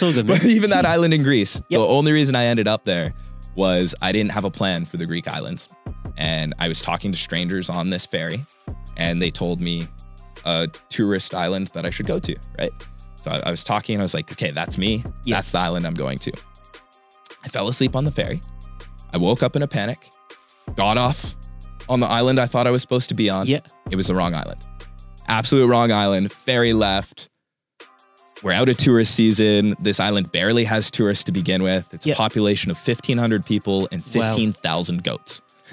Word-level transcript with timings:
Good. 0.00 0.26
But 0.26 0.44
even 0.44 0.70
that 0.70 0.86
island 0.86 1.14
in 1.14 1.22
Greece, 1.22 1.60
Yep. 1.68 1.80
the 1.80 1.86
only 1.86 2.12
reason 2.12 2.34
I 2.34 2.44
ended 2.46 2.66
up 2.68 2.84
there 2.84 3.12
was 3.54 3.94
I 4.02 4.12
didn't 4.12 4.30
have 4.32 4.44
a 4.44 4.50
plan 4.50 4.84
for 4.84 4.96
the 4.96 5.06
Greek 5.06 5.28
islands. 5.28 5.68
And 6.16 6.54
I 6.58 6.68
was 6.68 6.80
talking 6.80 7.12
to 7.12 7.18
strangers 7.18 7.70
on 7.70 7.90
this 7.90 8.04
ferry, 8.06 8.44
and 8.96 9.20
they 9.22 9.30
told 9.30 9.60
me 9.60 9.86
a 10.44 10.68
tourist 10.88 11.34
island 11.34 11.68
that 11.68 11.84
I 11.86 11.90
should 11.90 12.06
go 12.06 12.18
to, 12.18 12.36
right? 12.58 12.72
So 13.16 13.30
I, 13.30 13.40
I 13.46 13.50
was 13.50 13.62
talking 13.64 13.94
and 13.96 14.02
I 14.02 14.04
was 14.04 14.14
like, 14.14 14.30
okay, 14.32 14.50
that's 14.50 14.76
me. 14.78 15.02
Yeah. 15.24 15.36
That's 15.36 15.50
the 15.52 15.58
island 15.58 15.86
I'm 15.86 15.94
going 15.94 16.18
to. 16.20 16.32
I 17.44 17.48
fell 17.48 17.68
asleep 17.68 17.94
on 17.96 18.04
the 18.04 18.10
ferry. 18.10 18.40
I 19.12 19.18
woke 19.18 19.42
up 19.42 19.56
in 19.56 19.62
a 19.62 19.68
panic, 19.68 19.98
got 20.76 20.96
off 20.98 21.34
on 21.88 22.00
the 22.00 22.06
island 22.06 22.38
I 22.38 22.46
thought 22.46 22.66
I 22.66 22.70
was 22.70 22.82
supposed 22.82 23.08
to 23.08 23.14
be 23.14 23.28
on. 23.28 23.46
Yeah. 23.46 23.60
It 23.90 23.96
was 23.96 24.06
the 24.06 24.14
wrong 24.14 24.34
island. 24.34 24.64
Absolute 25.28 25.66
wrong 25.66 25.90
island. 25.92 26.30
Ferry 26.32 26.72
left. 26.72 27.28
We're 28.42 28.52
out 28.52 28.68
of 28.68 28.76
tourist 28.78 29.14
season. 29.14 29.76
This 29.80 30.00
island 30.00 30.32
barely 30.32 30.64
has 30.64 30.90
tourists 30.90 31.24
to 31.24 31.32
begin 31.32 31.62
with. 31.62 31.92
It's 31.92 32.06
Yeah. 32.06 32.14
a 32.14 32.16
population 32.16 32.70
of 32.70 32.78
1,500 32.78 33.44
people 33.44 33.86
and 33.92 34.00
Wow. 34.14 34.32
15,000 34.32 35.04
goats. 35.04 35.42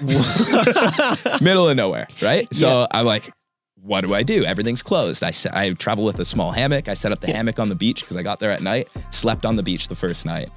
Middle 1.40 1.68
of 1.68 1.76
nowhere, 1.76 2.08
right? 2.22 2.46
So 2.54 2.80
Yeah. 2.82 2.86
I'm 2.92 3.06
like, 3.06 3.32
what 3.82 4.02
do 4.06 4.14
I 4.14 4.22
do? 4.22 4.44
Everything's 4.44 4.82
closed. 4.82 5.22
I, 5.24 5.32
I 5.52 5.70
travel 5.72 6.04
with 6.04 6.18
a 6.18 6.24
small 6.24 6.50
hammock. 6.50 6.88
I 6.88 6.94
set 6.94 7.10
up 7.10 7.20
the 7.20 7.28
Yeah. 7.28 7.36
hammock 7.36 7.58
on 7.58 7.68
the 7.68 7.74
beach 7.74 8.02
because 8.02 8.16
I 8.16 8.22
got 8.22 8.38
there 8.38 8.50
at 8.50 8.60
night, 8.60 8.88
slept 9.10 9.46
on 9.46 9.56
the 9.56 9.62
beach 9.62 9.88
the 9.88 9.96
first 9.96 10.26
night. 10.26 10.50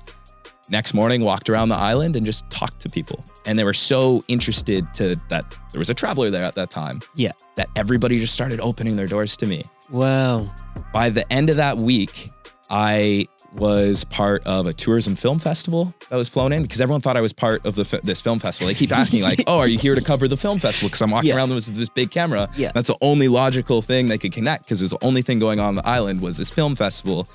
Next 0.71 0.93
morning, 0.93 1.21
walked 1.23 1.49
around 1.49 1.67
the 1.67 1.75
island 1.75 2.15
and 2.15 2.25
just 2.25 2.49
talked 2.49 2.79
to 2.79 2.89
people. 2.89 3.23
And 3.45 3.59
they 3.59 3.65
were 3.65 3.73
so 3.73 4.23
interested 4.29 4.91
to 4.95 5.19
that 5.27 5.43
there 5.71 5.79
was 5.79 5.89
a 5.89 5.93
traveler 5.93 6.29
there 6.29 6.45
at 6.45 6.55
that 6.55 6.71
time 6.71 7.01
Yeah. 7.13 7.33
that 7.55 7.67
everybody 7.75 8.17
just 8.19 8.33
started 8.33 8.61
opening 8.61 8.95
their 8.95 9.07
doors 9.07 9.35
to 9.37 9.45
me. 9.45 9.63
Wow. 9.89 10.49
By 10.93 11.09
the 11.09 11.29
end 11.31 11.49
of 11.49 11.57
that 11.57 11.77
week, 11.77 12.29
I 12.69 13.27
was 13.53 14.05
part 14.05 14.47
of 14.47 14.65
a 14.65 14.71
tourism 14.71 15.13
film 15.17 15.37
festival 15.37 15.93
that 16.09 16.15
was 16.15 16.29
flown 16.29 16.53
in 16.53 16.61
because 16.61 16.79
everyone 16.79 17.01
thought 17.01 17.17
I 17.17 17.21
was 17.21 17.33
part 17.33 17.65
of 17.65 17.75
the 17.75 17.99
this 18.01 18.21
film 18.21 18.39
festival. 18.39 18.69
They 18.69 18.73
keep 18.73 18.93
asking 18.97 19.23
like, 19.23 19.43
"Oh, 19.47 19.57
are 19.59 19.67
you 19.67 19.77
here 19.77 19.93
to 19.93 20.01
cover 20.01 20.29
the 20.29 20.37
film 20.37 20.57
festival?" 20.57 20.87
Because 20.87 21.01
I'm 21.01 21.11
walking 21.11 21.31
Yeah. 21.31 21.35
around 21.35 21.53
with 21.53 21.65
this 21.75 21.89
big 21.89 22.11
camera. 22.11 22.49
Yeah. 22.55 22.71
That's 22.73 22.87
the 22.87 22.95
only 23.01 23.27
logical 23.27 23.81
thing 23.81 24.07
they 24.07 24.17
could 24.17 24.31
connect 24.31 24.63
because 24.63 24.79
it 24.81 24.85
was 24.85 24.91
the 24.91 25.03
only 25.05 25.21
thing 25.21 25.37
going 25.37 25.59
on 25.59 25.65
on 25.65 25.75
the 25.75 25.85
island 25.85 26.21
was 26.21 26.37
this 26.37 26.49
film 26.49 26.77
festival, 26.77 27.27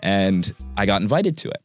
and 0.00 0.52
I 0.76 0.84
got 0.84 1.00
invited 1.00 1.38
to 1.38 1.48
it. 1.48 1.62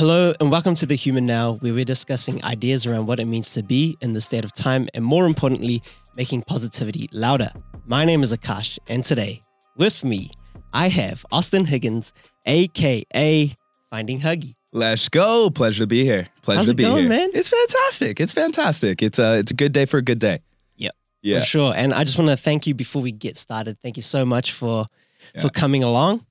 Hello, 0.00 0.32
and 0.40 0.50
welcome 0.50 0.74
to 0.76 0.86
The 0.86 0.94
Human 0.94 1.26
Now, 1.26 1.56
where 1.56 1.74
we're 1.74 1.84
discussing 1.84 2.42
ideas 2.42 2.86
around 2.86 3.04
what 3.04 3.20
it 3.20 3.26
means 3.26 3.52
to 3.52 3.62
be 3.62 3.98
in 4.00 4.12
the 4.12 4.20
state 4.22 4.46
of 4.46 4.54
time, 4.54 4.88
and 4.94 5.04
more 5.04 5.26
importantly, 5.26 5.82
making 6.16 6.40
positivity 6.40 7.10
louder. 7.12 7.50
My 7.84 8.06
name 8.06 8.22
is 8.22 8.32
Akash, 8.32 8.78
and 8.88 9.04
today, 9.04 9.42
with 9.76 10.02
me, 10.02 10.30
I 10.72 10.88
have 10.88 11.26
Auston 11.30 11.68
Huggins, 11.68 12.14
aka 12.46 13.54
Finding 13.90 14.20
Huggie. 14.20 14.54
Let's 14.72 15.10
go! 15.10 15.50
Pleasure 15.50 15.82
to 15.82 15.86
be 15.86 16.02
here. 16.02 16.28
Pleasure 16.40 16.60
How's 16.60 16.66
to 16.68 16.72
it 16.72 16.76
be 16.76 16.84
going, 16.84 17.00
here, 17.00 17.08
man? 17.10 17.28
It's 17.34 17.50
fantastic. 17.50 18.20
It's 18.20 18.32
fantastic. 18.32 19.02
It's 19.02 19.18
a 19.18 19.38
it's 19.40 19.50
a 19.50 19.54
good 19.54 19.72
day 19.72 19.84
for 19.84 19.98
a 19.98 20.02
good 20.02 20.18
day. 20.18 20.38
Yep. 20.76 20.92
Yeah. 21.20 21.40
For 21.40 21.44
sure. 21.44 21.74
And 21.76 21.92
I 21.92 22.04
just 22.04 22.18
want 22.18 22.30
to 22.30 22.38
thank 22.38 22.66
you 22.66 22.72
before 22.72 23.02
we 23.02 23.12
get 23.12 23.36
started. 23.36 23.76
Thank 23.82 23.98
you 23.98 24.02
so 24.02 24.24
much 24.24 24.52
for 24.52 24.86
Yeah. 25.34 25.42
for 25.42 25.50
coming 25.50 25.82
along. 25.82 26.24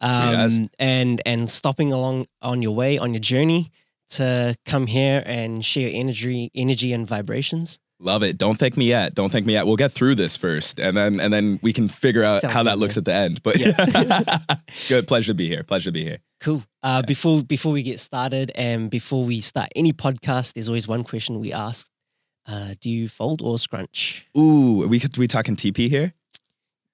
Um, 0.00 0.68
and 0.78 1.20
and 1.24 1.50
stopping 1.50 1.92
along 1.92 2.26
on 2.42 2.62
your 2.62 2.74
way, 2.74 2.98
on 2.98 3.14
your 3.14 3.20
journey 3.20 3.70
to 4.10 4.54
come 4.64 4.86
here 4.86 5.22
and 5.26 5.64
share 5.64 5.90
energy, 5.92 6.50
energy 6.54 6.92
and 6.92 7.06
vibrations. 7.06 7.78
Love 7.98 8.22
it. 8.22 8.36
Don't 8.36 8.58
thank 8.58 8.76
me 8.76 8.86
yet. 8.86 9.14
Don't 9.14 9.30
thank 9.32 9.46
me 9.46 9.54
yet. 9.54 9.66
We'll 9.66 9.76
get 9.76 9.90
through 9.90 10.16
this 10.16 10.36
first, 10.36 10.78
and 10.78 10.94
then 10.94 11.18
and 11.18 11.32
then 11.32 11.58
we 11.62 11.72
can 11.72 11.88
figure 11.88 12.22
out 12.22 12.42
Sounds 12.42 12.52
how 12.52 12.62
that 12.64 12.72
good, 12.74 12.80
looks 12.80 12.98
at 12.98 13.06
the 13.06 13.14
end. 13.14 13.42
But 13.42 13.58
yeah. 13.58 14.38
good. 14.88 15.06
Pleasure 15.08 15.32
to 15.32 15.34
be 15.34 15.48
here. 15.48 15.62
Pleasure 15.62 15.88
to 15.88 15.92
be 15.92 16.04
here. 16.04 16.18
Cool. 16.40 16.62
Uh, 16.82 17.00
Before 17.00 17.42
before 17.42 17.72
we 17.72 17.82
get 17.82 17.98
started 17.98 18.52
and 18.54 18.90
before 18.90 19.24
we 19.24 19.40
start 19.40 19.70
any 19.74 19.94
podcast, 19.94 20.52
there's 20.52 20.68
always 20.68 20.86
one 20.86 21.04
question 21.04 21.40
we 21.40 21.54
ask: 21.54 21.88
uh, 22.46 22.74
Do 22.82 22.90
you 22.90 23.08
fold 23.08 23.40
or 23.40 23.58
scrunch? 23.58 24.26
Ooh, 24.36 24.86
we 24.86 25.00
could 25.00 25.16
we 25.16 25.26
talking 25.26 25.56
TP 25.56 25.88
here? 25.88 26.12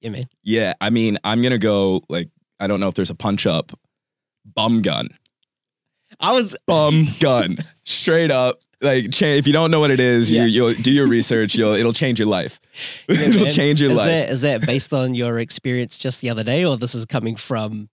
Yeah, 0.01 0.11
man. 0.11 0.25
Yeah. 0.45 0.75
I 0.81 0.91
mean, 0.91 1.19
I'm 1.25 1.43
gonna 1.43 1.59
go 1.59 2.03
like 2.09 2.29
I 2.61 2.67
don't 2.67 2.81
know 2.81 2.89
if 2.89 2.95
there's 2.95 3.11
a 3.11 3.15
punch 3.15 3.47
up. 3.47 3.73
Bum 4.45 4.83
gun. 4.83 5.09
I 6.21 6.33
was 6.33 6.57
Bum 6.67 7.07
gun. 7.21 7.59
Straight 7.85 8.31
up. 8.31 8.61
Like 8.81 9.13
cha- 9.13 9.27
if 9.27 9.47
you 9.47 9.53
don't 9.53 9.71
know 9.71 9.79
what 9.81 9.91
it 9.93 10.01
is, 10.01 10.33
Yeah. 10.33 10.43
you 10.45 10.49
you'll 10.49 10.75
do 10.75 10.91
your 10.91 11.07
research. 11.07 11.55
You'll 11.55 11.75
it'll 11.75 11.93
change 11.93 12.19
your 12.19 12.29
life. 12.29 12.59
it'll 13.09 13.47
change 13.47 13.81
your 13.81 13.93
is 13.93 13.99
life. 13.99 14.07
That, 14.09 14.31
is 14.31 14.41
that 14.43 14.67
based 14.67 14.93
on 14.93 15.15
your 15.15 15.39
experience 15.39 15.97
just 15.97 16.21
the 16.21 16.31
other 16.31 16.43
day, 16.43 16.65
or 16.65 16.77
this 16.77 16.95
is 16.95 17.05
coming 17.07 17.37
from? 17.37 17.89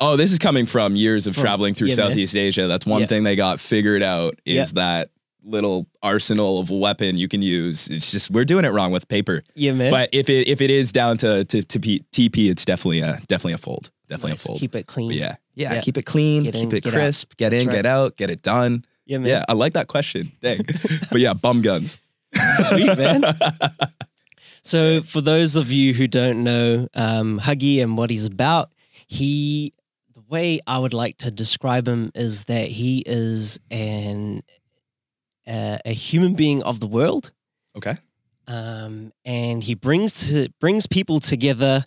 Oh, 0.00 0.16
this 0.16 0.32
is 0.32 0.40
coming 0.40 0.66
from 0.66 0.96
years 0.96 1.28
of 1.28 1.34
From- 1.34 1.42
traveling 1.42 1.74
through 1.74 1.88
yeah, 1.88 1.96
man. 1.96 2.08
Southeast 2.10 2.36
Asia. 2.36 2.66
That's 2.66 2.84
one 2.84 3.02
Yeah. 3.02 3.06
thing 3.06 3.22
they 3.22 3.36
got 3.36 3.60
figured 3.60 4.02
out 4.02 4.34
is 4.44 4.54
Yeah. 4.54 4.64
that 4.74 5.10
little 5.44 5.86
arsenal 6.02 6.58
of 6.58 6.70
weapon 6.70 7.16
you 7.18 7.28
can 7.28 7.42
use. 7.42 7.88
It's 7.88 8.10
just 8.10 8.30
we're 8.30 8.44
doing 8.44 8.64
it 8.64 8.70
wrong 8.70 8.92
with 8.92 9.06
paper. 9.08 9.42
Yeah, 9.54 9.72
man. 9.72 9.90
But 9.90 10.10
if 10.12 10.28
it 10.30 10.48
if 10.48 10.60
it 10.60 10.70
is 10.70 10.90
down 10.92 11.16
to 11.18 11.44
to, 11.44 11.62
to 11.62 11.80
P, 11.80 12.04
TP, 12.12 12.50
it's 12.50 12.64
definitely 12.64 13.00
a 13.00 13.18
definitely 13.28 13.52
a 13.54 13.58
fold. 13.58 13.90
Definitely 14.08 14.32
Nice. 14.32 14.44
a 14.44 14.48
fold. 14.48 14.60
Keep 14.60 14.74
it 14.74 14.86
clean. 14.86 15.08
But 15.08 15.16
yeah. 15.16 15.36
yeah, 15.54 15.74
Yeah. 15.74 15.80
keep 15.80 15.96
it 15.96 16.04
clean, 16.06 16.44
Get 16.44 16.54
in, 16.54 16.60
keep 16.70 16.74
it 16.78 16.84
get 16.84 16.94
out. 16.94 16.98
crisp, 16.98 17.36
get 17.36 17.50
That's 17.50 17.62
in, 17.62 17.68
right. 17.68 17.74
get 17.74 17.86
out, 17.86 18.16
get 18.16 18.30
it 18.30 18.42
done. 18.42 18.84
Yeah, 19.06 19.18
man. 19.18 19.28
Yeah, 19.28 19.44
I 19.48 19.52
like 19.54 19.74
that 19.74 19.88
question. 19.88 20.32
Dang. 20.40 20.60
but 21.10 21.20
yeah, 21.20 21.32
bum 21.34 21.60
guns. 21.62 21.98
Sweet, 22.68 22.96
man. 22.98 23.22
So, 24.66 25.02
for 25.02 25.20
those 25.20 25.56
of 25.56 25.70
you 25.70 25.92
who 25.92 26.06
don't 26.08 26.42
know 26.42 26.88
um, 26.94 27.38
Huggie 27.38 27.82
and 27.82 27.98
what 27.98 28.08
he's 28.08 28.24
about, 28.24 28.70
he, 29.06 29.74
the 30.14 30.22
way 30.22 30.58
I 30.66 30.78
would 30.78 30.94
like 30.94 31.18
to 31.18 31.30
describe 31.30 31.86
him 31.86 32.10
is 32.14 32.44
that 32.44 32.68
he 32.68 33.02
is 33.04 33.60
an 33.70 34.42
uh, 35.46 35.78
a 35.84 35.92
human 35.92 36.34
being 36.34 36.62
of 36.62 36.80
the 36.80 36.86
world, 36.86 37.32
Okay. 37.76 37.94
um, 38.46 39.12
and 39.24 39.62
he 39.62 39.74
brings 39.74 40.28
to, 40.28 40.48
brings 40.60 40.86
people 40.86 41.20
together 41.20 41.84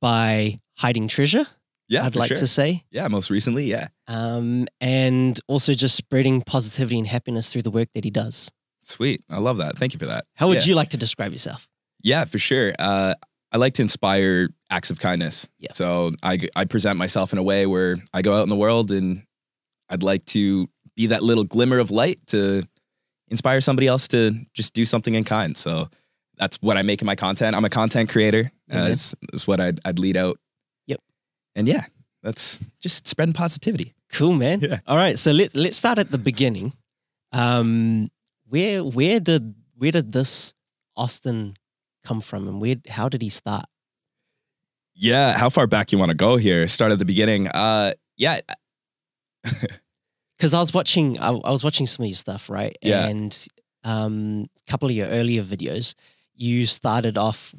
by 0.00 0.56
hiding 0.76 1.08
treasure. 1.08 1.46
Yeah, 1.88 2.06
I'd 2.06 2.16
like 2.16 2.28
sure. 2.28 2.36
to 2.38 2.46
say, 2.46 2.84
Yeah, 2.90 3.08
most 3.08 3.28
recently, 3.28 3.64
yeah. 3.66 3.88
um, 4.08 4.66
and 4.80 5.38
also 5.46 5.74
just 5.74 5.94
spreading 5.94 6.40
positivity 6.40 6.98
and 6.98 7.06
happiness 7.06 7.52
through 7.52 7.62
the 7.62 7.70
work 7.70 7.88
that 7.94 8.04
he 8.04 8.10
does. 8.10 8.50
Sweet. 8.82 9.22
I 9.28 9.38
love 9.38 9.58
that. 9.58 9.76
Thank 9.76 9.92
you 9.92 9.98
for 9.98 10.06
that. 10.06 10.24
How 10.34 10.48
would 10.48 10.58
Yeah. 10.58 10.64
you 10.64 10.74
like 10.74 10.90
to 10.90 10.96
describe 10.96 11.32
yourself? 11.32 11.68
Yeah, 12.02 12.24
for 12.24 12.38
sure. 12.38 12.72
Uh, 12.78 13.14
I 13.52 13.58
like 13.58 13.74
to 13.74 13.82
inspire 13.82 14.48
acts 14.70 14.90
of 14.90 14.98
kindness. 15.00 15.48
Yeah. 15.58 15.72
So 15.72 16.12
I, 16.22 16.38
I 16.56 16.64
present 16.64 16.98
myself 16.98 17.32
in 17.32 17.38
a 17.38 17.42
way 17.42 17.66
where 17.66 17.96
I 18.14 18.22
go 18.22 18.34
out 18.34 18.42
in 18.42 18.48
the 18.48 18.56
world 18.56 18.90
and 18.90 19.24
I'd 19.90 20.02
like 20.02 20.24
to 20.26 20.68
be 20.96 21.08
that 21.08 21.22
little 21.22 21.44
glimmer 21.44 21.78
of 21.78 21.90
light 21.90 22.18
to 22.28 22.62
inspire 23.28 23.60
somebody 23.60 23.86
else 23.86 24.08
to 24.08 24.32
just 24.54 24.74
do 24.74 24.84
something 24.84 25.14
in 25.14 25.24
kind. 25.24 25.56
So 25.56 25.88
that's 26.36 26.56
what 26.62 26.76
I 26.76 26.82
make 26.82 27.00
in 27.02 27.06
my 27.06 27.14
content. 27.16 27.54
I'm 27.56 27.64
a 27.64 27.70
content 27.70 28.08
creator. 28.10 28.50
Yeah, 28.68 28.84
Uh, 28.84 28.88
is, 28.88 29.14
is 29.32 29.46
what 29.46 29.60
I'd, 29.60 29.80
I'd 29.84 29.98
lead 29.98 30.16
out. 30.16 30.38
Yep. 30.86 31.00
And 31.54 31.68
yeah, 31.68 31.84
that's 32.22 32.58
just 32.80 33.06
spreading 33.06 33.32
positivity. 33.34 33.94
Cool, 34.12 34.34
man. 34.34 34.60
Yeah. 34.60 34.80
All 34.86 34.96
right, 34.96 35.18
so 35.18 35.32
let's 35.32 35.54
let's 35.54 35.76
start 35.76 35.98
at 35.98 36.10
the 36.10 36.18
beginning. 36.18 36.72
Um, 37.32 38.10
where 38.48 38.84
where 38.84 39.20
did 39.20 39.54
where 39.76 39.90
did 39.92 40.12
this 40.12 40.52
Auston 40.98 41.56
come 42.04 42.20
from, 42.20 42.46
and 42.48 42.60
where 42.60 42.76
how 42.88 43.08
did 43.08 43.22
he 43.22 43.30
start? 43.30 43.64
Yeah. 44.94 45.32
How 45.38 45.48
far 45.48 45.66
back 45.66 45.92
you 45.92 45.98
want 45.98 46.10
to 46.10 46.14
go 46.16 46.36
here? 46.36 46.68
Start 46.68 46.92
at 46.92 46.98
the 46.98 47.06
beginning. 47.06 47.48
Uh, 47.48 47.94
yeah. 48.18 48.40
Because 50.42 50.54
I 50.54 50.58
was 50.58 50.74
watching 50.74 51.20
I, 51.20 51.28
I 51.28 51.52
was 51.52 51.62
watching 51.62 51.86
some 51.86 52.02
of 52.02 52.08
your 52.08 52.16
stuff, 52.16 52.50
right? 52.50 52.76
Yeah. 52.82 53.06
And 53.06 53.46
um, 53.84 54.48
a 54.58 54.70
couple 54.70 54.88
of 54.88 54.94
your 54.96 55.06
earlier 55.06 55.44
videos, 55.44 55.94
you 56.34 56.66
started 56.66 57.16
off 57.16 57.54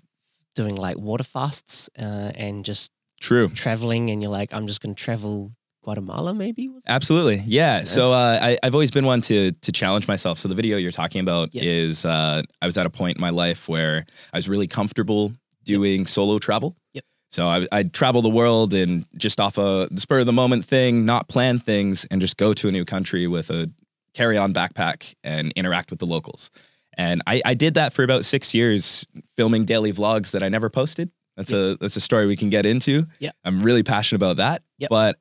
doing 0.53 0.75
like 0.75 0.97
water 0.97 1.23
fasts 1.23 1.89
uh, 1.97 2.31
and 2.35 2.65
just 2.65 2.91
True. 3.21 3.47
traveling, 3.47 4.09
and 4.09 4.21
you're 4.21 4.33
like, 4.33 4.53
I'm 4.53 4.67
just 4.67 4.81
gonna 4.81 4.95
travel 4.95 5.51
Guatemala, 5.81 6.33
maybe. 6.33 6.69
Absolutely. 6.85 7.37
Yeah. 7.45 7.77
Yeah. 7.79 7.83
So 7.85 8.11
uh, 8.11 8.39
I, 8.41 8.57
I've 8.61 8.75
always 8.75 8.91
been 8.91 9.05
one 9.05 9.21
to 9.21 9.53
to 9.53 9.71
challenge 9.71 10.09
myself. 10.09 10.37
So 10.37 10.49
the 10.49 10.55
video 10.55 10.75
you're 10.77 10.91
talking 10.91 11.21
about 11.21 11.51
Yeah. 11.53 11.63
is 11.63 12.05
uh, 12.05 12.41
I 12.61 12.65
was 12.65 12.77
at 12.77 12.85
a 12.85 12.89
point 12.89 13.15
in 13.17 13.21
my 13.21 13.29
life 13.29 13.69
where 13.69 14.05
I 14.33 14.37
was 14.37 14.49
really 14.49 14.67
comfortable 14.67 15.31
doing 15.63 16.05
solo 16.05 16.37
travel. 16.37 16.75
Yep. 16.95 17.05
So 17.33 17.47
I, 17.47 17.67
I'd 17.71 17.93
travel 17.93 18.21
the 18.21 18.29
world 18.29 18.73
and 18.73 19.05
just 19.17 19.39
off 19.39 19.57
a 19.57 19.87
the 19.89 19.99
spur 19.99 20.19
of 20.19 20.27
the 20.27 20.33
moment 20.33 20.65
thing, 20.65 21.03
not 21.05 21.27
plan 21.27 21.57
things, 21.57 22.05
and 22.11 22.21
just 22.21 22.37
go 22.37 22.53
to 22.53 22.67
a 22.67 22.71
new 22.71 22.85
country 22.85 23.25
with 23.25 23.49
a 23.49 23.71
carry 24.13 24.37
on 24.37 24.53
backpack 24.53 25.15
and 25.23 25.51
interact 25.55 25.89
with 25.89 25.99
the 25.99 26.05
locals. 26.05 26.51
And 26.95 27.23
I, 27.25 27.41
I 27.43 27.53
did 27.55 27.73
that 27.73 27.91
for 27.91 28.03
about 28.03 28.23
six 28.23 28.53
years, 28.53 29.07
filming 29.35 29.65
daily 29.65 29.91
vlogs 29.91 30.31
that 30.31 30.43
I 30.43 30.49
never 30.49 30.69
posted. 30.69 31.09
That's 31.35 31.51
a 31.51 31.75
that's 31.77 31.95
a 31.95 32.01
story 32.01 32.27
we 32.27 32.35
can 32.35 32.51
get 32.51 32.67
into. 32.67 33.07
Yeah. 33.17 33.31
I'm 33.43 33.63
really 33.63 33.81
passionate 33.81 34.17
about 34.17 34.37
that. 34.37 34.61
Yep. 34.77 34.89
But 34.91 35.17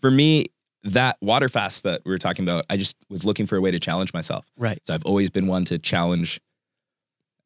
for 0.00 0.10
me, 0.10 0.46
that 0.82 1.16
water 1.20 1.48
fast 1.48 1.84
that 1.84 2.02
we 2.04 2.10
were 2.10 2.18
talking 2.18 2.44
about, 2.44 2.64
I 2.68 2.76
just 2.76 2.96
was 3.08 3.24
looking 3.24 3.46
for 3.46 3.56
a 3.56 3.60
way 3.60 3.70
to 3.70 3.78
challenge 3.78 4.12
myself. 4.12 4.50
Right. 4.56 4.80
So 4.84 4.92
I've 4.92 5.04
always 5.04 5.30
been 5.30 5.46
one 5.46 5.64
to 5.66 5.78
challenge 5.78 6.40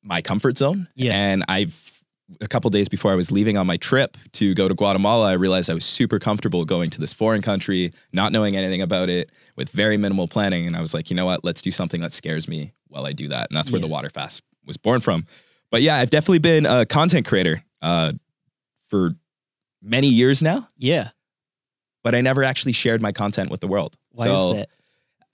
my 0.02 0.22
comfort 0.22 0.56
zone. 0.56 0.88
Yeah. 0.94 1.12
And 1.12 1.44
I've 1.46 1.97
a 2.40 2.48
couple 2.48 2.68
days 2.70 2.88
before 2.88 3.10
I 3.10 3.14
was 3.14 3.30
leaving 3.32 3.56
on 3.56 3.66
my 3.66 3.76
trip 3.78 4.16
to 4.32 4.54
go 4.54 4.68
to 4.68 4.74
Guatemala, 4.74 5.30
I 5.30 5.32
realized 5.34 5.70
I 5.70 5.74
was 5.74 5.84
super 5.84 6.18
comfortable 6.18 6.64
going 6.64 6.90
to 6.90 7.00
this 7.00 7.12
foreign 7.12 7.40
country, 7.42 7.90
not 8.12 8.32
knowing 8.32 8.56
anything 8.56 8.82
about 8.82 9.08
it, 9.08 9.30
with 9.56 9.70
very 9.70 9.96
minimal 9.96 10.28
planning. 10.28 10.66
And 10.66 10.76
I 10.76 10.80
was 10.80 10.92
like, 10.94 11.10
you 11.10 11.16
know 11.16 11.24
what? 11.26 11.44
Let's 11.44 11.62
do 11.62 11.70
something 11.70 12.00
that 12.02 12.12
scares 12.12 12.46
me 12.48 12.72
while 12.88 13.06
I 13.06 13.12
do 13.12 13.28
that. 13.28 13.48
And 13.50 13.56
that's 13.56 13.70
where 13.70 13.80
Yeah. 13.80 13.86
the 13.86 13.92
water 13.92 14.10
fast 14.10 14.42
was 14.66 14.76
born 14.76 15.00
from. 15.00 15.24
But 15.70 15.82
yeah, 15.82 15.96
I've 15.96 16.10
definitely 16.10 16.38
been 16.40 16.66
a 16.66 16.84
content 16.86 17.26
creator 17.26 17.62
uh, 17.82 18.12
for 18.88 19.14
many 19.82 20.08
years 20.08 20.42
now, 20.42 20.68
Yeah. 20.76 21.10
but 22.04 22.14
I 22.14 22.20
never 22.20 22.44
actually 22.44 22.72
shared 22.72 23.00
my 23.00 23.12
content 23.12 23.50
with 23.50 23.60
the 23.60 23.68
world. 23.68 23.96
Why 24.10 24.24
So, 24.26 24.50
is 24.52 24.56
that? 24.58 24.68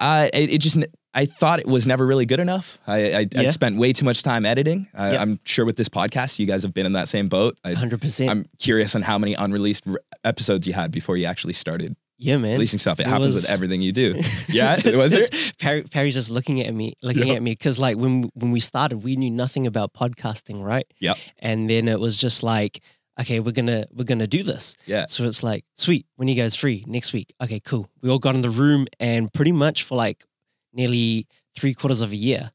I 0.00 0.30
it, 0.34 0.54
it 0.54 0.58
just 0.58 0.76
I 1.16 1.26
thought 1.26 1.60
it 1.60 1.66
was 1.66 1.86
never 1.86 2.04
really 2.04 2.26
good 2.26 2.40
enough. 2.40 2.78
I 2.86 3.14
I, 3.20 3.28
I 3.36 3.46
spent 3.48 3.76
way 3.78 3.92
too 3.92 4.04
much 4.04 4.22
time 4.22 4.44
editing. 4.44 4.88
I, 4.94 5.12
Yep. 5.12 5.20
I'm 5.20 5.40
sure 5.44 5.64
with 5.64 5.76
this 5.76 5.88
podcast, 5.88 6.38
you 6.38 6.46
guys 6.46 6.62
have 6.64 6.74
been 6.74 6.86
in 6.86 6.92
that 6.94 7.08
same 7.08 7.28
boat. 7.28 7.58
I, 7.64 7.74
100%. 7.74 8.28
I'm 8.28 8.46
curious 8.58 8.94
on 8.96 9.02
how 9.02 9.18
many 9.18 9.34
unreleased 9.34 9.84
r- 9.86 10.00
episodes 10.24 10.66
you 10.66 10.72
had 10.72 10.90
before 10.90 11.16
you 11.16 11.26
actually 11.26 11.52
started 11.52 11.94
yeah, 12.18 12.36
man. 12.36 12.52
releasing 12.52 12.78
stuff. 12.78 12.98
It, 13.00 13.06
it 13.06 13.10
happens 13.10 13.34
was- 13.34 13.44
with 13.44 13.50
everything 13.50 13.80
you 13.80 13.92
do. 13.92 14.20
Yeah, 14.48 14.80
it 14.84 14.96
was 14.96 15.14
it? 15.14 15.34
Perry, 15.58 15.82
Perry's 15.84 16.14
just 16.14 16.30
looking 16.30 16.60
at 16.60 16.72
me, 16.74 16.94
looking 17.02 17.28
Yep. 17.28 17.36
at 17.36 17.42
me, 17.42 17.52
because 17.52 17.78
like 17.78 17.96
when 17.96 18.30
when 18.34 18.50
we 18.52 18.60
started, 18.60 18.98
we 18.98 19.16
knew 19.16 19.30
nothing 19.30 19.66
about 19.66 19.92
podcasting, 19.94 20.62
right? 20.64 20.86
Yeah. 21.00 21.14
And 21.38 21.68
then 21.70 21.88
it 21.88 21.98
was 22.00 22.16
just 22.16 22.42
like, 22.42 22.80
okay, 23.20 23.38
we're 23.40 23.52
gonna 23.52 23.86
we're 23.92 24.04
gonna 24.04 24.26
do 24.26 24.42
this. 24.42 24.76
Yeah. 24.86 25.06
So 25.06 25.24
it's 25.24 25.42
like, 25.42 25.64
sweet. 25.76 26.06
When 26.16 26.28
you 26.28 26.34
guys 26.34 26.56
free 26.56 26.84
next 26.86 27.12
week? 27.12 27.32
Okay, 27.40 27.60
cool. 27.60 27.88
We 28.02 28.10
all 28.10 28.18
got 28.18 28.34
in 28.34 28.42
the 28.42 28.50
room, 28.50 28.86
and 29.00 29.32
pretty 29.32 29.52
much 29.52 29.82
for 29.84 29.94
like 29.96 30.24
nearly 30.74 31.26
three 31.56 31.74
quarters 31.74 32.00
of 32.00 32.12
a 32.12 32.16
year, 32.16 32.50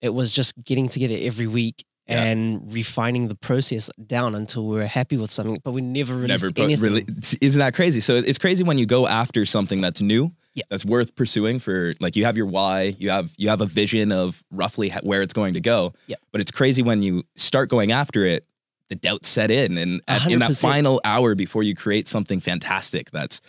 it 0.00 0.10
was 0.10 0.32
just 0.32 0.54
getting 0.64 0.88
together 0.88 1.16
every 1.18 1.46
week. 1.46 1.84
Yeah. 2.06 2.22
And 2.22 2.70
refining 2.70 3.28
the 3.28 3.34
process 3.34 3.88
down 4.06 4.34
until 4.34 4.66
we 4.66 4.76
were 4.76 4.84
happy 4.84 5.16
with 5.16 5.30
something, 5.30 5.58
but 5.64 5.70
we 5.70 5.80
never 5.80 6.14
released 6.14 6.44
Never 6.44 6.52
anything. 6.62 6.82
really. 6.82 7.06
Isn't 7.40 7.60
that 7.60 7.72
crazy? 7.72 8.00
So 8.00 8.16
it's 8.16 8.36
crazy 8.36 8.62
when 8.62 8.76
you 8.76 8.84
go 8.84 9.06
after 9.06 9.46
something 9.46 9.80
that's 9.80 10.02
new. 10.02 10.30
Yeah. 10.52 10.64
That's 10.68 10.84
worth 10.84 11.14
pursuing 11.14 11.60
for 11.60 11.94
like 12.00 12.14
you 12.14 12.26
have 12.26 12.36
your 12.36 12.44
why, 12.44 12.94
you 12.98 13.08
have 13.08 13.32
you 13.38 13.48
have 13.48 13.62
a 13.62 13.66
vision 13.66 14.12
of 14.12 14.44
roughly 14.50 14.90
where 15.02 15.22
it's 15.22 15.32
going 15.32 15.54
to 15.54 15.62
go. 15.62 15.94
Yeah. 16.06 16.16
But 16.30 16.42
it's 16.42 16.50
crazy 16.50 16.82
when 16.82 17.00
you 17.00 17.22
start 17.36 17.70
going 17.70 17.90
after 17.90 18.26
it, 18.26 18.46
the 18.90 18.96
doubt 18.96 19.24
set 19.24 19.50
in, 19.50 19.78
and 19.78 20.02
at, 20.06 20.30
in 20.30 20.40
that 20.40 20.56
final 20.56 21.00
hour 21.06 21.34
before 21.34 21.62
you 21.62 21.74
create 21.74 22.06
something 22.06 22.38
fantastic 22.38 23.10
that's 23.12 23.40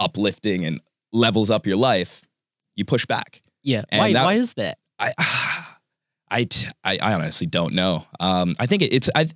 uplifting 0.00 0.64
and 0.64 0.80
levels 1.12 1.50
up 1.50 1.66
your 1.66 1.76
life, 1.76 2.22
you 2.74 2.86
push 2.86 3.04
back. 3.04 3.42
Yeah. 3.62 3.84
And 3.90 4.00
Why? 4.00 4.12
that- 4.12 4.24
why 4.24 4.34
is 4.34 4.54
that? 4.54 4.78
I, 4.98 5.14
I, 6.30 6.46
I 6.84 7.14
honestly 7.14 7.46
don't 7.46 7.74
know. 7.74 8.04
Um, 8.20 8.54
I 8.58 8.66
think 8.66 8.82
it, 8.82 8.92
it's 8.92 9.08
I, 9.14 9.28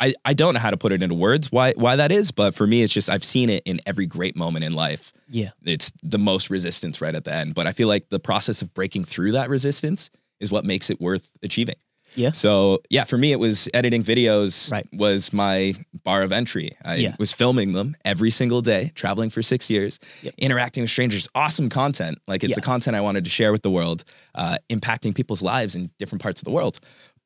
I, 0.00 0.14
I 0.24 0.32
don't 0.32 0.54
know 0.54 0.60
how 0.60 0.70
to 0.70 0.76
put 0.76 0.92
it 0.92 1.02
into 1.02 1.14
words 1.14 1.50
why 1.50 1.72
why 1.72 1.96
that 1.96 2.12
is, 2.12 2.30
but 2.30 2.54
for 2.54 2.66
me, 2.66 2.82
it's 2.82 2.92
just 2.92 3.10
I've 3.10 3.24
seen 3.24 3.50
it 3.50 3.62
in 3.64 3.80
every 3.86 4.06
great 4.06 4.36
moment 4.36 4.64
in 4.64 4.74
life. 4.74 5.12
Yeah. 5.28 5.50
It's 5.64 5.90
the 6.02 6.18
most 6.18 6.50
resistance 6.50 7.00
right 7.00 7.14
at 7.14 7.24
the 7.24 7.34
end, 7.34 7.54
but 7.54 7.66
I 7.66 7.72
feel 7.72 7.88
like 7.88 8.08
the 8.08 8.20
process 8.20 8.62
of 8.62 8.72
breaking 8.74 9.04
through 9.04 9.32
that 9.32 9.48
resistance 9.48 10.10
is 10.40 10.52
what 10.52 10.64
makes 10.64 10.90
it 10.90 11.00
worth 11.00 11.30
achieving. 11.42 11.74
Yeah. 12.18 12.32
So 12.32 12.80
yeah, 12.90 13.04
for 13.04 13.16
me, 13.16 13.32
it 13.32 13.38
was 13.40 13.68
editing 13.72 14.02
videos. 14.02 14.70
Right. 14.72 14.86
Was 14.92 15.32
my 15.32 15.74
bar 16.04 16.22
of 16.22 16.32
entry. 16.32 16.76
I 16.84 16.96
Yeah. 16.96 17.14
was 17.18 17.32
filming 17.32 17.72
them 17.72 17.96
every 18.04 18.30
single 18.30 18.60
day, 18.60 18.90
traveling 18.94 19.30
for 19.30 19.42
six 19.42 19.70
years, 19.70 19.98
Yep. 20.22 20.34
interacting 20.38 20.82
with 20.82 20.90
strangers. 20.90 21.28
Awesome 21.34 21.68
content. 21.68 22.18
Like 22.26 22.42
it's 22.44 22.50
Yeah. 22.50 22.54
the 22.56 22.60
content 22.62 22.96
I 22.96 23.00
wanted 23.00 23.24
to 23.24 23.30
share 23.30 23.52
with 23.52 23.62
the 23.62 23.70
world, 23.70 24.04
uh, 24.34 24.58
impacting 24.68 25.14
people's 25.14 25.42
lives 25.42 25.74
in 25.74 25.90
different 25.98 26.20
parts 26.22 26.40
of 26.40 26.44
the 26.44 26.50
world. 26.50 26.80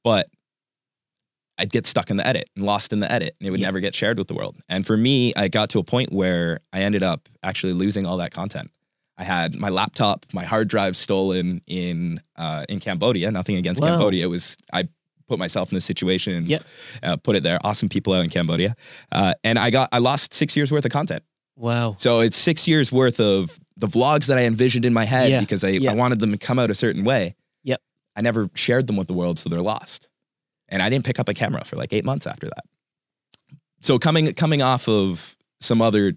But 0.04 0.28
I'd 1.58 1.70
get 1.70 1.86
stuck 1.86 2.10
in 2.10 2.16
the 2.16 2.26
edit 2.26 2.48
and 2.56 2.64
lost 2.64 2.92
in 2.92 3.00
the 3.00 3.10
edit, 3.10 3.36
and 3.40 3.46
it 3.46 3.50
would 3.50 3.60
Yeah. 3.60 3.66
never 3.66 3.80
get 3.80 3.94
shared 3.94 4.18
with 4.18 4.26
the 4.26 4.34
world. 4.34 4.56
And 4.68 4.86
for 4.86 4.96
me, 4.96 5.32
I 5.36 5.48
got 5.48 5.70
to 5.70 5.78
a 5.78 5.84
point 5.84 6.12
where 6.12 6.60
I 6.72 6.80
ended 6.82 7.02
up 7.02 7.28
actually 7.42 7.72
losing 7.74 8.06
all 8.06 8.16
that 8.18 8.32
content. 8.32 8.70
I 9.22 9.24
had 9.24 9.54
my 9.54 9.68
laptop, 9.68 10.26
my 10.32 10.42
hard 10.42 10.66
drive 10.66 10.96
stolen 10.96 11.62
in 11.68 12.20
uh, 12.36 12.64
in 12.68 12.80
Cambodia. 12.80 13.30
Nothing 13.30 13.56
against 13.56 13.80
Wow. 13.80 13.90
Cambodia. 13.90 14.24
It 14.24 14.28
was 14.28 14.56
I 14.72 14.88
put 15.28 15.38
myself 15.38 15.70
in 15.70 15.76
this 15.76 15.84
situation 15.84 16.32
and 16.34 16.46
Yep. 16.48 16.62
uh, 17.04 17.16
put 17.18 17.36
it 17.36 17.44
there. 17.44 17.58
Awesome 17.62 17.88
people 17.88 18.12
out 18.14 18.24
in 18.24 18.30
Cambodia, 18.30 18.74
uh, 19.12 19.34
and 19.44 19.58
I 19.60 19.70
got 19.70 19.88
I 19.92 19.98
lost 19.98 20.34
six 20.34 20.56
years 20.56 20.72
worth 20.72 20.84
of 20.84 20.90
content. 20.90 21.22
Wow. 21.56 21.94
So 21.98 22.18
it's 22.20 22.36
six 22.36 22.66
years 22.66 22.90
worth 22.90 23.20
of 23.20 23.58
the 23.76 23.86
vlogs 23.86 24.26
that 24.26 24.38
I 24.38 24.44
envisioned 24.44 24.84
in 24.84 24.92
my 24.92 25.04
head 25.04 25.30
Yeah. 25.30 25.40
because 25.40 25.62
I, 25.62 25.68
Yeah. 25.68 25.92
I 25.92 25.94
wanted 25.94 26.18
them 26.18 26.32
to 26.32 26.38
come 26.38 26.58
out 26.58 26.70
a 26.70 26.74
certain 26.74 27.04
way. 27.04 27.36
Yep. 27.62 27.80
I 28.16 28.22
never 28.22 28.48
shared 28.54 28.86
them 28.88 28.96
with 28.96 29.06
the 29.06 29.14
world, 29.14 29.38
so 29.38 29.48
they're 29.48 29.60
lost. 29.62 30.08
And 30.68 30.82
I 30.82 30.88
didn't 30.90 31.04
pick 31.04 31.20
up 31.20 31.28
a 31.28 31.34
camera 31.34 31.64
for 31.64 31.76
like 31.76 31.92
eight 31.92 32.04
months 32.04 32.26
after 32.26 32.48
that. 32.48 32.64
So 33.82 33.98
coming 33.98 34.32
coming 34.34 34.62
off 34.62 34.88
of 34.88 35.36
some 35.60 35.80
other 35.80 36.14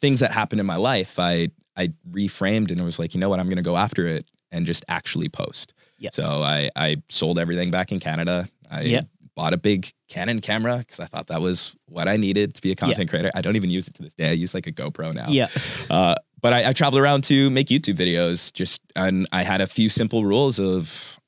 things 0.00 0.18
that 0.20 0.32
happened 0.32 0.60
in 0.60 0.66
my 0.66 0.76
life, 0.76 1.18
I 1.20 1.50
I 1.78 1.92
reframed 2.10 2.70
and 2.70 2.80
it 2.80 2.84
was 2.84 2.98
like, 2.98 3.14
you 3.14 3.20
know 3.20 3.28
what, 3.28 3.38
I'm 3.40 3.48
gonna 3.48 3.62
go 3.62 3.76
after 3.76 4.06
it 4.08 4.30
and 4.50 4.66
just 4.66 4.84
actually 4.88 5.28
post. 5.28 5.74
Yep. 5.98 6.12
So 6.14 6.42
I 6.42 6.70
I 6.76 6.96
sold 7.08 7.38
everything 7.38 7.70
back 7.70 7.92
in 7.92 8.00
Canada. 8.00 8.48
I 8.70 8.82
Yep. 8.82 9.08
bought 9.36 9.52
a 9.52 9.56
big 9.56 9.88
Canon 10.08 10.40
camera 10.40 10.78
because 10.78 10.98
I 11.00 11.06
thought 11.06 11.28
that 11.28 11.40
was 11.40 11.76
what 11.86 12.08
I 12.08 12.16
needed 12.16 12.54
to 12.54 12.62
be 12.62 12.72
a 12.72 12.74
content 12.74 13.08
creator. 13.08 13.30
I 13.34 13.40
don't 13.40 13.56
even 13.56 13.70
use 13.70 13.86
it 13.88 13.94
to 13.94 14.02
this 14.02 14.14
day. 14.14 14.30
I 14.30 14.32
use 14.32 14.52
like 14.54 14.66
a 14.66 14.72
GoPro 14.72 15.14
now. 15.14 15.28
Yeah. 15.28 15.46
Uh, 15.88 16.14
but 16.40 16.52
I, 16.52 16.68
I 16.70 16.72
traveled 16.72 17.00
around 17.02 17.24
to 17.24 17.48
make 17.50 17.68
YouTube 17.68 17.96
videos. 17.96 18.52
Just 18.52 18.80
and 18.96 19.26
I 19.32 19.42
had 19.42 19.60
a 19.60 19.66
few 19.66 19.88
simple 19.88 20.24
rules 20.24 20.58
of 20.58 21.18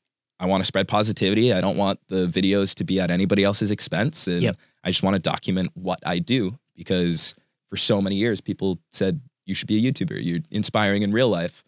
I 0.41 0.47
want 0.47 0.63
to 0.63 0.65
spread 0.67 0.89
positivity. 0.89 1.53
I 1.53 1.61
don't 1.61 1.77
want 1.77 2.01
the 2.09 2.27
videos 2.27 2.75
to 2.77 2.85
be 2.85 2.99
at 3.01 3.11
anybody 3.11 3.45
else's 3.45 3.71
expense, 3.71 4.27
and 4.27 4.41
Yep. 4.43 4.57
I 4.83 4.91
just 4.91 5.03
want 5.03 5.15
to 5.15 5.21
document 5.21 5.71
what 5.75 5.99
I 6.07 6.19
do 6.19 6.59
because 6.77 7.35
for 7.69 7.77
so 7.77 8.01
many 8.01 8.17
years 8.17 8.41
people 8.41 8.79
said 8.91 9.21
you 9.51 9.55
should 9.55 9.69
be 9.69 9.87
a 9.87 9.93
YouTuber. 9.93 10.19
You're 10.25 10.41
inspiring 10.51 11.03
in 11.03 11.13
real 11.13 11.29
life. 11.29 11.63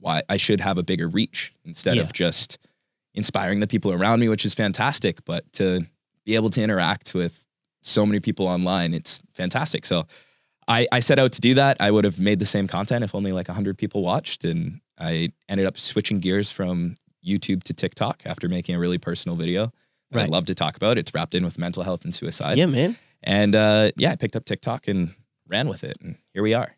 Why 0.00 0.22
I 0.28 0.36
should 0.38 0.60
have 0.60 0.78
a 0.78 0.82
bigger 0.82 1.06
reach 1.08 1.52
instead 1.64 1.96
Yeah. 1.96 2.02
of 2.02 2.12
just 2.12 2.58
inspiring 3.14 3.60
the 3.60 3.66
people 3.66 3.92
around 3.92 4.20
me, 4.20 4.28
which 4.28 4.44
is 4.44 4.54
fantastic. 4.54 5.24
But 5.24 5.50
to 5.54 5.86
be 6.24 6.34
able 6.34 6.50
to 6.50 6.62
interact 6.62 7.14
with 7.14 7.44
so 7.82 8.04
many 8.06 8.20
people 8.20 8.46
online, 8.46 8.94
it's 8.94 9.20
fantastic. 9.34 9.84
So 9.86 10.06
I, 10.66 10.86
I 10.92 11.00
set 11.00 11.18
out 11.18 11.32
to 11.32 11.40
do 11.40 11.54
that. 11.54 11.76
I 11.80 11.90
would 11.90 12.04
have 12.04 12.18
made 12.20 12.38
the 12.38 12.46
same 12.46 12.66
content 12.68 13.04
if 13.04 13.14
only 13.14 13.32
like 13.32 13.48
100 13.48 13.76
people 13.78 14.02
watched. 14.02 14.44
And 14.44 14.80
I 14.98 15.28
ended 15.48 15.66
up 15.66 15.78
switching 15.78 16.20
gears 16.20 16.50
from 16.50 16.96
YouTube 17.26 17.62
to 17.64 17.74
TikTok 17.74 18.22
after 18.24 18.48
making 18.48 18.74
a 18.74 18.78
really 18.78 18.98
personal 18.98 19.36
video 19.36 19.72
that 20.12 20.22
I 20.22 20.26
love 20.26 20.46
to 20.46 20.54
talk 20.54 20.76
about. 20.76 20.96
It's 20.96 21.12
wrapped 21.14 21.34
in 21.34 21.44
with 21.44 21.58
mental 21.58 21.82
health 21.82 22.04
and 22.04 22.14
suicide. 22.14 22.56
Yeah, 22.56 22.66
man. 22.66 22.96
And 23.22 23.54
uh, 23.54 23.90
yeah, 23.96 24.12
I 24.12 24.16
picked 24.16 24.36
up 24.36 24.44
TikTok 24.44 24.88
and 24.88 25.14
ran 25.48 25.68
with 25.68 25.82
it. 25.84 25.98
And 26.02 26.16
here 26.34 26.42
we 26.42 26.54
are 26.54 26.74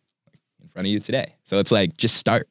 front 0.70 0.86
of 0.86 0.92
you 0.92 1.00
today. 1.00 1.34
So 1.44 1.58
it's 1.58 1.72
like, 1.72 1.96
just 1.96 2.16
start. 2.16 2.48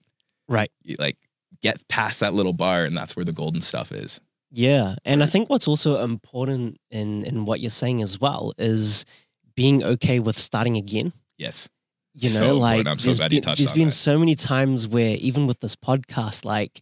Right. 0.47 0.71
You, 0.83 0.95
like, 0.99 1.17
get 1.61 1.85
past 1.88 2.19
that 2.21 2.33
little 2.33 2.53
bar, 2.53 2.83
and 2.83 2.95
that's 2.95 3.15
where 3.15 3.25
the 3.25 3.33
golden 3.33 3.61
stuff 3.61 3.91
is. 3.91 4.21
Yeah. 4.51 4.95
And 5.05 5.23
I 5.23 5.27
think 5.27 5.49
what's 5.49 5.67
also 5.67 6.01
important 6.01 6.79
in 6.89 7.23
in 7.23 7.45
what 7.45 7.59
you're 7.59 7.69
saying 7.69 8.01
as 8.01 8.19
well 8.19 8.53
is 8.57 9.05
being 9.55 9.83
okay 9.83 10.19
with 10.19 10.38
starting 10.39 10.77
again. 10.77 11.13
Yes. 11.38 11.69
You 12.13 12.29
know, 12.29 12.35
So 12.35 12.57
like 12.57 12.88
I'm 12.88 12.97
so 12.97 13.05
there's 13.05 13.19
glad 13.19 13.31
you 13.31 13.38
been, 13.38 13.43
touched 13.43 13.57
there's 13.59 13.71
been 13.71 13.88
that. 13.89 13.93
so 13.93 14.17
many 14.17 14.35
times 14.35 14.88
where 14.88 15.15
even 15.17 15.47
with 15.47 15.59
this 15.59 15.75
podcast, 15.75 16.45
like 16.45 16.81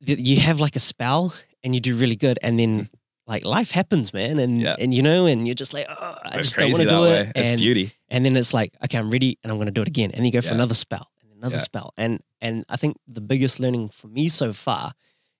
you 0.00 0.40
have 0.40 0.58
like 0.60 0.76
a 0.76 0.80
spell 0.80 1.34
and 1.62 1.74
you 1.74 1.80
do 1.80 1.94
really 1.96 2.16
good, 2.16 2.38
and 2.42 2.58
then 2.58 2.84
mm-hmm. 2.84 2.94
Like 3.26 3.44
life 3.44 3.70
happens, 3.70 4.12
man, 4.12 4.38
and. 4.38 4.60
Yeah. 4.60 4.76
and 4.78 4.92
you 4.92 5.02
know, 5.02 5.26
and 5.26 5.46
you're 5.46 5.54
just 5.54 5.72
like, 5.74 5.86
oh, 5.88 6.16
I 6.24 6.38
just 6.38 6.56
don't 6.56 6.70
want 6.72 6.82
to 6.82 6.88
do 6.88 7.00
way. 7.02 7.20
it, 7.20 7.26
eh? 7.28 7.32
It's 7.36 7.50
and 7.52 7.58
beauty. 7.60 7.92
and 8.08 8.24
then 8.24 8.36
it's 8.36 8.52
like, 8.52 8.72
okay, 8.84 8.98
I'm 8.98 9.10
ready, 9.10 9.38
and 9.42 9.50
I'm 9.50 9.58
going 9.58 9.66
to 9.66 9.72
do 9.72 9.82
it 9.82 9.88
again, 9.88 10.10
and 10.10 10.18
then 10.18 10.24
you 10.26 10.32
go 10.32 10.40
for 10.40 10.48
Yeah. 10.48 10.54
another 10.54 10.74
spell, 10.74 11.10
and 11.22 11.32
another 11.32 11.56
Yeah. 11.56 11.62
spell, 11.62 11.92
and 11.96 12.20
and 12.40 12.64
I 12.68 12.76
think 12.76 12.96
the 13.06 13.20
biggest 13.20 13.60
learning 13.60 13.90
for 13.90 14.08
me 14.08 14.28
so 14.28 14.52
far 14.52 14.94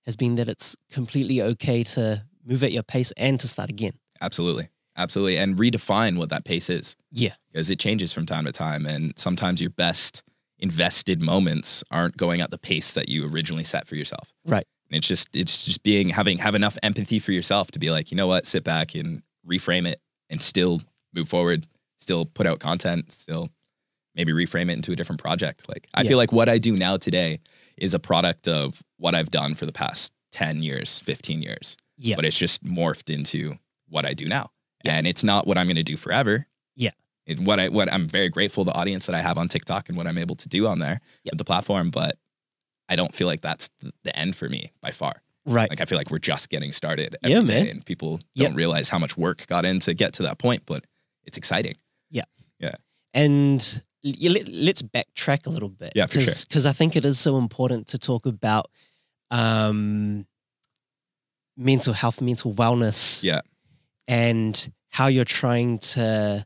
has 0.06 0.16
been 0.16 0.34
that 0.36 0.48
it's 0.48 0.76
completely 0.90 1.40
okay 1.42 1.82
to 1.84 2.24
move 2.44 2.62
at 2.64 2.72
your 2.72 2.82
pace 2.84 3.12
and 3.16 3.38
to 3.40 3.46
start 3.48 3.70
again. 3.70 3.92
Absolutely. 4.20 4.68
Absolutely. 4.96 5.38
And 5.38 5.56
redefine 5.56 6.18
what 6.18 6.28
that 6.30 6.44
pace 6.44 6.68
is. 6.68 6.96
Yeah. 7.12 7.34
Because 7.52 7.70
it 7.70 7.78
changes 7.78 8.12
from 8.12 8.26
time 8.26 8.44
to 8.44 8.52
time. 8.52 8.84
And 8.84 9.12
sometimes 9.16 9.60
your 9.60 9.70
best 9.70 10.22
invested 10.58 11.22
moments 11.22 11.82
aren't 11.90 12.16
going 12.16 12.40
at 12.40 12.50
the 12.50 12.58
pace 12.58 12.92
that 12.94 13.08
you 13.08 13.26
originally 13.26 13.64
set 13.64 13.86
for 13.86 13.94
yourself. 13.96 14.34
Right. 14.44 14.66
And 14.92 14.98
it's 14.98 15.08
just 15.08 15.34
it's 15.34 15.64
just 15.64 15.82
being 15.82 16.10
having 16.10 16.36
have 16.38 16.54
enough 16.54 16.76
empathy 16.82 17.18
for 17.18 17.32
yourself 17.32 17.70
to 17.70 17.78
be 17.78 17.90
like, 17.90 18.10
you 18.10 18.16
know 18.16 18.26
what, 18.26 18.44
sit 18.46 18.62
back 18.62 18.94
and 18.94 19.22
reframe 19.48 19.86
it 19.88 20.00
and 20.28 20.40
still 20.42 20.82
move 21.14 21.28
forward, 21.28 21.66
still 21.98 22.26
put 22.26 22.46
out 22.46 22.60
content, 22.60 23.10
still 23.10 23.48
maybe 24.14 24.32
reframe 24.32 24.68
it 24.70 24.74
into 24.74 24.92
a 24.92 24.96
different 24.96 25.20
project. 25.20 25.66
Like 25.68 25.86
I 25.94 26.02
Yeah. 26.02 26.08
feel 26.10 26.18
like 26.18 26.30
what 26.32 26.50
I 26.50 26.58
do 26.58 26.76
now 26.76 26.98
today 26.98 27.40
is 27.78 27.94
a 27.94 27.98
product 27.98 28.48
of 28.48 28.82
what 28.98 29.14
I've 29.14 29.30
done 29.30 29.54
for 29.54 29.64
the 29.64 29.72
past 29.72 30.12
10 30.32 30.62
years, 30.62 31.00
15 31.00 31.40
years 31.42 31.76
Yeah. 31.96 32.16
but 32.16 32.26
it's 32.26 32.38
just 32.38 32.62
morphed 32.62 33.08
into 33.14 33.58
what 33.88 34.04
I 34.04 34.12
do 34.12 34.26
now. 34.28 34.50
Yeah. 34.84 34.96
And 34.98 35.06
it's 35.06 35.24
not 35.24 35.46
what 35.46 35.56
I'm 35.56 35.66
going 35.66 35.76
to 35.76 35.82
do 35.82 35.96
forever. 35.96 36.46
Yeah. 36.76 36.90
It, 37.26 37.40
what 37.40 37.58
I 37.60 37.68
what 37.70 37.90
I'm 37.90 38.06
very 38.08 38.28
grateful 38.28 38.64
the 38.64 38.74
audience 38.74 39.06
that 39.06 39.14
I 39.14 39.22
have 39.22 39.38
on 39.38 39.48
TikTok 39.48 39.88
and 39.88 39.96
what 39.96 40.06
I'm 40.06 40.18
able 40.18 40.36
to 40.36 40.48
do 40.50 40.66
on 40.66 40.80
there 40.80 40.98
Yeah. 41.24 41.30
with 41.32 41.38
the 41.38 41.44
platform, 41.44 41.90
but 41.90 42.18
I 42.88 42.96
don't 42.96 43.14
feel 43.14 43.26
like 43.26 43.40
that's 43.40 43.70
the, 44.04 44.16
end 44.16 44.36
for 44.36 44.48
me 44.48 44.72
by 44.80 44.90
far. 44.90 45.22
Right. 45.46 45.70
Like 45.70 45.80
I 45.80 45.86
feel 45.86 45.98
like 45.98 46.10
we're 46.10 46.18
just 46.18 46.50
getting 46.50 46.72
started. 46.72 47.16
Yeah, 47.22 47.36
every 47.38 47.46
day, 47.48 47.62
man. 47.64 47.70
and 47.72 47.86
people 47.86 48.20
don't 48.36 48.54
realize 48.54 48.88
how 48.88 48.98
much 48.98 49.16
work 49.16 49.46
got 49.46 49.64
in 49.64 49.80
to 49.80 49.94
get 49.94 50.12
to 50.14 50.22
that 50.24 50.38
point, 50.38 50.62
but 50.66 50.84
it's 51.24 51.36
exciting. 51.38 51.76
Yeah. 52.10 52.24
Yeah. 52.60 52.74
And 53.14 53.82
let, 54.04 54.48
let's 54.48 54.82
backtrack 54.82 55.46
a 55.46 55.50
little 55.50 55.68
bit. 55.68 55.92
Yeah, 55.96 56.06
for 56.06 56.20
sure. 56.20 56.34
Because 56.48 56.66
I 56.66 56.72
think 56.72 56.94
it 56.96 57.04
is 57.04 57.18
so 57.18 57.38
important 57.38 57.88
to 57.88 57.98
talk 57.98 58.26
about 58.26 58.66
um, 59.30 60.26
mental 61.56 61.92
health, 61.92 62.20
mental 62.20 62.52
wellness. 62.54 63.22
Yeah. 63.22 63.40
And 64.06 64.72
how 64.90 65.06
you're 65.06 65.24
trying 65.24 65.78
to 65.78 66.44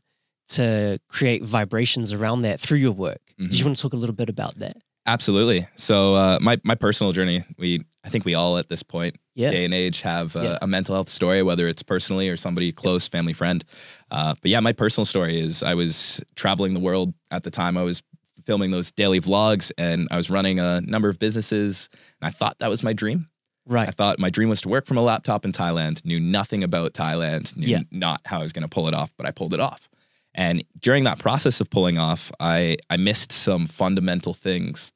to 0.49 0.97
create 1.09 1.43
vibrations 1.43 2.13
around 2.13 2.43
that 2.43 2.57
through 2.59 2.77
your 2.77 2.93
work. 2.93 3.19
Mhm. 3.37 3.49
Do 3.51 3.57
you 3.57 3.65
want 3.65 3.75
to 3.75 3.81
talk 3.81 3.91
a 3.91 3.97
little 3.97 4.15
bit 4.15 4.29
about 4.29 4.57
that? 4.59 4.77
Absolutely. 5.07 5.65
So 5.75 6.15
uh, 6.15 6.37
my 6.41 6.59
my 6.63 6.75
personal 6.75 7.13
journey, 7.13 7.43
we 7.57 7.79
I 8.03 8.09
think 8.09 8.25
we 8.25 8.35
all 8.35 8.57
at 8.57 8.69
this 8.69 8.83
point, 8.83 9.15
Yeah. 9.35 9.51
day 9.51 9.65
and 9.65 9.73
age, 9.73 10.01
have 10.01 10.35
uh, 10.35 10.41
Yeah. 10.41 10.57
a 10.61 10.67
mental 10.67 10.95
health 10.95 11.09
story, 11.09 11.41
whether 11.43 11.67
it's 11.67 11.81
personally 11.83 12.29
or 12.29 12.37
somebody 12.37 12.71
close, 12.71 13.07
family 13.07 13.33
friend. 13.33 13.63
Uh, 14.11 14.35
but 14.41 14.51
yeah, 14.51 14.59
my 14.59 14.73
personal 14.73 15.05
story 15.05 15.39
is 15.39 15.63
I 15.63 15.73
was 15.73 16.21
traveling 16.35 16.73
the 16.73 16.79
world 16.79 17.13
at 17.31 17.43
the 17.43 17.49
time. 17.51 17.77
I 17.77 17.83
was 17.83 18.03
filming 18.45 18.71
those 18.71 18.91
daily 18.91 19.19
vlogs, 19.19 19.71
and 19.77 20.07
I 20.11 20.15
was 20.17 20.29
running 20.29 20.59
a 20.59 20.79
number 20.81 21.09
of 21.09 21.19
businesses, 21.19 21.89
and 22.21 22.27
I 22.27 22.31
thought 22.31 22.59
that 22.59 22.69
was 22.69 22.81
my 22.83 22.93
dream. 22.93 23.27
Right. 23.65 23.87
I 23.89 23.91
thought 23.91 24.19
my 24.19 24.29
dream 24.29 24.47
was 24.47 24.61
to 24.61 24.69
work 24.69 24.85
from 24.85 24.97
a 24.97 25.01
laptop 25.01 25.43
in 25.43 25.51
Thailand, 25.51 26.05
knew 26.05 26.19
nothing 26.21 26.63
about 26.63 26.93
Thailand, 26.93 27.57
knew 27.57 27.67
Yeah. 27.67 27.81
not 27.91 28.21
how 28.25 28.39
I 28.39 28.41
was 28.43 28.53
going 28.53 28.63
to 28.63 28.69
pull 28.69 28.87
it 28.87 28.93
off, 28.93 29.11
but 29.17 29.25
I 29.25 29.31
pulled 29.31 29.53
it 29.53 29.59
off. 29.59 29.89
And 30.33 30.63
during 30.79 31.03
that 31.05 31.19
process 31.19 31.59
of 31.59 31.69
pulling 31.69 31.97
off, 31.97 32.31
I, 32.39 32.77
I 32.89 32.95
missed 32.95 33.33
some 33.33 33.67
fundamental 33.67 34.33
things 34.33 34.93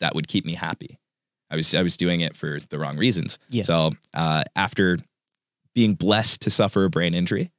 that 0.00 0.14
would 0.14 0.28
keep 0.28 0.44
me 0.44 0.54
happy. 0.54 0.98
I 1.50 1.56
was, 1.56 1.74
I 1.74 1.82
was 1.82 1.96
doing 1.96 2.20
it 2.20 2.36
for 2.36 2.58
the 2.70 2.78
wrong 2.78 2.96
reasons. 2.96 3.38
Yeah. 3.50 3.62
So 3.64 3.90
uh, 4.14 4.44
after 4.56 4.98
being 5.74 5.94
blessed 5.94 6.42
to 6.42 6.50
suffer 6.50 6.84
a 6.84 6.90
brain 6.90 7.14
injury, 7.14 7.50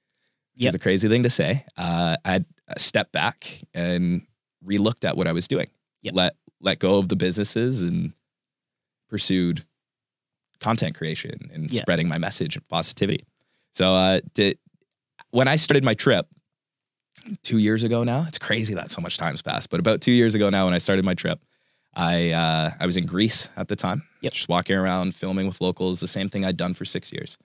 which 0.56 0.63
Yep. 0.63 0.70
is 0.70 0.75
a 0.75 0.80
crazy 0.80 1.10
thing 1.10 1.24
to 1.24 1.30
say, 1.30 1.65
uh, 1.77 2.18
I 2.25 2.44
stepped 2.77 3.12
back 3.12 3.62
and 3.74 4.22
relooked 4.65 5.04
at 5.06 5.18
what 5.18 5.27
I 5.27 5.34
was 5.34 5.48
doing. 5.48 5.70
Yep. 6.01 6.15
Let 6.15 6.36
let 6.62 6.80
go 6.80 6.98
of 6.98 7.10
the 7.10 7.15
businesses 7.15 7.82
and 7.82 8.13
pursued 9.10 9.63
content 10.60 10.96
creation 10.96 11.50
and 11.54 11.70
Yeah. 11.70 11.82
spreading 11.82 12.08
my 12.08 12.18
message 12.18 12.56
of 12.58 12.68
positivity. 12.70 13.25
So 13.72 13.94
uh, 13.94 14.22
did, 14.34 14.58
when 15.32 15.48
I 15.48 15.58
started 15.58 15.84
my 15.84 15.94
trip 15.94 16.27
two 17.44 17.58
years 17.58 17.84
ago 17.84 18.04
now, 18.04 18.24
it's 18.27 18.39
crazy 18.39 18.74
that 18.75 18.89
so 18.89 19.01
much 19.01 19.18
time's 19.18 19.42
passed. 19.42 19.70
But 19.70 19.80
about 19.80 20.01
two 20.01 20.12
years 20.13 20.34
ago 20.36 20.50
now, 20.50 20.65
when 20.65 20.74
I 20.74 20.77
started 20.80 21.04
my 21.06 21.13
trip, 21.13 21.39
I 21.95 22.31
uh, 22.31 22.71
I 22.79 22.85
was 22.85 22.97
in 22.97 23.05
Greece 23.05 23.49
at 23.57 23.67
the 23.67 23.75
time, 23.75 24.03
Yep. 24.21 24.33
just 24.33 24.49
walking 24.49 24.75
around 24.75 25.15
filming 25.15 25.47
with 25.47 25.61
locals, 25.61 25.99
the 25.99 26.07
same 26.07 26.27
thing 26.29 26.43
I'd 26.45 26.57
done 26.57 26.73
for 26.73 26.85
six 26.85 27.11
years. 27.13 27.37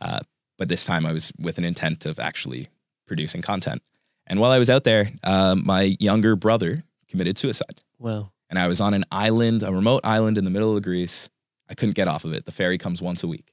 Uh, 0.00 0.20
but 0.58 0.68
this 0.68 0.84
time 0.84 1.06
I 1.06 1.12
was 1.12 1.32
with 1.38 1.58
an 1.58 1.64
intent 1.64 2.06
of 2.06 2.18
actually 2.18 2.68
producing 3.06 3.42
content. 3.42 3.82
And 4.26 4.40
while 4.40 4.50
I 4.50 4.58
was 4.58 4.70
out 4.70 4.84
there, 4.84 5.10
uh, 5.22 5.54
my 5.54 5.96
younger 6.00 6.34
brother 6.36 6.82
committed 7.08 7.36
suicide 7.38 7.80
Well, 7.98 8.32
and 8.50 8.58
I 8.58 8.66
was 8.66 8.80
on 8.80 8.94
an 8.94 9.04
island, 9.12 9.62
a 9.62 9.72
remote 9.72 10.00
island 10.04 10.38
in 10.38 10.44
the 10.44 10.50
middle 10.50 10.76
of 10.76 10.82
Greece. 10.82 11.28
I 11.68 11.74
couldn't 11.74 11.94
get 11.94 12.08
off 12.08 12.24
of 12.24 12.32
it. 12.32 12.44
The 12.44 12.52
ferry 12.52 12.78
comes 12.78 13.00
once 13.02 13.22
a 13.22 13.28
week. 13.28 13.52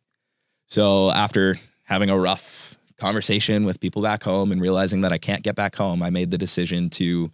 So 0.67 1.11
after 1.11 1.55
having 1.83 2.09
a 2.09 2.17
rough 2.17 2.77
conversation 2.97 3.65
with 3.65 3.79
people 3.79 4.01
back 4.01 4.23
home 4.23 4.51
and 4.51 4.61
realizing 4.61 5.01
that 5.01 5.11
I 5.11 5.17
can't 5.17 5.43
get 5.43 5.55
back 5.55 5.75
home, 5.75 6.01
I 6.03 6.09
made 6.09 6.31
the 6.31 6.37
decision 6.37 6.89
to 6.91 7.31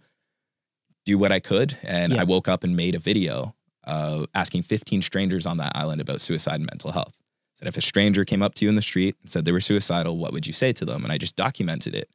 do 1.08 1.18
what 1.18 1.32
I 1.32 1.40
could. 1.40 1.76
And 1.84 2.12
Yeah. 2.12 2.20
I 2.20 2.24
woke 2.24 2.48
up 2.48 2.62
and 2.64 2.76
made 2.76 2.94
a 2.94 2.98
video 2.98 3.54
uh, 3.84 4.26
asking 4.34 4.62
15 4.62 5.00
strangers 5.02 5.46
on 5.46 5.56
that 5.56 5.72
island 5.74 6.00
about 6.00 6.20
suicide 6.20 6.56
and 6.60 6.66
mental 6.66 6.92
health. 6.92 7.14
Said 7.54 7.68
if 7.68 7.76
a 7.76 7.80
stranger 7.80 8.24
came 8.24 8.42
up 8.42 8.54
to 8.56 8.64
you 8.64 8.68
in 8.68 8.74
the 8.76 8.82
street 8.82 9.16
and 9.22 9.30
said 9.30 9.44
they 9.44 9.52
were 9.52 9.60
suicidal, 9.60 10.18
what 10.18 10.32
would 10.32 10.46
you 10.46 10.52
say 10.52 10.72
to 10.74 10.84
them? 10.84 11.02
And 11.04 11.12
I 11.12 11.16
just 11.18 11.36
documented 11.36 11.94
it. 11.94 12.08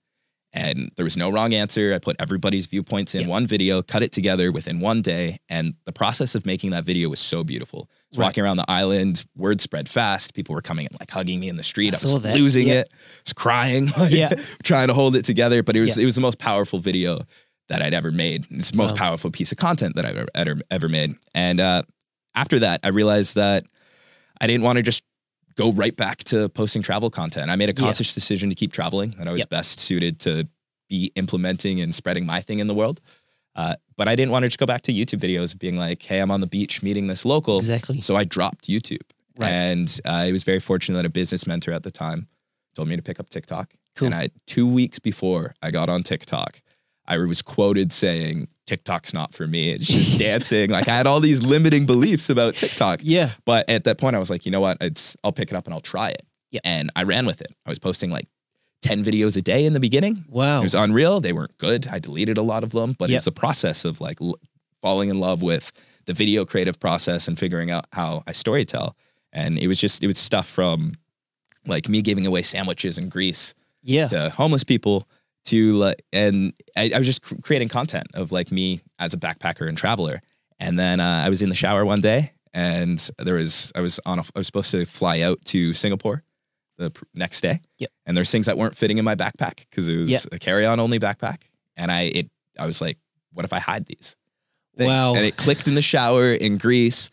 And 0.56 0.92
there 0.98 1.04
was 1.04 1.18
no 1.18 1.32
wrong 1.32 1.52
answer. 1.56 1.94
I 1.96 1.98
put 1.98 2.16
everybody's 2.20 2.68
viewpoints 2.68 3.16
in 3.16 3.28
one 3.28 3.48
video, 3.48 3.82
cut 3.82 4.04
it 4.04 4.12
together 4.12 4.52
within 4.52 4.80
one 4.80 5.02
day. 5.02 5.40
And 5.50 5.74
the 5.86 5.92
process 5.92 6.36
of 6.36 6.46
making 6.46 6.70
that 6.72 6.84
video 6.84 7.10
was 7.10 7.20
so 7.20 7.44
beautiful. 7.44 7.90
I 7.90 8.20
Right. 8.20 8.26
walking 8.28 8.44
around 8.44 8.58
the 8.58 8.70
island, 8.70 9.26
word 9.36 9.60
spread 9.62 9.90
fast. 9.90 10.36
People 10.36 10.54
were 10.54 10.62
coming 10.62 10.86
and 10.86 10.96
like 11.00 11.10
hugging 11.10 11.40
me 11.40 11.50
in 11.50 11.58
the 11.58 11.64
street. 11.64 11.96
I 11.96 11.98
I, 11.98 12.02
was 12.14 12.22
that. 12.22 12.36
losing 12.38 12.68
it. 12.68 12.88
I 12.94 12.98
was 13.26 13.34
crying, 13.34 13.88
like, 13.98 14.12
Yeah. 14.12 14.36
trying 14.62 14.90
to 14.90 14.94
hold 14.94 15.16
it 15.16 15.26
together. 15.26 15.64
But 15.64 15.76
it 15.76 15.82
was 15.82 15.98
it 15.98 16.06
was 16.06 16.14
the 16.14 16.22
most 16.22 16.38
powerful 16.38 16.78
video 16.78 17.26
that 17.74 17.82
I'd 17.82 17.94
ever 17.94 18.12
made. 18.12 18.46
It's 18.52 18.72
the 18.72 18.78
most 18.78 18.92
Wow. 18.92 18.98
powerful 19.10 19.32
piece 19.32 19.52
of 19.52 19.58
content 19.58 19.96
that 19.96 20.06
I've 20.06 20.28
ever 20.36 20.60
ever, 20.70 20.90
made. 20.90 21.16
And 21.34 21.60
uh, 21.60 21.84
after 22.36 22.60
that, 22.60 22.80
I 22.84 22.90
realized 22.90 23.36
that 23.36 23.66
I 24.40 24.48
didn't 24.48 24.64
want 24.64 24.78
to 24.78 24.84
just 24.84 25.04
go 25.56 25.72
right 25.72 25.96
back 25.96 26.24
to 26.26 26.50
posting 26.50 26.82
travel 26.82 27.10
content. 27.10 27.50
I 27.50 27.56
made 27.56 27.70
a 27.70 27.74
Yeah. 27.74 27.86
conscious 27.88 28.14
decision 28.14 28.50
to 28.50 28.56
keep 28.56 28.72
traveling, 28.74 29.12
that 29.18 29.28
I 29.28 29.32
was 29.32 29.40
Yep. 29.40 29.50
best 29.50 29.80
suited 29.80 30.20
to 30.22 30.48
be 30.90 31.12
implementing 31.16 31.80
and 31.82 31.94
spreading 31.94 32.26
my 32.26 32.42
thing 32.42 32.60
in 32.60 32.68
the 32.68 32.74
world. 32.74 33.02
Uh, 33.56 33.76
but 33.96 34.08
I 34.08 34.16
didn't 34.16 34.32
want 34.32 34.44
to 34.44 34.50
just 34.50 34.58
go 34.58 34.66
back 34.66 34.82
to 34.84 34.92
YouTube 34.92 35.20
videos 35.20 35.58
being 35.58 35.78
like, 35.78 36.02
hey, 36.02 36.20
I'm 36.20 36.32
on 36.32 36.42
the 36.42 36.48
beach 36.48 36.82
meeting 36.82 37.06
this 37.08 37.24
local. 37.24 37.58
exactly. 37.58 38.00
So 38.02 38.16
I 38.16 38.24
dropped 38.24 38.68
YouTube. 38.68 39.02
Right. 39.38 39.50
And 39.52 40.00
uh, 40.06 40.10
I 40.28 40.32
was 40.32 40.44
very 40.44 40.60
fortunate 40.60 40.96
that 40.98 41.06
a 41.06 41.10
business 41.10 41.46
mentor 41.48 41.72
at 41.72 41.84
the 41.84 41.92
time 41.92 42.28
told 42.76 42.88
me 42.88 42.96
to 42.96 43.02
pick 43.04 43.20
up 43.20 43.30
TikTok. 43.30 43.74
Cool. 43.96 44.08
And 44.08 44.16
I 44.16 44.30
two 44.48 44.68
weeks 44.68 44.98
before 44.98 45.54
I 45.62 45.70
got 45.70 45.88
on 45.88 46.02
TikTok, 46.02 46.62
I 47.06 47.18
was 47.18 47.42
quoted 47.42 47.92
saying, 47.92 48.48
TikTok's 48.66 49.14
not 49.14 49.34
for 49.34 49.46
me. 49.46 49.72
It's 49.72 49.88
just 49.88 50.18
dancing. 50.20 50.70
Like 50.70 50.88
I 50.88 50.96
had 50.96 51.08
all 51.08 51.20
these 51.20 51.44
limiting 51.44 51.86
beliefs 51.86 52.30
about 52.30 52.56
TikTok. 52.56 53.00
Yeah. 53.04 53.32
But 53.46 53.70
at 53.70 53.84
that 53.84 53.98
point, 53.98 54.16
I 54.16 54.20
was 54.20 54.30
like, 54.30 54.46
you 54.46 54.52
know 54.52 54.62
what? 54.62 54.78
It's 54.82 55.18
I'll 55.24 55.34
pick 55.34 55.52
it 55.52 55.56
up 55.56 55.66
and 55.66 55.74
I'll 55.74 55.82
try 55.82 56.10
it. 56.10 56.26
Yep. 56.52 56.62
And 56.64 56.90
I 56.96 57.04
ran 57.04 57.26
with 57.26 57.42
it. 57.42 57.54
I 57.66 57.70
was 57.70 57.80
posting 57.80 58.10
like 58.10 58.28
10 58.84 59.04
videos 59.04 59.36
a 59.38 59.42
day 59.42 59.66
in 59.66 59.74
the 59.74 59.80
beginning. 59.80 60.24
Wow. 60.30 60.60
It 60.60 60.64
was 60.64 60.76
unreal. 60.76 61.20
They 61.20 61.34
weren't 61.34 61.58
good. 61.58 61.88
I 61.88 62.00
deleted 62.00 62.38
a 62.38 62.42
lot 62.42 62.64
of 62.64 62.72
them, 62.72 62.96
but 62.98 63.10
Yep. 63.10 63.18
it's 63.18 63.28
a 63.28 63.32
process 63.32 63.86
of 63.86 64.00
like 64.02 64.22
l- 64.22 64.40
falling 64.82 65.10
in 65.10 65.20
love 65.20 65.42
with 65.42 65.72
the 66.06 66.14
video 66.14 66.46
creative 66.46 66.80
process 66.80 67.28
and 67.28 67.40
figuring 67.40 67.72
out 67.72 67.86
how 67.92 68.24
I 68.28 68.32
storytell. 68.32 68.94
And 69.32 69.58
it 69.58 69.68
was 69.68 69.80
just, 69.80 70.04
it 70.04 70.08
was 70.08 70.20
stuff 70.20 70.48
from 70.48 70.94
like 71.66 71.90
me 71.90 72.02
giving 72.02 72.26
away 72.26 72.42
sandwiches 72.44 72.98
in 72.98 73.10
Greece 73.10 73.56
yeah. 73.82 74.08
to 74.10 74.30
homeless 74.30 74.64
people 74.64 75.08
to 75.46 75.74
like, 75.74 76.02
and 76.14 76.54
I, 76.78 76.92
I 76.94 76.98
was 76.98 77.08
just 77.08 77.22
cr- 77.22 77.36
creating 77.42 77.70
content 77.70 78.08
of 78.14 78.32
like 78.32 78.52
me 78.52 78.82
as 79.00 79.14
a 79.14 79.18
backpacker 79.18 79.68
and 79.68 79.78
traveler. 79.78 80.22
And 80.60 80.78
then 80.80 81.00
uh, 81.00 81.24
I 81.26 81.30
was 81.30 81.42
in 81.42 81.50
the 81.50 81.56
shower 81.56 81.84
one 81.86 82.02
day 82.02 82.32
and 82.54 82.98
there 83.18 83.36
was, 83.36 83.72
I 83.76 83.82
was 83.82 84.00
on 84.06 84.20
a, 84.20 84.24
I 84.36 84.40
was 84.40 84.48
supposed 84.48 84.72
to 84.72 84.86
fly 84.86 85.22
out 85.22 85.44
to 85.46 85.74
Singapore 85.74 86.24
the 86.78 86.92
pr- 86.92 87.04
next 87.14 87.42
day. 87.42 87.60
Yep. 87.80 87.90
And 88.06 88.16
there's 88.18 88.32
things 88.32 88.46
that 88.46 88.58
weren't 88.58 88.76
fitting 88.76 88.98
in 88.98 89.06
my 89.06 89.16
backpack 89.16 89.66
because 89.70 89.88
it 89.90 89.98
was 89.98 90.10
Yep. 90.10 90.22
a 90.32 90.40
carry-on 90.40 90.80
only 90.80 91.00
backpack. 91.00 91.42
And 91.76 91.92
I, 91.92 92.02
it, 92.04 92.30
I 92.58 92.66
was 92.66 92.82
like, 92.82 92.98
what 93.34 93.46
if 93.46 93.54
I 93.54 93.60
hide 93.60 93.86
these? 93.86 94.16
things? 94.78 94.88
Wow. 94.88 95.14
And 95.16 95.26
it 95.26 95.38
clicked 95.38 95.68
in 95.68 95.76
the 95.76 95.82
shower 95.82 96.34
in 96.34 96.58
Greece. 96.58 97.10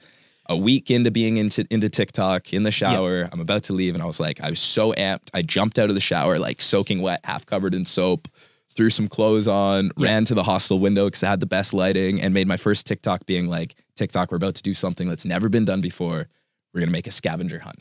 A 0.50 0.56
week 0.56 0.90
into 0.90 1.12
being 1.12 1.36
into 1.36 1.64
into 1.70 1.88
TikTok 1.88 2.52
in 2.52 2.64
the 2.64 2.72
shower, 2.72 3.28
I'm 3.30 3.38
about 3.38 3.62
to 3.64 3.72
leave, 3.72 3.94
and 3.94 4.02
I 4.02 4.06
was 4.06 4.18
like, 4.18 4.40
I 4.40 4.50
was 4.50 4.58
so 4.58 4.92
amped. 4.94 5.30
I 5.32 5.42
jumped 5.42 5.78
out 5.78 5.90
of 5.90 5.94
the 5.94 6.00
shower, 6.00 6.40
like 6.40 6.60
soaking 6.60 7.00
wet, 7.02 7.20
half 7.22 7.46
covered 7.46 7.72
in 7.72 7.84
soap, 7.84 8.26
threw 8.74 8.90
some 8.90 9.06
clothes 9.06 9.46
on, 9.46 9.92
ran 9.96 10.24
to 10.24 10.34
the 10.34 10.42
hostel 10.42 10.80
window 10.80 11.04
because 11.04 11.22
I 11.22 11.30
had 11.30 11.38
the 11.38 11.46
best 11.46 11.72
lighting, 11.72 12.20
and 12.20 12.34
made 12.34 12.48
my 12.48 12.56
first 12.56 12.84
TikTok 12.84 13.26
being 13.26 13.46
like, 13.46 13.76
TikTok, 13.94 14.32
we're 14.32 14.38
about 14.38 14.56
to 14.56 14.62
do 14.62 14.74
something 14.74 15.08
that's 15.08 15.24
never 15.24 15.48
been 15.48 15.64
done 15.64 15.80
before. 15.80 16.26
We're 16.74 16.80
gonna 16.80 16.90
make 16.90 17.06
a 17.06 17.12
scavenger 17.12 17.60
hunt. 17.60 17.78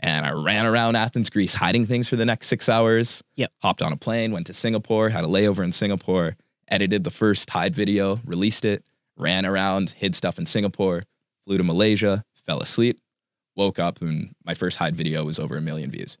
And 0.00 0.24
I 0.24 0.32
ran 0.32 0.64
around 0.64 0.96
Athens, 0.96 1.28
Greece, 1.28 1.52
hiding 1.52 1.84
things 1.84 2.08
for 2.08 2.16
the 2.16 2.24
next 2.24 2.46
six 2.46 2.70
hours. 2.70 3.22
Yep. 3.34 3.52
Hopped 3.60 3.82
on 3.82 3.92
a 3.92 3.96
plane, 3.96 4.32
went 4.32 4.46
to 4.46 4.54
Singapore, 4.54 5.10
had 5.10 5.24
a 5.24 5.28
layover 5.28 5.62
in 5.62 5.72
Singapore, 5.72 6.36
edited 6.68 7.04
the 7.04 7.10
first 7.10 7.50
hide 7.50 7.74
video, 7.74 8.20
released 8.24 8.64
it, 8.64 8.84
ran 9.18 9.44
around, 9.44 9.90
hid 9.90 10.14
stuff 10.14 10.38
in 10.38 10.46
Singapore, 10.46 11.02
flew 11.46 11.56
to 11.58 11.64
Malaysia, 11.64 12.24
fell 12.44 12.60
asleep, 12.60 12.98
woke 13.54 13.78
up, 13.78 14.02
and 14.02 14.34
my 14.44 14.54
first 14.54 14.76
hide 14.76 14.94
video 14.96 15.24
was 15.24 15.38
over 15.38 15.56
a 15.56 15.60
million 15.60 15.90
views. 15.90 16.18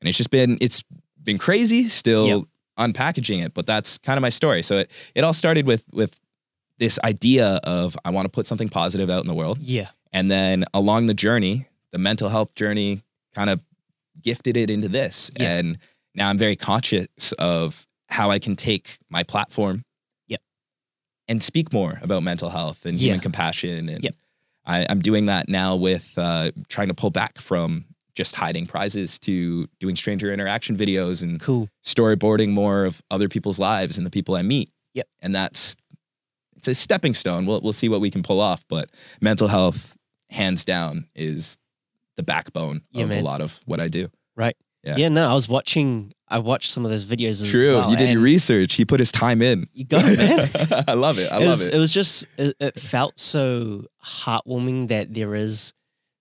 And 0.00 0.08
it's 0.08 0.16
just 0.16 0.30
been 0.30 0.56
it's 0.60 0.82
been 1.22 1.38
crazy 1.38 1.88
still 1.88 2.26
Yep. 2.26 2.44
unpackaging 2.78 3.44
it, 3.44 3.54
but 3.54 3.66
that's 3.66 3.98
kind 3.98 4.16
of 4.16 4.22
my 4.22 4.28
story. 4.28 4.62
So 4.62 4.78
it 4.78 4.90
it 5.14 5.24
all 5.24 5.32
started 5.32 5.66
with 5.66 5.84
with 5.92 6.18
this 6.78 6.98
idea 7.04 7.60
of 7.64 7.96
I 8.04 8.10
want 8.10 8.24
to 8.26 8.30
put 8.30 8.46
something 8.46 8.68
positive 8.68 9.10
out 9.10 9.22
in 9.22 9.28
the 9.28 9.34
world. 9.34 9.58
Yeah. 9.60 9.88
And 10.12 10.30
then 10.30 10.64
along 10.74 11.06
the 11.06 11.14
journey, 11.14 11.66
the 11.92 11.98
mental 11.98 12.28
health 12.28 12.54
journey 12.54 13.02
kind 13.34 13.50
of 13.50 13.60
gifted 14.22 14.56
it 14.56 14.70
into 14.70 14.88
this. 14.88 15.30
Yeah. 15.38 15.56
And 15.58 15.78
now 16.14 16.28
I'm 16.28 16.38
very 16.38 16.56
conscious 16.56 17.32
of 17.38 17.86
how 18.08 18.30
I 18.30 18.38
can 18.38 18.54
take 18.56 18.98
my 19.10 19.22
platform 19.22 19.82
Yep. 20.28 20.40
and 21.28 21.42
speak 21.42 21.72
more 21.72 21.98
about 22.02 22.22
mental 22.22 22.50
health 22.50 22.86
and 22.86 22.98
human 22.98 23.20
compassion. 23.20 23.88
And 23.88 24.04
Yep. 24.04 24.14
I, 24.66 24.86
I'm 24.88 25.00
doing 25.00 25.26
that 25.26 25.48
now 25.48 25.76
with 25.76 26.12
uh, 26.16 26.50
trying 26.68 26.88
to 26.88 26.94
pull 26.94 27.10
back 27.10 27.38
from 27.38 27.84
just 28.14 28.34
hiding 28.36 28.66
prizes 28.66 29.18
to 29.20 29.66
doing 29.80 29.96
stranger 29.96 30.32
interaction 30.32 30.76
videos 30.76 31.22
and 31.22 31.40
Cool. 31.40 31.68
storyboarding 31.84 32.50
more 32.52 32.84
of 32.84 33.02
other 33.10 33.28
people's 33.28 33.58
lives 33.58 33.98
and 33.98 34.06
the 34.06 34.10
people 34.10 34.36
I 34.36 34.42
meet. 34.42 34.70
Yep. 34.94 35.06
And 35.20 35.34
that's 35.34 35.74
it's 36.56 36.68
a 36.68 36.74
stepping 36.74 37.12
stone. 37.14 37.44
We'll 37.44 37.60
we'll 37.60 37.72
see 37.74 37.88
what 37.90 38.00
we 38.00 38.10
can 38.10 38.22
pull 38.22 38.40
off, 38.40 38.64
but 38.68 38.88
mental 39.20 39.48
health 39.48 39.94
hands 40.30 40.64
down 40.64 41.06
is 41.14 41.58
the 42.16 42.22
backbone 42.22 42.80
Yeah, 42.92 43.04
of 43.04 43.10
a 43.10 43.20
lot 43.20 43.40
of 43.40 43.60
what 43.66 43.80
I 43.80 43.88
do. 43.88 44.08
Right. 44.36 44.56
Yeah. 44.84 44.96
Yeah. 44.96 45.08
no, 45.08 45.28
I 45.28 45.34
was 45.34 45.48
watching. 45.48 46.13
I 46.28 46.38
watched 46.38 46.70
some 46.72 46.84
of 46.84 46.90
those 46.90 47.04
videos. 47.04 47.42
As 47.42 47.42
well. 47.42 47.50
True. 47.50 47.74
well, 47.76 47.90
you 47.90 47.96
did 47.96 48.10
your 48.10 48.22
research. 48.22 48.74
He 48.74 48.84
put 48.84 48.98
his 48.98 49.12
time 49.12 49.42
in. 49.42 49.68
You 49.72 49.84
got 49.84 50.02
it, 50.06 50.18
man. 50.18 50.84
I 50.88 50.94
love 50.94 51.18
it. 51.18 51.30
I 51.30 51.36
it 51.36 51.40
love 51.40 51.58
was, 51.58 51.68
it. 51.68 51.74
It 51.74 51.78
was 51.78 51.92
just. 51.92 52.26
It, 52.38 52.56
it 52.60 52.80
felt 52.80 53.18
so 53.20 53.84
heartwarming 54.04 54.88
that 54.88 55.12
there 55.14 55.34
is 55.34 55.72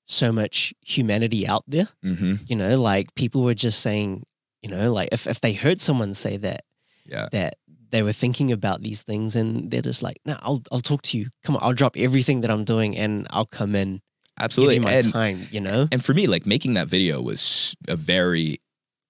so 0.05 0.31
much 0.31 0.73
humanity 0.81 1.47
out 1.47 1.63
there. 1.67 1.87
hmm 2.03 2.35
You 2.47 2.55
know, 2.55 2.79
like 2.81 3.13
people 3.15 3.43
were 3.43 3.53
just 3.55 3.79
saying. 3.79 4.23
You 4.61 4.69
know, 4.69 4.93
like 4.93 5.09
if 5.11 5.27
if 5.27 5.41
they 5.41 5.51
heard 5.53 5.81
someone 5.81 6.13
say 6.13 6.37
that 6.37 6.63
Yeah. 7.05 7.27
that 7.33 7.55
they 7.89 8.01
were 8.01 8.13
thinking 8.13 8.49
about 8.51 8.81
these 8.81 9.03
things 9.03 9.35
and 9.35 9.69
they're 9.69 9.81
just 9.81 10.01
like, 10.01 10.17
no, 10.25 10.37
I'll 10.41 10.63
I'll 10.71 10.79
talk 10.79 11.01
to 11.03 11.17
you. 11.17 11.29
Come 11.43 11.57
on, 11.57 11.63
I'll 11.63 11.73
drop 11.73 11.97
everything 11.97 12.41
that 12.41 12.49
I'm 12.49 12.63
doing 12.63 12.95
and 12.97 13.27
I'll 13.29 13.45
come 13.45 13.75
in, 13.75 14.01
Absolutely. 14.39 14.75
give 14.75 14.83
you 14.83 14.87
my 14.89 14.97
And, 14.99 15.13
time. 15.13 15.47
You 15.51 15.59
know, 15.59 15.87
and 15.91 16.03
for 16.03 16.13
me, 16.13 16.27
like 16.27 16.45
making 16.45 16.75
that 16.75 16.87
video 16.87 17.21
was 17.21 17.75
a 17.89 17.97
very 17.97 18.61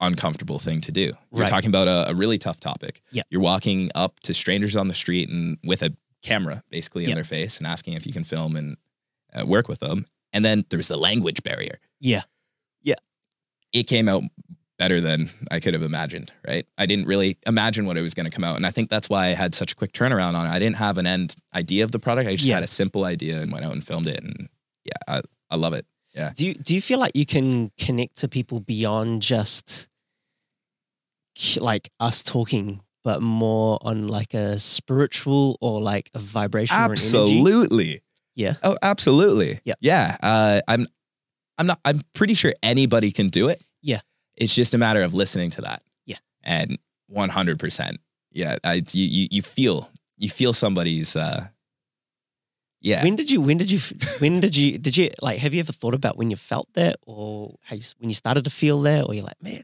uncomfortable 0.04 0.60
thing 0.60 0.82
to 0.82 0.92
do. 0.92 1.02
You're 1.32 1.42
Right. 1.42 1.50
talking 1.50 1.70
about 1.70 1.88
a, 1.88 2.10
a 2.12 2.14
really 2.16 2.38
tough 2.38 2.60
topic. 2.60 3.02
Yeah. 3.12 3.24
You're 3.30 3.42
walking 3.42 3.90
up 3.96 4.20
to 4.22 4.34
strangers 4.34 4.76
on 4.76 4.88
the 4.88 4.94
street 4.94 5.30
and 5.30 5.58
with 5.64 5.82
a 5.82 5.96
camera 6.22 6.64
basically 6.70 7.04
in 7.04 7.10
Yeah. 7.10 7.16
their 7.16 7.24
face 7.24 7.58
and 7.58 7.66
asking 7.68 7.94
if 7.94 8.06
you 8.06 8.14
can 8.14 8.24
film 8.24 8.56
and 8.56 8.78
uh, 9.34 9.46
work 9.46 9.68
with 9.68 9.80
them. 9.80 10.06
And 10.32 10.44
then 10.46 10.66
there's 10.70 10.88
the 10.88 10.98
language 10.98 11.42
barrier. 11.44 11.80
Yeah. 12.00 12.22
Yeah. 12.82 12.96
It 13.72 13.84
came 13.88 14.08
out 14.08 14.24
better 14.80 15.00
than 15.02 15.30
I 15.52 15.60
could 15.60 15.74
have 15.74 15.84
imagined, 15.84 16.32
right? 16.48 16.66
I 16.78 16.86
didn't 16.86 17.06
really 17.06 17.38
imagine 17.46 17.86
what 17.86 17.98
it 17.98 18.02
was 18.02 18.14
going 18.14 18.26
to 18.26 18.32
come 18.32 18.44
out. 18.44 18.56
And 18.58 18.66
I 18.66 18.72
think 18.72 18.90
that's 18.90 19.10
why 19.10 19.28
I 19.28 19.30
had 19.30 19.54
such 19.56 19.72
a 19.72 19.76
quick 19.76 19.94
turnaround 19.94 20.34
on 20.34 20.46
it. 20.46 20.50
I 20.50 20.60
didn't 20.60 20.78
have 20.78 20.98
an 20.98 21.06
end 21.08 21.36
idea 21.56 21.84
of 21.84 21.92
the 21.92 22.00
product. 22.00 22.28
I 22.30 22.36
just 22.36 22.48
Yeah. 22.50 22.56
had 22.56 22.64
a 22.64 22.68
simple 22.68 23.06
idea 23.06 23.42
and 23.42 23.52
went 23.52 23.66
out 23.66 23.72
and 23.74 23.86
filmed 23.86 24.08
it. 24.08 24.22
And 24.24 24.50
yeah, 24.84 24.94
I, 25.08 25.22
I 25.50 25.56
love 25.56 25.74
it. 25.74 25.86
Yeah. 26.16 26.32
Do 26.36 26.46
you 26.46 26.54
do 26.54 26.76
you 26.76 26.82
feel 26.82 27.00
like 27.00 27.16
you 27.16 27.26
can 27.26 27.72
connect 27.80 28.18
to 28.18 28.28
people 28.28 28.60
beyond 28.60 29.24
just 29.24 29.88
like 31.60 31.90
us 32.00 32.24
talking, 32.24 32.82
but 33.04 33.22
more 33.22 33.80
on 33.82 34.08
like 34.08 34.34
a 34.34 34.60
spiritual 34.60 35.58
or 35.62 35.82
like 35.82 36.10
a 36.14 36.20
vibration 36.20 36.76
or 36.76 36.80
an 36.80 36.86
energy? 36.86 37.02
Absolutely. 37.02 38.02
Yeah. 38.36 38.56
Oh, 38.64 38.78
absolutely. 38.82 39.60
Yeah. 39.64 39.76
Yeah. 39.80 40.18
Uh, 40.22 40.62
I'm. 40.68 40.88
I'm 41.60 41.68
not. 41.68 41.80
I'm 41.86 42.00
pretty 42.14 42.34
sure 42.34 42.52
anybody 42.64 43.12
can 43.12 43.28
do 43.28 43.50
it. 43.50 43.64
Yeah. 43.82 44.00
It's 44.36 44.56
just 44.56 44.74
a 44.74 44.78
matter 44.80 45.04
of 45.04 45.14
listening 45.14 45.52
to 45.52 45.62
that. 45.62 45.84
Yeah. 46.06 46.18
And 46.44 46.80
100. 47.08 47.60
percent 47.60 47.98
Yeah. 48.32 48.58
I. 48.64 48.82
You, 48.92 49.06
you. 49.06 49.28
You 49.32 49.42
feel. 49.42 49.90
You 50.18 50.30
feel 50.30 50.54
somebody's. 50.54 51.16
uh 51.16 51.48
Yeah. 52.82 53.04
When 53.04 53.16
did 53.16 53.30
you? 53.30 53.40
When 53.42 53.58
did 53.58 53.70
you? 53.70 53.80
When 54.20 54.40
did 54.40 54.56
you? 54.56 54.80
Did 54.80 54.98
you 54.98 55.12
like? 55.22 55.40
Have 55.40 55.54
you 55.54 55.60
ever 55.60 55.72
thought 55.74 55.94
about 55.94 56.18
when 56.18 56.32
you 56.32 56.38
felt 56.38 56.68
that, 56.74 56.96
or 57.06 57.56
how 57.62 57.76
you, 57.76 57.84
when 58.00 58.10
you 58.10 58.16
started 58.16 58.44
to 58.46 58.50
feel 58.50 58.82
that, 58.82 59.06
or 59.06 59.14
you're 59.14 59.24
like, 59.24 59.42
man, 59.42 59.64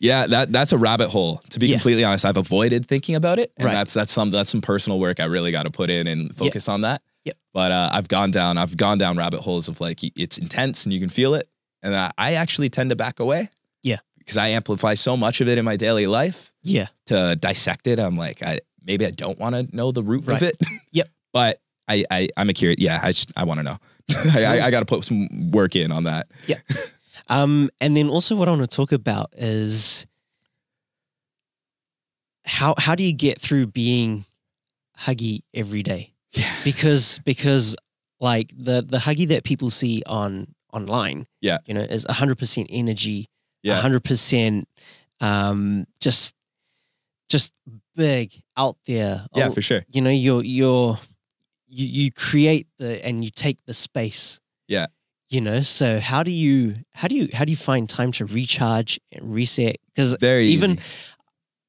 yeah. 0.00 0.26
That. 0.26 0.50
That's 0.52 0.72
a 0.72 0.78
rabbit 0.78 1.10
hole. 1.10 1.40
To 1.50 1.58
be 1.60 1.68
Yeah. 1.68 1.76
completely 1.76 2.02
honest, 2.04 2.24
I've 2.24 2.36
avoided 2.36 2.86
thinking 2.86 3.14
about 3.14 3.38
it, 3.38 3.52
and 3.56 3.66
Right. 3.66 3.72
that's 3.74 3.94
that's 3.94 4.12
some 4.12 4.30
that's 4.32 4.48
some 4.50 4.60
personal 4.60 4.98
work 4.98 5.20
I 5.20 5.26
really 5.26 5.52
got 5.52 5.64
to 5.64 5.70
put 5.70 5.90
in 5.90 6.06
and 6.08 6.34
focus 6.34 6.68
on 6.68 6.80
that. 6.80 7.02
Yep. 7.24 7.36
But 7.52 7.70
uh, 7.70 7.90
I've 7.92 8.08
gone 8.08 8.30
down. 8.30 8.58
I've 8.58 8.76
gone 8.76 8.98
down 8.98 9.16
rabbit 9.16 9.40
holes 9.40 9.68
of 9.68 9.80
like 9.80 10.00
it's 10.02 10.38
intense 10.38 10.84
and 10.86 10.92
you 10.92 10.98
can 11.00 11.10
feel 11.10 11.34
it, 11.34 11.48
and 11.82 11.94
I, 11.94 12.10
I 12.18 12.32
actually 12.34 12.70
tend 12.70 12.90
to 12.90 12.96
back 12.96 13.20
away. 13.20 13.48
Yeah. 13.82 13.98
Because 14.18 14.36
I 14.36 14.48
amplify 14.48 14.94
so 14.94 15.16
much 15.16 15.40
of 15.40 15.48
it 15.48 15.58
in 15.58 15.64
my 15.64 15.76
daily 15.76 16.06
life 16.06 16.52
yeah, 16.62 16.86
to 17.06 17.36
dissect 17.36 17.86
it. 17.86 17.98
I'm 17.98 18.16
like, 18.16 18.42
I 18.42 18.60
maybe 18.84 19.04
I 19.06 19.10
don't 19.10 19.38
want 19.38 19.54
to 19.54 19.76
know 19.76 19.92
the 19.92 20.02
root 20.02 20.26
Right. 20.26 20.36
of 20.40 20.42
it. 20.48 20.56
Yep. 20.92 21.08
But 21.32 21.60
I, 21.88 22.04
I 22.10 22.28
I'm 22.36 22.48
a 22.48 22.52
curious. 22.52 22.76
Yeah. 22.80 23.00
I 23.02 23.12
just 23.12 23.32
I 23.36 23.44
want 23.44 23.58
to 23.58 23.64
know. 23.64 23.76
I, 24.34 24.44
I, 24.44 24.66
I 24.66 24.70
got 24.70 24.80
to 24.80 24.86
put 24.86 25.04
some 25.04 25.50
work 25.50 25.74
in 25.76 25.90
on 25.92 26.04
that. 26.04 26.26
Um, 27.30 27.70
and 27.80 27.96
then 27.96 28.08
also 28.10 28.34
what 28.36 28.48
I 28.48 28.50
want 28.50 28.68
to 28.68 28.76
talk 28.76 28.92
about 28.92 29.30
is 29.36 30.06
how 32.44 32.74
how 32.78 32.94
do 32.94 33.04
you 33.04 33.12
get 33.12 33.40
through 33.40 33.68
being 33.68 34.24
Huggie 34.98 35.40
every 35.54 35.82
day? 35.82 36.12
Yeah. 36.32 36.52
Because 36.64 37.20
because 37.24 37.76
like 38.20 38.52
the 38.56 38.82
the 38.82 38.98
Huggie 38.98 39.28
that 39.28 39.44
people 39.44 39.70
see 39.70 40.02
on 40.06 40.54
online, 40.72 41.26
Yeah. 41.40 41.58
you 41.66 41.74
know, 41.74 41.80
is 41.80 42.04
hundred 42.08 42.38
percent 42.38 42.66
energy, 42.70 43.28
Yeah. 43.62 43.80
hundred 43.80 44.04
percent, 44.04 44.68
um, 45.20 45.86
just 46.00 46.34
just 47.28 47.52
big 47.94 48.34
out 48.56 48.76
there. 48.86 49.26
Yeah. 49.34 49.48
Oh, 49.48 49.52
For 49.52 49.62
sure. 49.62 49.84
you 49.88 50.00
know, 50.02 50.10
you're 50.10 50.42
you're 50.42 50.98
you 51.68 51.86
you 51.86 52.10
create 52.12 52.66
the 52.78 53.04
and 53.06 53.24
you 53.24 53.30
take 53.30 53.64
the 53.66 53.74
space. 53.74 54.40
Yeah. 54.66 54.86
You 55.30 55.40
know, 55.40 55.60
so 55.60 56.00
how 56.00 56.24
do 56.24 56.32
you 56.32 56.74
how 56.92 57.06
do 57.06 57.14
you 57.14 57.28
how 57.32 57.44
do 57.44 57.52
you 57.52 57.56
find 57.56 57.88
time 57.88 58.10
to 58.12 58.26
recharge 58.26 58.98
and 59.12 59.32
reset? 59.32 59.76
Because 59.94 60.20
even 60.22 60.72
easy. 60.72 60.82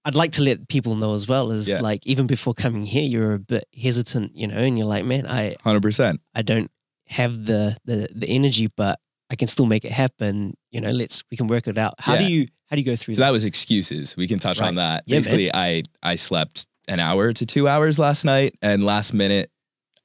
I'd 0.04 0.16
like 0.16 0.32
to 0.34 0.42
let 0.42 0.68
people 0.68 0.96
know 0.96 1.14
as 1.14 1.28
well 1.28 1.52
as 1.52 1.70
Yeah. 1.70 1.80
like 1.80 2.06
even 2.08 2.26
before 2.26 2.56
coming 2.56 2.86
here, 2.86 3.04
you're 3.04 3.36
a 3.36 3.40
bit 3.40 3.66
hesitant, 3.80 4.36
you 4.36 4.48
know, 4.48 4.56
and 4.58 4.80
you're 4.80 4.88
like, 4.88 5.06
man, 5.06 5.28
I 5.28 5.58
Hundred 5.64 5.84
percent. 5.84 6.22
I 6.34 6.42
don't 6.42 6.72
have 7.08 7.46
the 7.46 7.78
the 7.86 8.08
the 8.16 8.28
energy, 8.28 8.68
but 8.76 9.00
I 9.30 9.36
can 9.36 9.48
still 9.48 9.68
make 9.68 9.86
it 9.86 9.92
happen. 9.92 10.58
You 10.72 10.82
know, 10.82 10.90
let's 10.92 11.24
we 11.30 11.38
can 11.38 11.46
work 11.46 11.68
it 11.68 11.78
out. 11.78 11.94
How 12.00 12.16
Yeah. 12.16 12.28
do 12.28 12.34
you 12.34 12.48
how 12.68 12.76
do 12.76 12.82
you 12.82 12.86
go 12.86 12.96
through 12.96 13.14
So 13.14 13.22
that 13.22 13.32
was 13.32 13.46
excuses. 13.46 14.18
We 14.18 14.28
can 14.28 14.40
touch 14.40 14.60
on 14.60 14.74
that. 14.76 15.04
Yeah, 15.06 15.18
man. 15.18 15.20
Basically, 15.24 15.54
I 15.54 15.84
I 16.02 16.16
slept 16.16 16.66
an 16.88 17.00
hour 17.00 17.32
to 17.32 17.46
two 17.46 17.68
hours 17.68 18.00
last 18.00 18.26
night, 18.26 18.56
and 18.64 18.84
last 18.84 19.14
minute 19.14 19.52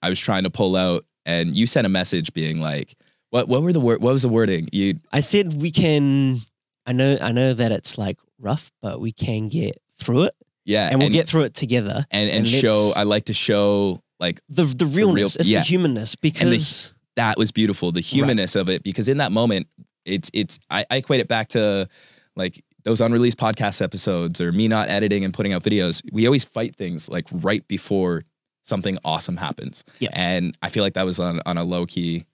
I 0.03 0.11
was 0.11 0.21
trying 0.21 0.43
to 0.43 0.51
pull 0.51 0.77
out, 0.77 1.07
and 1.25 1.57
you 1.57 1.67
sent 1.67 1.87
a 1.87 1.91
message 1.91 2.35
being 2.35 2.61
like, 2.61 2.95
"What 3.37 3.49
what 3.49 3.63
were 3.63 3.73
the 3.73 3.81
word? 3.81 4.01
What 4.01 4.13
was 4.13 4.23
the 4.23 4.29
wording? 4.31 4.69
You 4.73 4.99
I 5.13 5.21
said 5.21 5.61
we 5.61 5.71
can. 5.71 6.41
I 6.87 6.93
know. 6.93 7.19
I 7.21 7.33
know 7.33 7.53
that 7.53 7.71
it's 7.71 7.99
like 7.99 8.19
rough, 8.39 8.73
but 8.81 9.01
we 9.01 9.13
can 9.13 9.49
get 9.49 9.81
through 9.99 10.25
it, 10.25 10.35
yeah, 10.65 10.89
and 10.91 10.99
we'll 11.01 11.11
get 11.11 11.29
through 11.29 11.43
it 11.43 11.55
together. 11.55 12.07
and 12.11 12.31
and, 12.31 12.39
and 12.39 12.49
show. 12.49 12.93
I 12.97 13.03
like 13.03 13.27
to 13.27 13.35
show 13.35 14.01
like 14.19 14.41
The 14.49 14.65
the 14.65 14.87
realness, 14.87 15.37
it's 15.37 15.49
yeah. 15.49 15.59
the 15.61 15.65
humanness, 15.67 16.17
because 16.17 16.95
that 17.17 17.37
was 17.37 17.53
beautiful, 17.53 17.93
the 17.93 18.01
humanness 18.01 18.57
of 18.57 18.71
it, 18.71 18.83
because 18.83 19.09
in 19.09 19.19
that 19.19 19.33
moment, 19.33 19.67
it's 20.07 20.31
it's 20.33 20.59
I, 20.71 20.87
I 20.91 20.97
equate 20.97 21.21
it 21.21 21.29
back 21.29 21.49
to 21.49 21.89
like 22.37 22.65
those 22.85 23.01
unreleased 23.01 23.39
podcast 23.39 23.83
episodes 23.83 24.41
or 24.41 24.53
me 24.53 24.69
not 24.69 24.89
editing 24.89 25.25
and 25.25 25.35
putting 25.35 25.53
out 25.53 25.63
videos. 25.63 26.03
We 26.13 26.27
always 26.27 26.45
fight 26.45 26.77
things 26.77 27.09
like 27.09 27.27
right 27.33 27.67
before 27.69 28.25
something 28.63 28.97
awesome 29.05 29.37
happens. 29.37 29.85
Yeah. 29.99 30.11
And 30.13 30.57
I 30.63 30.69
feel 30.69 30.83
like 30.83 30.95
that 30.95 31.05
was 31.05 31.21
on 31.21 31.41
on 31.45 31.59
a 31.59 31.65
low 31.65 31.85
key 31.85 32.25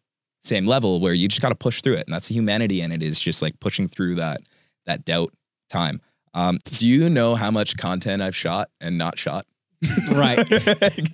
same 0.42 0.66
level 0.66 1.00
where 1.00 1.14
you 1.14 1.28
just 1.28 1.40
got 1.40 1.48
to 1.50 1.54
push 1.54 1.82
through 1.82 1.94
it, 1.94 2.06
and 2.06 2.12
that's 2.14 2.28
the 2.28 2.34
humanity 2.34 2.80
in 2.80 2.92
it 2.92 3.02
is 3.02 3.20
just 3.20 3.42
like 3.42 3.58
pushing 3.60 3.88
through 3.88 4.16
that 4.16 4.40
that 4.86 5.04
doubt 5.04 5.32
time. 5.70 6.00
Um, 6.34 6.58
do 6.64 6.86
you 6.86 7.08
know 7.10 7.34
how 7.34 7.50
much 7.50 7.76
content 7.76 8.22
I've 8.22 8.34
shot 8.36 8.68
and 8.80 8.98
not 8.98 9.18
shot? 9.18 9.46
Right. 10.14 10.38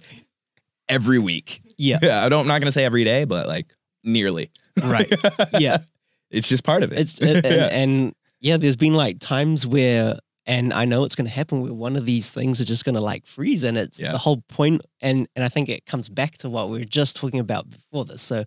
Every 0.89 1.19
week. 1.19 1.61
yeah, 1.77 1.99
Yeah, 2.01 2.25
I 2.25 2.29
don't. 2.31 2.43
I'm 2.43 2.47
not 2.47 2.61
gonna 2.63 2.73
say 2.73 2.85
every 2.85 3.05
day, 3.05 3.25
but 3.27 3.47
like 3.47 3.67
nearly. 4.05 4.51
right, 4.85 5.13
yeah. 5.59 5.79
It's 6.31 6.49
just 6.49 6.65
part 6.65 6.83
of 6.83 6.93
it. 6.93 6.99
It's 6.99 7.21
it, 7.21 7.45
and, 7.45 7.55
Yeah. 7.55 7.67
and 7.67 8.15
yeah, 8.41 8.57
there's 8.57 8.77
been 8.77 8.95
like 8.95 9.19
times 9.19 9.67
where, 9.67 10.19
and 10.47 10.73
I 10.73 10.87
know 10.87 11.05
it's 11.05 11.15
going 11.15 11.27
to 11.27 11.33
happen 11.33 11.61
where 11.61 11.73
one 11.75 11.97
of 11.97 12.07
these 12.07 12.31
things 12.31 12.61
is 12.61 12.67
just 12.69 12.85
going 12.87 12.95
to 12.95 13.01
like 13.03 13.27
freeze, 13.27 13.65
and 13.65 13.77
it's 13.77 14.01
Yeah. 14.01 14.13
the 14.13 14.19
whole 14.19 14.43
point. 14.49 14.81
And 15.03 15.29
and 15.37 15.45
I 15.45 15.49
think 15.49 15.69
it 15.69 15.85
comes 15.85 16.09
back 16.09 16.39
to 16.39 16.49
what 16.49 16.71
we 16.71 16.79
were 16.79 16.85
just 16.85 17.17
talking 17.17 17.41
about 17.41 17.69
before 17.69 18.05
this. 18.07 18.23
So 18.23 18.45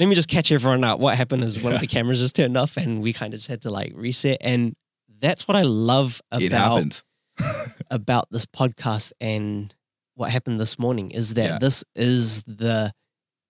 let 0.00 0.08
me 0.08 0.14
just 0.14 0.28
catch 0.28 0.50
everyone 0.50 0.82
up. 0.82 0.98
What 0.98 1.14
happened 1.16 1.44
is 1.44 1.62
one 1.62 1.74
of 1.74 1.80
the 1.80 1.86
cameras 1.96 2.20
just 2.20 2.34
turned 2.34 2.56
off, 2.56 2.78
and 2.78 3.02
we 3.02 3.12
kind 3.12 3.34
of 3.34 3.38
just 3.38 3.48
had 3.48 3.60
to 3.62 3.70
like 3.70 3.92
reset. 3.94 4.38
And 4.40 4.74
that's 5.20 5.46
what 5.46 5.56
I 5.56 5.62
love 5.62 6.22
it 6.32 6.46
about 6.48 6.72
happens. 6.72 7.04
about 7.90 8.28
this 8.30 8.46
podcast 8.46 9.12
and 9.20 9.74
what 10.14 10.30
happened 10.30 10.58
this 10.58 10.78
morning 10.78 11.10
is 11.10 11.34
that 11.34 11.50
Yeah. 11.50 11.58
this 11.58 11.84
is 11.94 12.42
the 12.44 12.92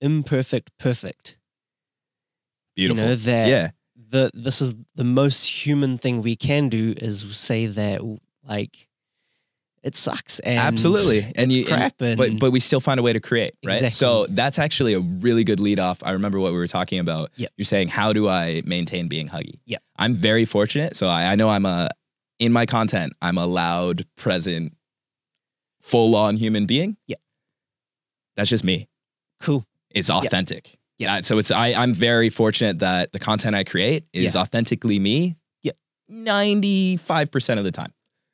imperfect 0.01 0.71
perfect. 0.79 1.39
Beautiful. 2.75 3.03
You 3.05 3.09
know 3.11 3.15
that 3.15 3.49
yeah, 3.49 3.71
the 3.95 4.31
this 4.35 4.61
is 4.61 4.75
the 4.97 5.05
most 5.05 5.47
human 5.47 5.99
thing 5.99 6.21
we 6.21 6.35
can 6.35 6.69
do 6.69 6.95
is 6.97 7.25
say 7.37 7.67
that 7.67 8.01
like 8.43 8.89
it 9.83 9.97
sucks 9.97 10.39
and 10.41 10.59
absolutely. 10.59 11.21
And 11.35 11.51
it's 11.51 11.57
you, 11.57 11.65
crap 11.65 12.01
and, 12.03 12.17
but 12.19 12.39
but 12.39 12.51
we 12.51 12.61
still 12.61 12.81
find 12.81 13.01
a 13.01 13.03
way 13.03 13.13
to 13.15 13.21
create, 13.21 13.55
right? 13.65 13.75
Exactly. 13.77 13.91
So 13.91 14.27
that's 14.29 14.59
actually 14.59 14.93
a 14.95 15.01
really 15.01 15.43
good 15.45 15.59
lead 15.61 15.79
off. 15.81 16.03
I 16.03 16.11
remember 16.13 16.39
what 16.39 16.53
we 16.53 16.59
were 16.59 16.67
talking 16.67 16.99
about. 16.99 17.31
Yep. 17.37 17.51
You're 17.57 17.65
saying, 17.65 17.89
how 17.89 18.13
do 18.13 18.29
I 18.29 18.63
maintain 18.67 19.09
being 19.09 19.29
Huggie? 19.29 19.59
Yeah. 19.65 19.79
I'm 19.97 20.13
very 20.15 20.45
fortunate. 20.45 20.97
So 20.97 21.09
I, 21.09 21.33
I 21.33 21.35
know 21.35 21.49
I'm 21.49 21.65
a 21.65 21.89
in 22.39 22.53
my 22.53 22.67
content. 22.67 23.15
I'm 23.23 23.39
a 23.39 23.47
loud, 23.47 24.05
present, 24.17 24.75
full 25.83 26.15
on 26.15 26.37
human 26.37 26.67
being. 26.67 26.97
Yeah. 27.07 27.17
That's 28.37 28.51
just 28.51 28.65
me. 28.65 28.89
cool. 29.41 29.65
It's 29.91 30.11
authentic. 30.11 30.77
Yeah. 30.99 31.15
Uh, 31.17 31.23
so 31.23 31.39
it's 31.39 31.51
I, 31.51 31.73
I'm 31.73 31.95
very 31.95 32.29
fortunate 32.29 32.81
that 32.81 33.13
the 33.13 33.19
content 33.19 33.57
I 33.57 33.65
create 33.65 34.05
is 34.13 34.35
Yeah. 34.35 34.43
authentically 34.43 34.99
me. 34.99 35.37
Yeah. 35.63 35.73
95% 36.11 37.59
of 37.59 37.65
the 37.65 37.73
time. 37.73 37.91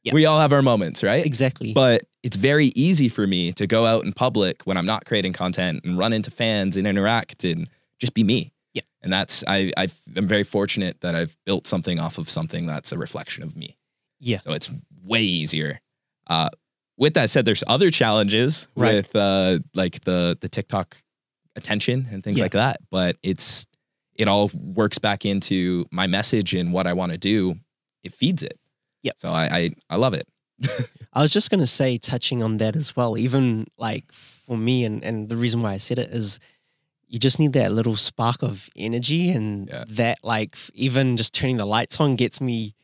Yeah. 0.07 0.14
We 0.14 0.25
all 0.25 0.38
have 0.38 0.53
our 0.53 0.62
moments, 0.62 1.03
right? 1.03 1.27
Exactly. 1.27 1.73
But 1.73 2.05
it's 2.23 2.37
very 2.37 2.66
easy 2.77 3.09
for 3.09 3.27
me 3.27 3.53
to 3.55 3.66
go 3.66 3.85
out 3.85 4.05
in 4.05 4.12
public 4.12 4.62
when 4.62 4.77
I'm 4.77 4.87
not 4.87 5.05
creating 5.05 5.33
content 5.33 5.85
and 5.85 5.99
run 5.99 6.12
into 6.12 6.31
fans 6.31 6.77
and 6.77 6.87
interact 6.87 7.42
and 7.45 7.69
just 7.99 8.14
be 8.14 8.23
me. 8.23 8.53
Yeah. 8.73 8.83
And 9.03 9.12
that's 9.12 9.42
I 9.49 9.73
I 9.77 9.88
am 10.16 10.29
very 10.29 10.45
fortunate 10.45 11.01
that 11.01 11.14
I've 11.16 11.37
built 11.45 11.66
something 11.66 11.99
off 11.99 12.19
of 12.19 12.31
something 12.31 12.66
that's 12.66 12.92
a 12.92 12.99
reflection 12.99 13.42
of 13.42 13.57
me. 13.57 13.77
Yeah. 14.21 14.38
So 14.38 14.53
it's 14.53 14.71
way 15.03 15.23
easier. 15.23 15.81
Uh, 16.29 16.51
with 16.97 17.14
that 17.14 17.29
said, 17.29 17.45
there's 17.45 17.64
other 17.66 17.90
challenges 17.90 18.69
Right. 18.77 18.95
with 18.95 19.16
uh, 19.16 19.59
like 19.75 20.05
the 20.05 20.38
the 20.40 20.49
TikTok 20.49 20.97
attention 21.57 22.07
and 22.12 22.23
things 22.23 22.38
Yeah. 22.38 22.45
like 22.45 22.53
that. 22.53 22.79
But 22.90 23.16
it's 23.25 23.66
it 24.14 24.29
all 24.29 24.51
works 24.55 24.99
back 24.99 25.25
into 25.27 25.87
my 25.90 26.07
message 26.07 26.55
and 26.55 26.73
what 26.73 26.87
I 26.87 26.92
want 26.92 27.11
to 27.12 27.19
do. 27.19 27.57
It 28.05 28.12
feeds 28.12 28.42
it. 28.45 28.57
Yep. 29.07 29.14
So 29.19 29.31
I, 29.31 29.45
I 29.59 29.71
I 29.90 29.97
love 29.97 30.14
it. 30.14 30.27
I 31.12 31.23
was 31.23 31.33
just 31.33 31.51
gonna 31.51 31.66
say, 31.66 31.99
touching 31.99 32.42
on 32.42 32.57
that 32.59 32.77
as 32.77 32.95
well. 32.97 33.16
Even 33.16 33.64
like 33.79 34.12
for 34.12 34.57
me, 34.59 34.85
and 34.85 35.03
and 35.05 35.29
the 35.29 35.37
reason 35.37 35.61
why 35.62 35.73
I 35.73 35.79
said 35.79 35.99
it 35.99 36.11
is, 36.11 36.38
you 37.09 37.19
just 37.19 37.38
need 37.38 37.53
that 37.55 37.73
little 37.73 37.97
spark 37.97 38.42
of 38.42 38.69
energy, 38.77 39.31
and 39.31 39.69
Yeah. 39.69 39.85
that 39.88 40.19
like 40.23 40.57
even 40.75 41.16
just 41.16 41.33
turning 41.35 41.57
the 41.59 41.66
lights 41.66 42.01
on 42.01 42.16
gets 42.16 42.40
me 42.40 42.75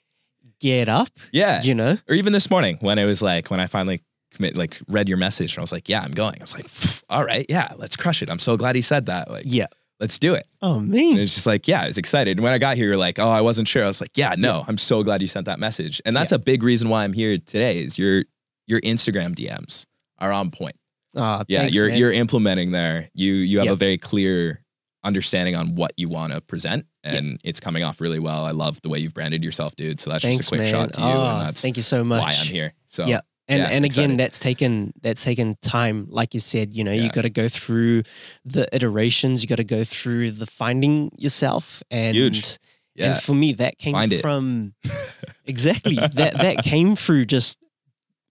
geared 0.60 0.88
up. 0.88 1.08
Yeah. 1.32 1.60
You 1.62 1.74
know? 1.74 1.96
Or 2.08 2.14
even 2.14 2.32
this 2.32 2.48
morning 2.50 2.78
when 2.80 2.98
it 2.98 3.04
was 3.04 3.20
like 3.20 3.50
when 3.50 3.58
I 3.60 3.66
finally 3.66 4.02
commit 4.34 4.56
like 4.56 4.78
read 4.88 5.08
your 5.08 5.18
message 5.18 5.52
and 5.54 5.58
I 5.58 5.62
was 5.62 5.72
like, 5.72 5.88
yeah, 5.88 6.02
I'm 6.02 6.12
going. 6.12 6.36
I 6.40 6.42
was 6.44 6.54
like, 6.54 7.02
all 7.10 7.24
right, 7.24 7.44
yeah, 7.48 7.72
let's 7.76 7.96
crush 7.96 8.22
it. 8.22 8.30
I'm 8.30 8.38
so 8.38 8.56
glad 8.56 8.76
he 8.76 8.82
said 8.82 9.06
that. 9.06 9.28
Like, 9.30 9.42
Yeah. 9.46 9.66
Let's 10.02 10.18
do 10.18 10.34
it. 10.34 10.46
Oh 10.60 10.78
And 10.78 10.88
man. 10.88 11.16
it's 11.16 11.32
just 11.34 11.46
like, 11.46 11.66
yeah, 11.68 11.82
I 11.82 11.86
was 11.86 11.96
excited. 11.96 12.36
And 12.36 12.42
when 12.44 12.52
I 12.52 12.58
got 12.58 12.76
here, 12.76 12.88
you're 12.88 12.96
like, 12.98 13.18
oh, 13.18 13.28
I 13.30 13.40
wasn't 13.40 13.68
sure. 13.68 13.84
I 13.84 13.86
was 13.86 14.00
like, 14.00 14.10
yeah, 14.16 14.34
no, 14.36 14.64
I'm 14.68 14.76
so 14.76 15.02
glad 15.02 15.22
you 15.22 15.28
sent 15.28 15.46
that 15.46 15.58
message. 15.60 16.02
And 16.04 16.14
that's 16.14 16.32
a 16.32 16.38
big 16.38 16.62
reason 16.62 16.88
why 16.90 17.04
I'm 17.04 17.12
here 17.14 17.38
today 17.38 17.78
is 17.82 17.98
your 17.98 18.24
your 18.66 18.80
Instagram 18.82 19.34
DMs 19.34 19.86
are 20.18 20.32
on 20.32 20.50
point. 20.50 20.76
Ah, 21.16 21.44
Yeah, 21.48 21.60
thanks, 21.60 21.74
you're 21.76 21.88
man. 21.88 21.98
you're 21.98 22.12
implementing 22.12 22.72
there. 22.72 23.08
You 23.14 23.32
you 23.32 23.58
have 23.58 23.66
Yep. 23.66 23.72
a 23.72 23.76
very 23.76 23.96
clear 23.98 24.60
understanding 25.04 25.56
on 25.56 25.74
what 25.74 25.92
you 25.96 26.08
want 26.08 26.32
to 26.32 26.40
present 26.40 26.86
and 27.02 27.40
it's 27.42 27.58
coming 27.58 27.82
off 27.82 28.00
really 28.00 28.20
well. 28.20 28.44
I 28.44 28.52
love 28.52 28.80
the 28.82 28.88
way 28.88 29.00
you've 29.00 29.14
branded 29.14 29.42
yourself, 29.42 29.74
dude. 29.74 29.98
So 29.98 30.10
that's 30.10 30.22
Thanks, 30.22 30.36
just 30.38 30.48
a 30.50 30.56
quick 30.56 30.60
man. 30.60 30.70
shot 30.70 30.92
to 30.92 31.00
you 31.00 31.06
Oh, 31.08 31.26
and 31.38 31.46
that's 31.48 31.60
thank 31.60 31.76
you 31.76 31.82
so 31.82 32.04
much. 32.04 32.20
why 32.22 32.28
I'm 32.38 32.46
here. 32.46 32.72
So 32.86 33.06
Yeah. 33.06 33.20
And 33.48 33.58
Yeah, 33.58 33.68
and 33.70 33.84
again, 33.84 34.12
excited. 34.12 34.18
that's 34.18 34.38
taken 34.38 34.92
that's 35.02 35.22
taken 35.24 35.56
time. 35.62 36.06
Like 36.08 36.32
you 36.34 36.40
said, 36.40 36.74
you 36.74 36.84
know, 36.84 36.92
you 36.92 37.10
got 37.10 37.22
to 37.22 37.30
go 37.30 37.48
through 37.48 38.04
the 38.44 38.68
iterations. 38.74 39.42
You 39.42 39.48
got 39.48 39.56
to 39.56 39.64
go 39.64 39.84
through 39.84 40.30
the 40.32 40.46
finding 40.46 41.10
yourself. 41.18 41.82
And 41.90 42.16
Huge. 42.16 42.58
yeah. 42.94 43.14
and 43.14 43.22
for 43.22 43.34
me, 43.34 43.52
that 43.54 43.78
came 43.78 43.94
Find 43.94 44.14
from 44.20 44.74
exactly 45.44 45.96
that 45.96 46.14
that 46.34 46.62
came 46.64 46.94
through 46.96 47.26
just 47.26 47.58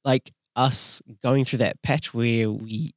like 0.06 0.32
us 0.56 1.02
going 1.22 1.46
through 1.46 1.60
that 1.60 1.82
patch 1.82 2.14
where 2.14 2.50
we 2.50 2.92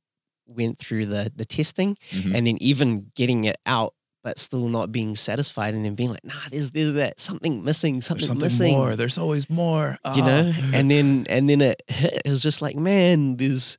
went 0.47 0.79
through 0.79 1.07
the 1.07 1.33
the 1.35 1.45
testing 1.45 1.97
Mhm. 2.13 2.35
and 2.35 2.47
then 2.47 2.59
even 2.61 3.11
getting 3.17 3.45
it 3.45 3.57
out 3.67 3.95
but 4.25 4.39
still 4.39 4.67
not 4.69 4.91
being 4.91 5.15
satisfied 5.15 5.75
and 5.75 5.85
then 5.85 5.95
being 5.95 6.11
like 6.11 6.25
nah 6.25 6.35
there's 6.51 6.73
there's 6.73 6.95
that 6.95 7.21
something 7.21 7.63
missing 7.63 8.01
something, 8.01 8.37
missing 8.39 8.73
more. 8.73 8.97
There's 8.97 9.19
always 9.19 9.49
more. 9.49 9.97
you 10.17 10.23
know 10.23 10.53
Ah. 10.53 10.71
and 10.75 10.91
then 10.91 11.27
and 11.29 11.49
then 11.49 11.61
it 11.61 11.81
hit 11.87 12.23
it 12.25 12.29
was 12.29 12.43
just 12.43 12.61
like 12.63 12.75
man 12.75 13.37
there's 13.37 13.79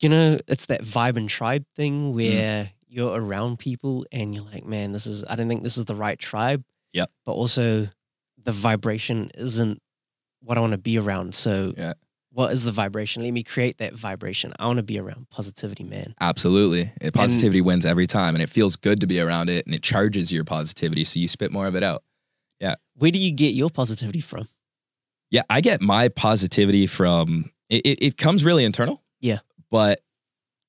you 0.00 0.08
know 0.08 0.38
it's 0.48 0.66
that 0.66 0.82
vibe 0.82 1.16
and 1.16 1.28
tribe 1.28 1.62
Mm. 1.62 1.76
thing 1.76 2.14
where 2.14 2.72
you're 2.88 3.14
around 3.16 3.58
people 3.58 4.04
and 4.10 4.34
you're 4.34 4.44
like 4.44 4.64
man 4.66 4.92
this 4.92 5.06
is 5.06 5.24
i 5.28 5.36
don't 5.36 5.48
think 5.48 5.62
this 5.62 5.76
is 5.78 5.84
the 5.84 5.94
right 5.94 6.18
tribe 6.18 6.64
Yep. 6.92 7.10
but 7.24 7.32
also 7.32 7.88
the 8.42 8.52
vibration 8.52 9.30
isn't 9.36 9.80
what 10.42 10.58
i 10.58 10.60
want 10.60 10.72
to 10.72 10.78
be 10.78 10.98
around 10.98 11.34
so 11.34 11.72
Yeah. 11.76 11.92
What 12.34 12.50
is 12.52 12.64
the 12.64 12.72
vibration 12.72 13.22
let 13.22 13.32
me 13.32 13.42
create 13.42 13.78
that 13.78 13.94
vibration 13.94 14.52
i 14.58 14.66
want 14.66 14.78
to 14.78 14.82
be 14.82 14.98
around 14.98 15.28
positivity 15.30 15.84
man 15.84 16.14
Absolutely. 16.20 16.90
It- 17.00 17.12
positivity 17.14 17.60
wins 17.60 17.84
every 17.86 18.06
time 18.06 18.34
and 18.34 18.42
it 18.42 18.48
feels 18.48 18.76
good 18.76 19.00
to 19.00 19.06
be 19.06 19.20
around 19.20 19.50
it 19.50 19.66
and 19.66 19.74
it 19.74 19.82
charges 19.82 20.32
your 20.32 20.44
positivity. 20.44 21.04
So 21.04 21.20
you 21.20 21.28
spit 21.28 21.52
more 21.52 21.66
of 21.66 21.74
it 21.76 21.82
out. 21.82 22.02
Yeah. 22.60 22.76
Where 22.96 23.10
do 23.10 23.18
you 23.18 23.32
get 23.32 23.54
your 23.54 23.70
positivity 23.70 24.20
from 24.20 24.48
Yeah, 25.30 25.42
I 25.50 25.60
get 25.60 25.80
my 25.80 26.08
positivity 26.08 26.86
from 26.86 27.50
it, 27.68 27.84
it, 27.86 28.02
it 28.06 28.16
comes 28.16 28.44
really 28.44 28.64
internal. 28.64 29.02
Yeah. 29.20 29.38
But 29.70 30.00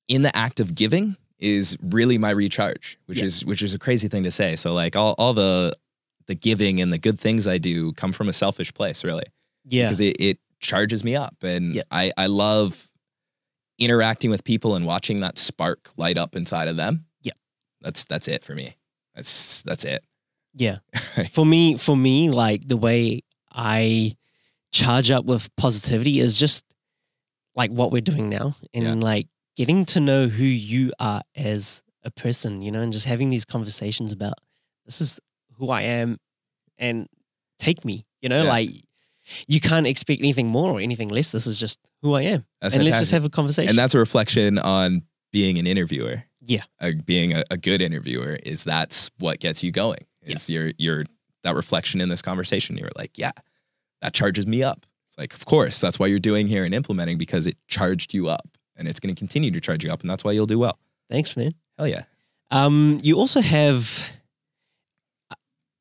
in 0.08 0.22
the 0.22 0.34
act 0.36 0.60
of 0.60 0.74
giving 0.74 1.16
is 1.38 1.76
really 1.82 2.18
my 2.18 2.30
recharge, 2.30 2.98
which 3.06 3.18
Yeah. 3.18 3.24
is 3.26 3.44
which 3.44 3.62
is 3.62 3.74
a 3.74 3.78
crazy 3.78 4.08
thing 4.08 4.22
to 4.24 4.30
say. 4.30 4.56
So 4.56 4.72
like 4.74 4.96
all, 4.96 5.14
all 5.18 5.34
the 5.34 5.74
the 6.26 6.34
giving 6.34 6.80
and 6.80 6.92
the 6.92 6.98
good 6.98 7.18
things 7.20 7.46
I 7.46 7.58
do 7.58 7.92
come 7.92 8.12
from 8.12 8.28
a 8.28 8.32
selfish 8.32 8.72
place, 8.74 9.04
really. 9.04 9.24
yeah 9.66 9.84
Because 9.86 10.00
it, 10.00 10.16
it 10.20 10.38
charges 10.64 11.04
me 11.04 11.14
up. 11.14 11.36
And 11.42 11.74
Yeah. 11.74 11.82
I, 11.90 12.10
I 12.16 12.26
love 12.26 12.88
interacting 13.78 14.30
with 14.30 14.44
people 14.44 14.74
and 14.74 14.86
watching 14.86 15.20
that 15.20 15.38
spark 15.38 15.90
light 15.96 16.18
up 16.18 16.34
inside 16.36 16.68
of 16.68 16.76
them. 16.76 17.06
Yeah. 17.22 17.32
That's 17.80 18.04
that's 18.04 18.28
it 18.28 18.42
for 18.42 18.54
me. 18.54 18.76
That's 19.14 19.62
that's 19.62 19.84
it. 19.84 20.04
Yeah. 20.54 20.78
for 21.32 21.44
me, 21.44 21.76
for 21.76 21.96
me, 21.96 22.30
like 22.30 22.66
the 22.66 22.76
way 22.76 23.22
I 23.52 24.16
charge 24.72 25.10
up 25.10 25.24
with 25.24 25.54
positivity 25.56 26.18
is 26.20 26.36
just 26.38 26.64
like 27.54 27.70
what 27.70 27.92
we're 27.92 28.00
doing 28.00 28.28
now 28.28 28.54
and 28.72 28.84
Yeah. 28.84 28.94
like 28.94 29.28
getting 29.56 29.84
to 29.86 30.00
know 30.00 30.26
who 30.26 30.44
you 30.44 30.92
are 30.98 31.22
as 31.36 31.82
a 32.02 32.10
person, 32.10 32.60
you 32.62 32.72
know, 32.72 32.80
and 32.80 32.92
just 32.92 33.06
having 33.06 33.30
these 33.30 33.44
conversations 33.44 34.12
about 34.12 34.34
this 34.84 35.00
is 35.00 35.20
who 35.58 35.70
I 35.70 35.82
am 35.82 36.18
and 36.78 37.06
take 37.60 37.84
me, 37.84 38.04
you 38.20 38.28
know, 38.28 38.42
Yeah. 38.42 38.48
like 38.48 38.70
you 39.46 39.60
can't 39.60 39.86
expect 39.86 40.20
anything 40.20 40.48
more 40.48 40.70
or 40.70 40.80
anything 40.80 41.08
less. 41.08 41.30
This 41.30 41.46
is 41.46 41.58
just 41.58 41.78
who 42.02 42.14
I 42.14 42.22
am. 42.22 42.44
That's 42.60 42.74
and 42.74 42.84
let's 42.84 42.98
just 42.98 43.12
have 43.12 43.24
a 43.24 43.30
conversation. 43.30 43.70
and 43.70 43.78
that's 43.78 43.94
a 43.94 43.98
reflection 43.98 44.58
on 44.58 45.02
being 45.32 45.58
an 45.58 45.66
interviewer. 45.66 46.24
Yeah. 46.40 46.62
Uh, 46.80 46.92
being 47.04 47.32
a, 47.32 47.44
a 47.50 47.56
good 47.56 47.80
interviewer 47.80 48.38
is 48.42 48.64
that's 48.64 49.10
what 49.18 49.40
gets 49.40 49.62
you 49.62 49.72
going. 49.72 50.04
Is 50.22 50.48
your 50.48 50.70
your 50.78 51.04
that 51.44 51.54
reflection 51.54 52.00
in 52.00 52.08
this 52.08 52.22
conversation. 52.22 52.76
You're 52.76 52.90
like, 52.96 53.16
yeah, 53.16 53.30
that 54.02 54.12
charges 54.12 54.46
me 54.46 54.62
up. 54.62 54.84
It's 55.08 55.16
like, 55.16 55.32
of 55.32 55.46
course, 55.46 55.80
that's 55.80 55.98
why 55.98 56.08
you're 56.08 56.18
doing 56.18 56.48
here 56.48 56.64
and 56.64 56.74
implementing 56.74 57.18
because 57.18 57.46
it 57.46 57.56
charged 57.68 58.12
you 58.12 58.28
up, 58.28 58.48
and 58.76 58.88
it's 58.88 58.98
going 58.98 59.14
to 59.14 59.18
continue 59.18 59.52
to 59.52 59.60
charge 59.60 59.84
you 59.84 59.92
up, 59.92 60.00
and 60.00 60.10
that's 60.10 60.24
why 60.24 60.32
you'll 60.32 60.46
do 60.46 60.58
well. 60.58 60.78
Thanks, 61.08 61.36
man. 61.36 61.54
Hell 61.78 61.86
yeah. 61.86 62.04
Um, 62.50 62.98
you 63.02 63.16
also 63.16 63.40
have, 63.40 64.04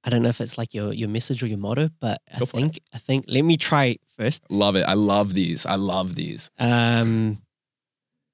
I- 0.03 0.09
don't 0.09 0.21
know 0.21 0.29
if 0.29 0.41
it's 0.41 0.57
like 0.57 0.73
your 0.73 0.91
your 0.93 1.09
message 1.09 1.41
or 1.43 1.47
your 1.47 1.57
motto, 1.57 1.89
but 1.99 2.21
I 2.33 2.39
Go 2.39 2.45
think 2.45 2.79
I 2.93 2.97
think 2.99 3.25
let 3.27 3.41
me 3.43 3.57
try 3.57 3.97
first. 4.17 4.43
Love 4.49 4.75
it. 4.75 4.83
I 4.83 4.93
love 4.93 5.33
these. 5.33 5.65
I 5.65 5.75
love 5.75 6.15
these. 6.15 6.49
Um, 6.59 7.41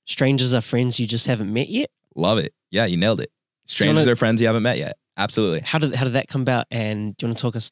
strangers 0.06 0.54
are 0.54 0.62
friends 0.62 1.00
you 1.00 1.08
just 1.08 1.28
haven't 1.28 1.52
met 1.54 1.70
yet. 1.70 1.90
Love 2.16 2.38
it. 2.40 2.54
Yeah, 2.72 2.86
you 2.86 2.98
nailed 2.98 3.20
it. 3.20 3.32
Strangers 3.66 4.04
wanna- 4.06 4.12
are 4.14 4.16
friends 4.16 4.42
you 4.42 4.48
haven't 4.48 4.64
met 4.64 4.78
yet. 4.78 4.98
Absolutely. 5.18 5.62
How 5.62 5.80
did 5.80 5.96
how 5.96 6.06
did 6.06 6.14
that 6.14 6.28
come 6.28 6.42
about? 6.42 6.66
And 6.72 7.16
do 7.18 7.26
you 7.26 7.30
want 7.30 7.38
to 7.38 7.42
talk 7.42 7.56
us 7.56 7.72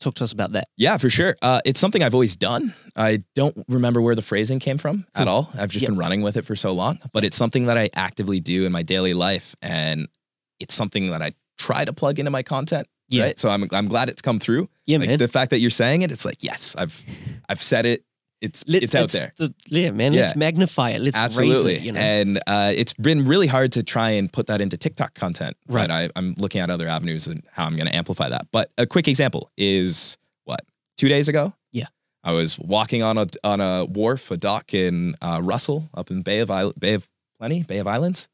talk 0.00 0.14
to 0.14 0.24
us 0.24 0.32
about 0.32 0.52
that? 0.52 0.64
Yeah, 0.76 0.96
for 0.96 1.08
sure. 1.10 1.36
Uh, 1.42 1.60
it's 1.64 1.78
something 1.78 2.02
I've 2.02 2.14
always 2.14 2.34
done. 2.34 2.74
I 2.96 3.20
don't 3.34 3.56
remember 3.68 4.00
where 4.00 4.14
the 4.14 4.22
phrasing 4.22 4.58
came 4.58 4.78
from 4.78 5.06
at 5.14 5.28
all. 5.28 5.50
I've 5.54 5.70
just 5.70 5.82
Yep. 5.82 5.90
been 5.90 5.98
running 5.98 6.22
with 6.22 6.36
it 6.38 6.44
for 6.46 6.56
so 6.56 6.72
long, 6.72 6.98
but 7.12 7.22
it's 7.24 7.36
something 7.36 7.66
that 7.66 7.76
I 7.78 7.90
actively 7.94 8.40
do 8.40 8.64
in 8.64 8.72
my 8.72 8.82
daily 8.82 9.12
life, 9.14 9.54
and 9.62 10.08
it's 10.58 10.74
something 10.74 11.10
that 11.10 11.20
I 11.22 11.32
try 11.58 11.84
to 11.84 11.92
plug 11.92 12.18
into 12.18 12.30
my 12.30 12.42
content. 12.42 12.86
Yeah, 13.10 13.24
Right? 13.24 13.38
So 13.38 13.50
I'm 13.50 13.64
I'm 13.72 13.88
glad 13.88 14.08
it's 14.08 14.22
come 14.22 14.38
through. 14.38 14.68
yeah, 14.86 14.98
like 14.98 15.08
man. 15.08 15.18
the 15.18 15.28
fact 15.28 15.50
that 15.50 15.58
you're 15.58 15.70
saying 15.70 16.02
it, 16.02 16.10
it's 16.12 16.24
like 16.24 16.42
yes, 16.42 16.74
I've 16.78 17.04
I've 17.48 17.62
said 17.62 17.84
it. 17.86 18.04
It's 18.40 18.64
Let's- 18.66 18.84
it's 18.84 18.94
out 18.94 19.10
there. 19.10 19.34
the- 19.36 19.52
yeah, 19.66 19.90
man. 19.90 20.14
Let's 20.14 20.34
magnify 20.34 20.90
it. 20.92 21.02
Let's 21.02 21.18
Absolutely. 21.18 21.72
raise 21.74 21.82
it. 21.82 21.84
You 21.84 21.92
know, 21.92 22.00
And 22.00 22.38
uh, 22.46 22.72
it's 22.74 22.94
been 22.94 23.26
really 23.28 23.46
hard 23.46 23.72
to 23.72 23.82
try 23.82 24.10
and 24.10 24.32
put 24.32 24.46
that 24.46 24.62
into 24.62 24.78
TikTok 24.78 25.12
content. 25.12 25.58
Right. 25.68 25.88
But 25.88 25.90
I, 25.90 26.08
I'm 26.16 26.34
looking 26.38 26.62
at 26.62 26.70
other 26.70 26.88
avenues 26.88 27.26
and 27.26 27.42
how 27.52 27.66
I'm 27.66 27.76
going 27.76 27.86
to 27.88 27.94
amplify 27.94 28.30
that. 28.30 28.46
But 28.50 28.70
a 28.78 28.86
quick 28.86 29.08
example 29.08 29.50
is 29.58 30.16
what, 30.46 30.60
two 30.96 31.08
days 31.10 31.28
ago? 31.28 31.52
Yeah. 31.70 31.88
I 32.24 32.32
was 32.32 32.58
walking 32.58 33.02
on 33.02 33.18
a 33.18 33.26
on 33.44 33.60
a 33.60 33.84
wharf, 33.84 34.30
a 34.30 34.38
dock 34.38 34.72
in 34.72 35.16
uh, 35.20 35.40
Russell, 35.42 35.90
up 35.92 36.10
in 36.10 36.22
Bay 36.22 36.38
of 36.38 36.50
Isle- 36.50 36.72
Bay 36.78 36.94
of 36.94 37.06
Plenty, 37.38 37.62
Bay 37.64 37.76
of 37.78 37.86
Islands. 37.86 38.28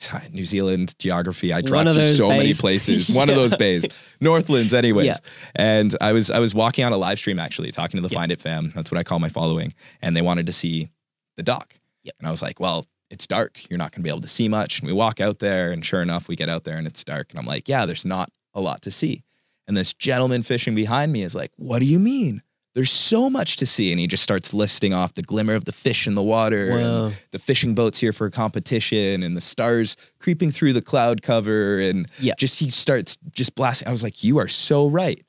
New 0.32 0.44
Zealand 0.44 0.94
geography. 0.98 1.52
I 1.52 1.56
One 1.56 1.64
drive 1.64 1.86
of 1.88 1.94
through 1.94 2.02
those 2.02 2.16
so 2.16 2.28
many 2.28 2.52
places. 2.52 3.10
One 3.14 3.28
of 3.28 3.36
those 3.36 3.54
bays, 3.56 3.86
Northlands, 4.20 4.74
anyways. 4.74 5.06
Yeah. 5.06 5.16
And 5.56 5.94
I 6.00 6.12
was 6.12 6.30
I 6.30 6.38
was 6.38 6.54
walking 6.54 6.84
on 6.84 6.92
a 6.92 6.96
live 6.96 7.18
stream 7.18 7.38
actually, 7.38 7.72
talking 7.72 8.00
to 8.00 8.06
the 8.06 8.12
Yeah. 8.12 8.20
Find 8.20 8.32
It 8.32 8.40
fam. 8.40 8.70
That's 8.70 8.90
what 8.90 8.98
I 8.98 9.02
call 9.02 9.18
my 9.18 9.28
following, 9.28 9.74
and 10.02 10.16
they 10.16 10.22
wanted 10.22 10.46
to 10.46 10.52
see 10.52 10.88
the 11.36 11.42
dock. 11.42 11.74
Yep. 12.02 12.14
And 12.20 12.28
I 12.28 12.30
was 12.30 12.42
like, 12.42 12.60
well, 12.60 12.86
it's 13.10 13.26
dark. 13.26 13.68
You're 13.70 13.78
not 13.78 13.92
going 13.92 14.02
to 14.02 14.04
be 14.04 14.10
able 14.10 14.20
to 14.20 14.28
see 14.28 14.48
much. 14.48 14.80
And 14.80 14.86
we 14.86 14.92
walk 14.92 15.20
out 15.20 15.38
there, 15.38 15.70
and 15.72 15.84
sure 15.84 16.02
enough, 16.02 16.28
we 16.28 16.36
get 16.36 16.48
out 16.48 16.64
there 16.64 16.76
and 16.76 16.86
it's 16.86 17.04
dark. 17.04 17.30
And 17.30 17.38
I'm 17.38 17.46
like, 17.46 17.68
yeah, 17.68 17.86
there's 17.86 18.04
not 18.04 18.30
a 18.54 18.60
lot 18.60 18.82
to 18.82 18.90
see. 18.90 19.24
And 19.66 19.76
this 19.76 19.92
gentleman 19.92 20.42
fishing 20.42 20.74
behind 20.74 21.12
me 21.12 21.22
is 21.22 21.34
like, 21.34 21.52
what 21.56 21.80
do 21.80 21.84
you 21.84 21.98
mean? 21.98 22.42
There's 22.78 22.92
so 22.92 23.28
much 23.28 23.56
to 23.56 23.66
see. 23.66 23.90
And 23.90 23.98
he 23.98 24.06
just 24.06 24.22
starts 24.22 24.54
listing 24.54 24.94
off 24.94 25.14
the 25.14 25.22
glimmer 25.22 25.54
of 25.56 25.64
the 25.64 25.72
fish 25.72 26.06
in 26.06 26.14
the 26.14 26.22
water, 26.22 26.70
and 26.78 27.12
the 27.32 27.38
fishing 27.40 27.74
boats 27.74 27.98
here 27.98 28.12
for 28.12 28.26
a 28.26 28.30
competition, 28.30 29.24
and 29.24 29.36
the 29.36 29.40
stars 29.40 29.96
creeping 30.20 30.52
through 30.52 30.74
the 30.74 30.80
cloud 30.80 31.20
cover. 31.20 31.80
And 31.80 32.08
Yeah. 32.20 32.34
just 32.38 32.60
he 32.60 32.70
starts 32.70 33.18
just 33.32 33.56
blasting. 33.56 33.88
I 33.88 33.90
was 33.90 34.04
like, 34.04 34.22
you 34.22 34.38
are 34.38 34.46
so 34.46 34.86
right. 34.86 35.20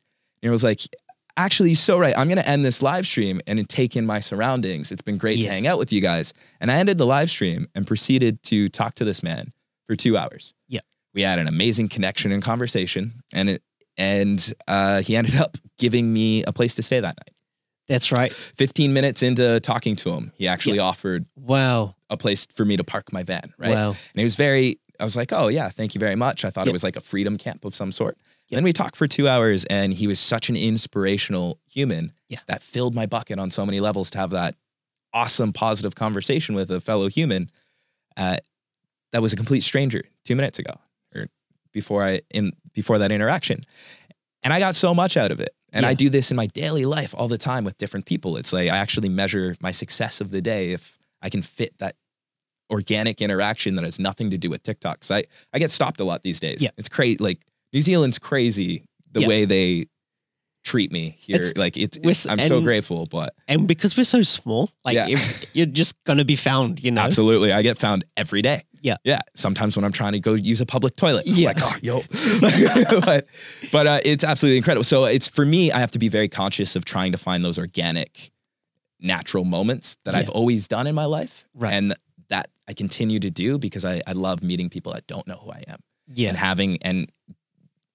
And 0.44 0.50
I 0.50 0.52
was 0.52 0.64
like, 0.64 0.82
actually, 1.38 1.74
so 1.74 1.98
right. 1.98 2.16
I'm 2.16 2.28
going 2.28 2.38
to 2.38 2.48
end 2.48 2.64
this 2.64 2.84
live 2.84 3.08
stream 3.08 3.42
and 3.48 3.68
take 3.68 3.96
in 3.96 4.06
my 4.06 4.20
surroundings. 4.20 4.92
It's 4.92 5.02
been 5.02 5.18
great 5.18 5.42
to 5.42 5.50
hang 5.50 5.66
out 5.66 5.80
with 5.80 5.92
you 5.92 6.02
guys. 6.02 6.36
And 6.62 6.72
I 6.72 6.76
ended 6.76 7.00
the 7.00 7.08
live 7.08 7.32
stream 7.32 7.68
and 7.74 7.88
proceeded 7.88 8.44
to 8.44 8.70
talk 8.70 8.94
to 8.96 9.06
this 9.06 9.24
man 9.24 9.54
for 9.88 9.96
two 9.96 10.18
hours. 10.18 10.54
Yeah. 10.68 10.82
We 11.16 11.24
had 11.24 11.40
an 11.40 11.48
amazing 11.48 11.88
connection 11.90 12.32
and 12.32 12.44
conversation, 12.44 13.24
and 13.34 13.50
it 13.50 13.64
and 13.98 14.54
uh, 14.68 15.02
he 15.02 15.16
ended 15.16 15.36
up 15.36 15.58
giving 15.80 16.14
me 16.14 16.44
a 16.44 16.54
place 16.54 16.76
to 16.76 16.84
stay 16.84 17.00
that 17.00 17.18
night. 17.18 17.32
That's 17.89 18.12
right. 18.12 18.32
15 18.32 18.93
minutes 18.93 19.23
into 19.23 19.60
talking 19.60 19.95
to 19.97 20.12
him, 20.12 20.32
he 20.36 20.47
actually 20.47 20.80
offered 20.80 21.25
Wow. 21.36 21.95
a 22.10 22.15
place 22.17 22.45
for 22.54 22.63
me 22.63 22.78
to 22.78 22.84
park 22.84 23.12
my 23.12 23.23
van, 23.23 23.54
right? 23.58 23.71
Wow. 23.71 23.89
And 23.89 23.97
he 24.15 24.23
was 24.23 24.36
very, 24.36 24.80
I 24.99 25.04
was 25.04 25.15
like, 25.15 25.34
oh, 25.34 25.47
yeah, 25.47 25.69
thank 25.69 25.95
you 25.95 25.99
very 25.99 26.15
much. 26.15 26.45
I 26.45 26.49
thought 26.52 26.62
Yep. 26.62 26.67
it 26.69 26.73
was 26.73 26.84
like 26.84 26.95
a 26.95 27.02
freedom 27.02 27.38
camp 27.38 27.65
of 27.65 27.73
some 27.75 27.91
sort. 27.91 28.17
Yep. 28.49 28.58
Then 28.58 28.63
we 28.63 28.73
talked 28.73 28.95
for 28.95 29.08
two 29.08 29.28
hours, 29.28 29.65
and 29.65 29.93
he 29.93 30.08
was 30.08 30.19
such 30.19 30.49
an 30.49 30.56
inspirational 30.56 31.60
human 31.69 32.12
Yeah. 32.28 32.39
that 32.47 32.62
filled 32.63 32.93
my 32.95 33.06
bucket 33.06 33.39
on 33.39 33.49
so 33.52 33.65
many 33.65 33.80
levels 33.80 34.10
to 34.12 34.17
have 34.19 34.30
that 34.32 34.56
awesome, 35.13 35.52
positive 35.52 35.95
conversation 35.95 36.54
with 36.56 36.69
a 36.71 36.80
fellow 36.80 37.10
human 37.10 37.49
uh, 38.17 38.38
that 39.12 39.21
was 39.21 39.34
a 39.34 39.36
complete 39.36 39.62
stranger 39.63 40.04
two 40.25 40.36
minutes 40.36 40.60
ago 40.60 40.73
or 41.15 41.28
before 41.73 42.04
I 42.06 42.21
in 42.30 42.52
before 42.73 42.99
that 42.99 43.12
interaction. 43.12 43.63
And 44.43 44.54
I 44.54 44.60
got 44.60 44.75
so 44.75 44.93
much 44.93 45.17
out 45.17 45.32
of 45.32 45.39
it. 45.39 45.56
And 45.71 45.86
I 45.86 45.93
do 45.93 46.10
this 46.10 46.32
in 46.32 46.38
my 46.38 46.47
daily 46.47 46.86
life 46.86 47.13
all 47.17 47.27
the 47.27 47.38
time 47.38 47.63
with 47.63 47.77
different 47.77 48.05
people. 48.05 48.38
It's 48.38 48.51
like 48.53 48.69
I 48.69 48.77
actually 48.77 49.10
measure 49.10 49.55
my 49.62 49.71
success 49.71 50.21
of 50.21 50.32
the 50.32 50.41
day 50.41 50.71
if 50.71 50.97
I 51.21 51.29
can 51.29 51.41
fit 51.41 51.77
that 51.79 51.95
organic 52.71 53.21
interaction 53.21 53.75
that 53.75 53.84
has 53.84 53.99
nothing 53.99 54.29
to 54.32 54.38
do 54.38 54.49
with 54.49 54.63
TikTok. 54.63 55.01
Cause 55.01 55.12
I, 55.12 55.23
I 55.53 55.60
get 55.60 55.71
stopped 55.71 55.99
a 55.99 56.03
lot 56.03 56.21
these 56.23 56.39
days. 56.39 56.62
Yeah. 56.62 56.69
It's 56.77 56.89
crazy. 56.89 57.17
Like 57.19 57.39
New 57.73 57.82
Zealand's 57.82 58.19
crazy 58.19 58.84
the 59.12 59.21
Yeah. 59.21 59.27
way 59.27 59.45
they 59.45 59.86
treat 60.63 60.91
me 60.91 61.15
here. 61.19 61.38
It's- 61.38 61.55
like 61.58 61.77
it's, 61.77 61.97
it's- 61.97 62.27
I'm 62.27 62.39
so 62.39 62.62
grateful, 62.62 63.05
but 63.08 63.34
And 63.47 63.67
because 63.67 63.97
we're 63.97 64.03
so 64.03 64.21
small, 64.21 64.69
like 64.86 64.95
Yeah. 64.95 65.08
if- 65.08 65.55
you're 65.55 65.65
just 65.65 65.95
gonna 66.03 66.25
be 66.25 66.36
found, 66.36 66.84
you 66.84 66.91
know. 66.91 67.01
absolutely. 67.01 67.51
I 67.53 67.62
get 67.63 67.77
found 67.77 68.05
every 68.17 68.41
day. 68.41 68.63
Yeah. 68.82 68.98
Yeah. 69.04 69.20
Sometimes 69.36 69.76
when 69.76 69.84
I'm 69.86 69.92
trying 69.92 70.13
to 70.13 70.20
go 70.20 70.34
use 70.34 70.62
a 70.62 70.65
public 70.65 70.96
toilet, 70.96 71.28
I'm 71.28 71.34
Yeah. 71.36 71.48
like, 71.50 71.58
oh, 71.62 71.76
yo. 71.82 72.02
but 73.02 73.28
but 73.72 73.88
uh, 73.88 74.00
it's 74.06 74.24
absolutely 74.24 74.58
incredible. 74.58 74.84
So 74.84 75.06
it's 75.06 75.28
for 75.28 75.46
me, 75.46 75.72
I 75.72 75.80
have 75.80 75.92
to 75.92 76.00
be 76.00 76.08
very 76.10 76.28
conscious 76.30 76.76
of 76.76 76.86
trying 76.86 77.12
to 77.12 77.18
find 77.18 77.44
those 77.44 77.60
organic, 77.60 78.32
natural 79.00 79.46
moments 79.46 79.98
that 80.06 80.15
I've 80.15 80.30
always 80.30 80.68
done 80.68 80.88
in 80.88 80.96
my 80.96 81.06
life. 81.06 81.46
Right. 81.54 81.74
And 81.74 81.96
that 82.30 82.50
I 82.68 82.74
continue 82.74 83.20
to 83.20 83.30
do 83.32 83.58
because 83.58 83.86
I, 83.86 84.02
I 84.06 84.12
love 84.12 84.44
meeting 84.44 84.70
people 84.70 84.94
that 84.94 85.08
don't 85.08 85.28
know 85.28 85.38
who 85.42 85.52
I 85.52 85.63
am 85.68 85.80
Yeah. 86.13 86.30
and 86.30 86.38
having 86.38 86.78
and 86.84 87.10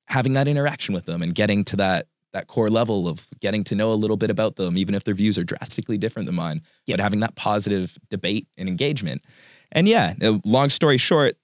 having 0.07 0.35
that 0.35 0.49
interaction 0.49 0.95
with 0.95 1.07
them 1.07 1.23
and 1.23 1.35
getting 1.35 1.65
to 1.65 1.77
that 1.77 2.07
that 2.33 2.49
core 2.49 2.69
level 2.69 3.07
of 3.07 3.29
getting 3.41 3.63
to 3.63 3.77
know 3.77 3.93
a 3.93 3.95
little 3.95 4.17
bit 4.17 4.29
about 4.29 4.57
them, 4.57 4.77
even 4.77 4.97
if 4.97 5.05
their 5.05 5.15
views 5.15 5.39
are 5.39 5.45
drastically 5.45 5.97
different 5.97 6.27
than 6.27 6.35
mine, 6.35 6.61
Yep. 6.87 6.99
but 6.99 7.03
having 7.03 7.21
that 7.21 7.37
positive 7.37 7.97
debate 8.11 8.49
and 8.57 8.69
engagement. 8.69 9.23
And 9.73 9.89
yeah, 9.89 10.15
uh, 10.23 10.39
long 10.45 10.69
story 10.69 10.99
short, 10.99 11.35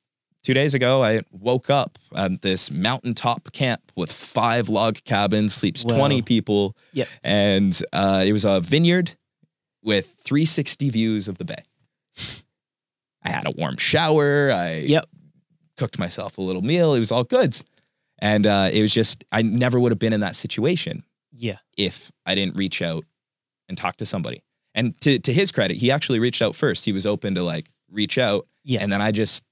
two 0.43 0.55
days 0.55 0.75
ago, 0.75 1.03
I 1.03 1.23
woke 1.31 1.69
up 1.71 1.99
at 2.15 2.43
this 2.43 2.71
mountaintop 2.71 3.53
camp 3.53 3.81
with 3.97 4.13
five 4.13 4.69
log 4.69 5.03
cabins, 5.05 5.53
sleeps 5.55 5.85
Wow. 5.85 5.99
20 5.99 6.23
people. 6.23 6.77
Yep. 6.93 7.09
And 7.23 7.83
uh, 7.93 8.23
it 8.27 8.33
was 8.33 8.45
a 8.45 8.61
vineyard 8.61 9.13
with 9.83 10.15
360 10.25 10.91
views 10.91 11.29
of 11.29 11.39
the 11.39 11.45
bay. 11.45 11.63
I 13.23 13.31
had 13.31 13.47
a 13.47 13.51
warm 13.51 13.77
shower. 13.77 14.51
I 14.53 14.79
Yep. 14.79 15.07
cooked 15.77 15.99
myself 15.99 16.39
a 16.39 16.43
little 16.43 16.63
meal. 16.63 16.95
It 16.95 16.99
was 16.99 17.13
all 17.13 17.25
good. 17.25 17.57
And 18.19 18.47
uh, 18.47 18.69
it 18.73 18.83
was 18.83 18.93
just, 18.93 19.25
I 19.33 19.43
never 19.43 19.81
would 19.81 19.93
have 19.93 19.99
been 19.99 20.13
in 20.13 20.21
that 20.21 20.37
situation 20.37 21.05
Yeah. 21.33 21.57
if 21.77 22.11
I 22.27 22.35
didn't 22.35 22.57
reach 22.57 22.83
out 22.83 23.05
and 23.69 23.77
talk 23.79 23.97
to 23.97 24.07
somebody. 24.07 24.43
And 24.75 24.99
to, 25.01 25.19
to 25.19 25.33
his 25.33 25.51
credit, 25.53 25.77
he 25.79 25.91
actually 25.91 26.19
reached 26.21 26.43
out 26.43 26.55
first. 26.55 26.85
He 26.85 26.93
was 26.93 27.07
open 27.07 27.35
to 27.35 27.43
like 27.43 27.71
reach 27.91 28.19
out. 28.19 28.47
Yeah. 28.65 28.81
And 28.83 28.93
then 28.93 29.01
I 29.03 29.11
just 29.13 29.45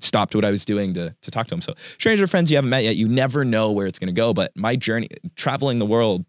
stopped 0.00 0.34
what 0.34 0.44
I 0.44 0.50
was 0.50 0.64
doing 0.64 0.94
to, 0.94 1.14
to 1.22 1.30
talk 1.30 1.46
to 1.48 1.54
him. 1.54 1.60
So, 1.62 1.74
stranger 1.98 2.26
friends 2.26 2.50
you 2.50 2.56
haven't 2.56 2.70
met 2.70 2.84
yet, 2.84 2.96
you 2.96 3.08
never 3.08 3.44
know 3.44 3.72
where 3.72 3.86
it's 3.86 3.98
going 3.98 4.14
to 4.14 4.18
go. 4.18 4.32
But 4.34 4.52
my 4.56 4.76
journey, 4.76 5.08
traveling 5.36 5.78
the 5.78 5.86
world, 5.86 6.24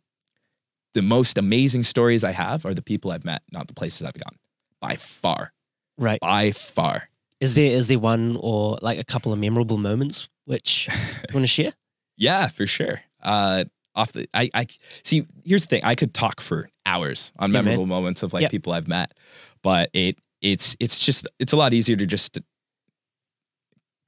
the 0.93 1.01
most 1.01 1.37
amazing 1.37 1.83
stories 1.83 2.23
I 2.23 2.31
have 2.31 2.65
are 2.65 2.73
the 2.73 2.81
people 2.81 3.11
I've 3.11 3.25
met, 3.25 3.41
not 3.51 3.67
the 3.67 3.73
places 3.73 4.07
I've 4.07 4.13
gone. 4.13 4.37
By 4.81 4.95
far, 4.95 5.51
Right. 5.97 6.19
by 6.21 6.51
far. 6.51 7.09
Is 7.39 7.53
there 7.55 7.71
is 7.71 7.87
there 7.87 7.99
one 7.99 8.37
or 8.39 8.77
like 8.81 8.97
a 8.99 9.03
couple 9.03 9.31
of 9.33 9.37
memorable 9.39 9.77
moments 9.77 10.27
which 10.45 10.87
you 11.29 11.33
want 11.35 11.43
to 11.43 11.47
share? 11.47 11.73
Yeah, 12.19 12.47
for 12.47 12.65
sure. 12.65 12.99
Uh, 13.21 13.65
off 13.93 14.11
the, 14.13 14.27
I, 14.33 14.49
I 14.55 14.65
see. 15.03 15.27
Here's 15.45 15.61
the 15.61 15.67
thing: 15.67 15.81
I 15.83 15.93
could 15.93 16.15
talk 16.15 16.41
for 16.41 16.67
hours 16.83 17.31
on 17.37 17.51
Yeah, 17.51 17.57
man. 17.61 17.65
memorable 17.65 17.85
moments 17.85 18.23
of 18.23 18.33
like 18.33 18.41
Yep. 18.41 18.51
people 18.51 18.73
I've 18.73 18.87
met, 18.87 19.11
but 19.61 19.91
it, 19.93 20.17
it's, 20.41 20.75
it's 20.79 20.99
just, 20.99 21.27
it's 21.39 21.53
a 21.53 21.57
lot 21.57 21.73
easier 21.73 21.95
to 21.95 22.05
just 22.05 22.39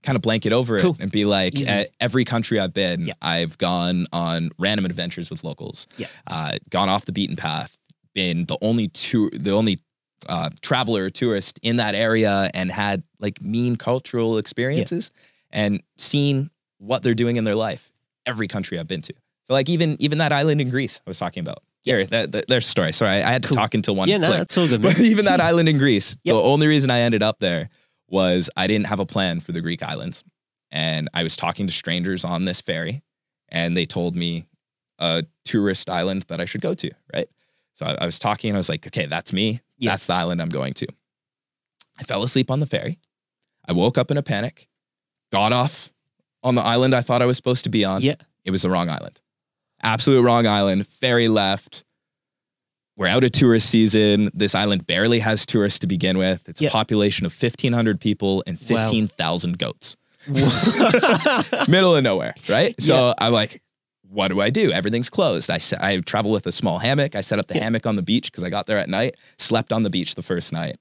kind 0.04 0.16
of 0.16 0.22
blanket 0.22 0.54
over 0.54 0.80
Cool. 0.80 0.92
it 0.92 1.02
and 1.02 1.12
be 1.12 1.26
like, 1.26 1.54
every 2.00 2.24
country 2.26 2.60
I've 2.60 2.74
been, 2.74 3.08
Yeah. 3.08 3.14
I've 3.22 3.58
gone 3.58 4.06
on 4.14 4.50
random 4.58 4.86
adventures 4.86 5.30
with 5.30 5.44
locals. 5.44 5.88
Yeah. 5.98 6.08
uh, 6.28 6.58
gone 6.70 6.88
off 6.90 7.06
the 7.06 7.12
beaten 7.12 7.36
path, 7.36 7.78
been 8.16 8.46
the 8.46 8.58
only 8.62 8.88
tour, 8.90 9.30
the 9.34 9.52
only 9.52 9.80
uh, 10.28 10.50
traveler 10.62 11.06
or 11.06 11.10
tourist 11.10 11.60
in 11.64 11.78
that 11.78 11.96
area, 11.96 12.50
and 12.54 12.72
had 12.72 13.04
like 13.20 13.42
mean 13.42 13.76
cultural 13.76 14.38
experiences 14.38 15.12
and 15.52 15.82
seen 15.98 16.50
what 16.78 17.04
they're 17.04 17.14
doing 17.14 17.36
in 17.36 17.44
their 17.44 17.56
life. 17.56 17.92
Every 18.26 18.48
country 18.48 18.80
I've 18.80 18.88
been 18.88 19.02
to. 19.02 19.14
So 19.46 19.54
like 19.54 19.70
even 19.70 19.96
even 20.00 20.20
that 20.20 20.32
island 20.32 20.62
in 20.62 20.70
Greece 20.70 21.02
I 21.06 21.10
was 21.10 21.18
talking 21.20 21.42
about. 21.42 21.64
Here, 21.90 22.06
that, 22.06 22.32
that, 22.34 22.48
there's 22.48 22.68
a 22.68 22.70
story. 22.70 22.94
Sorry, 22.94 23.12
I, 23.12 23.30
I 23.30 23.32
had 23.32 23.42
to 23.44 23.50
Cool. 23.50 23.56
talk 23.56 23.74
until 23.74 23.96
one. 23.96 24.08
yeah, 24.10 24.18
no, 24.18 24.30
that's 24.32 24.58
all 24.58 24.68
good. 24.68 24.82
But 24.84 25.00
even 25.00 25.26
that 25.26 25.42
island 25.42 25.68
in 25.70 25.78
Greece, 25.80 26.16
Yep. 26.24 26.36
the 26.36 26.42
only 26.42 26.68
reason 26.68 26.92
I 26.92 27.00
ended 27.00 27.24
up 27.24 27.40
there 27.40 27.70
was 28.08 28.50
I 28.56 28.68
didn't 28.68 28.86
have 28.88 29.00
a 29.00 29.06
plan 29.06 29.40
for 29.40 29.52
the 29.54 29.62
Greek 29.62 29.82
islands. 29.82 30.24
And 30.72 31.10
I 31.16 31.24
was 31.24 31.36
talking 31.36 31.66
to 31.66 31.74
strangers 31.74 32.24
on 32.24 32.46
this 32.46 32.62
ferry, 32.62 33.02
and 33.50 33.76
they 33.76 33.86
told 33.86 34.16
me 34.16 34.46
a 35.00 35.24
tourist 35.46 35.90
island 35.90 36.26
that 36.28 36.40
I 36.40 36.46
should 36.46 36.62
go 36.62 36.76
to, 36.76 36.92
right? 37.14 37.28
So 37.74 37.86
I, 37.88 37.98
I 38.02 38.06
was 38.06 38.20
talking 38.20 38.50
and 38.52 38.58
I 38.58 38.60
was 38.60 38.70
like, 38.70 38.86
okay, 38.86 39.08
that's 39.08 39.34
me. 39.34 39.62
Yeah. 39.80 39.92
That's 39.92 40.06
the 40.06 40.14
island 40.14 40.42
I'm 40.44 40.50
going 40.50 40.74
to. 40.76 40.88
I 42.00 42.04
fell 42.04 42.22
asleep 42.24 42.52
on 42.52 42.60
the 42.60 42.66
ferry. 42.68 43.00
I 43.68 43.74
woke 43.74 43.98
up 43.98 44.12
in 44.12 44.18
a 44.18 44.22
panic, 44.24 44.68
got 45.32 45.54
off 45.54 45.92
on 46.44 46.56
the 46.56 46.62
island 46.62 46.94
I 46.94 47.02
thought 47.02 47.22
I 47.22 47.26
was 47.26 47.38
supposed 47.38 47.64
to 47.64 47.70
be 47.70 47.84
on. 47.86 48.02
Yeah. 48.02 48.16
It 48.46 48.52
was 48.52 48.62
the 48.62 48.70
wrong 48.70 48.90
island. 48.90 49.22
Absolute 49.82 50.22
wrong 50.24 50.46
island. 50.48 50.88
Ferry 50.88 51.28
left. 51.28 51.84
We're 52.98 53.08
out 53.08 53.24
of 53.24 53.32
tourist 53.32 53.70
season. 53.70 54.30
This 54.34 54.56
island 54.56 54.86
barely 54.86 55.20
has 55.20 55.46
tourists 55.46 55.80
to 55.80 55.88
begin 55.88 56.18
with. 56.18 56.48
It's 56.50 56.60
Yeah. 56.62 56.68
a 56.68 56.72
population 56.72 57.26
of 57.26 57.32
1,500 57.34 58.00
people 58.02 58.44
and 58.46 58.58
Wow. 58.58 58.66
15,000 58.68 59.58
goats. 59.58 59.96
Middle 61.68 61.96
of 61.96 62.04
nowhere, 62.04 62.34
right? 62.50 62.76
So 62.82 63.14
I'm 63.18 63.32
like, 63.34 63.62
what 64.10 64.30
do 64.30 64.42
I 64.42 64.50
do? 64.50 64.72
Everything's 64.72 65.10
closed. 65.10 65.50
I, 65.50 65.60
I 65.80 65.98
travel 66.02 66.32
with 66.32 66.46
a 66.48 66.52
small 66.52 66.80
hammock. 66.80 67.16
I 67.16 67.22
set 67.22 67.40
up 67.40 67.48
the 67.48 67.56
Yeah. 67.56 67.64
hammock 67.64 67.86
on 67.86 67.96
the 67.96 68.02
beach 68.02 68.32
because 68.32 68.44
I 68.44 68.50
got 68.50 68.66
there 68.66 68.78
at 68.78 68.90
night, 68.90 69.16
slept 69.38 69.72
on 69.72 69.84
the 69.84 69.90
beach 69.90 70.16
the 70.16 70.22
first 70.24 70.52
night. 70.52 70.78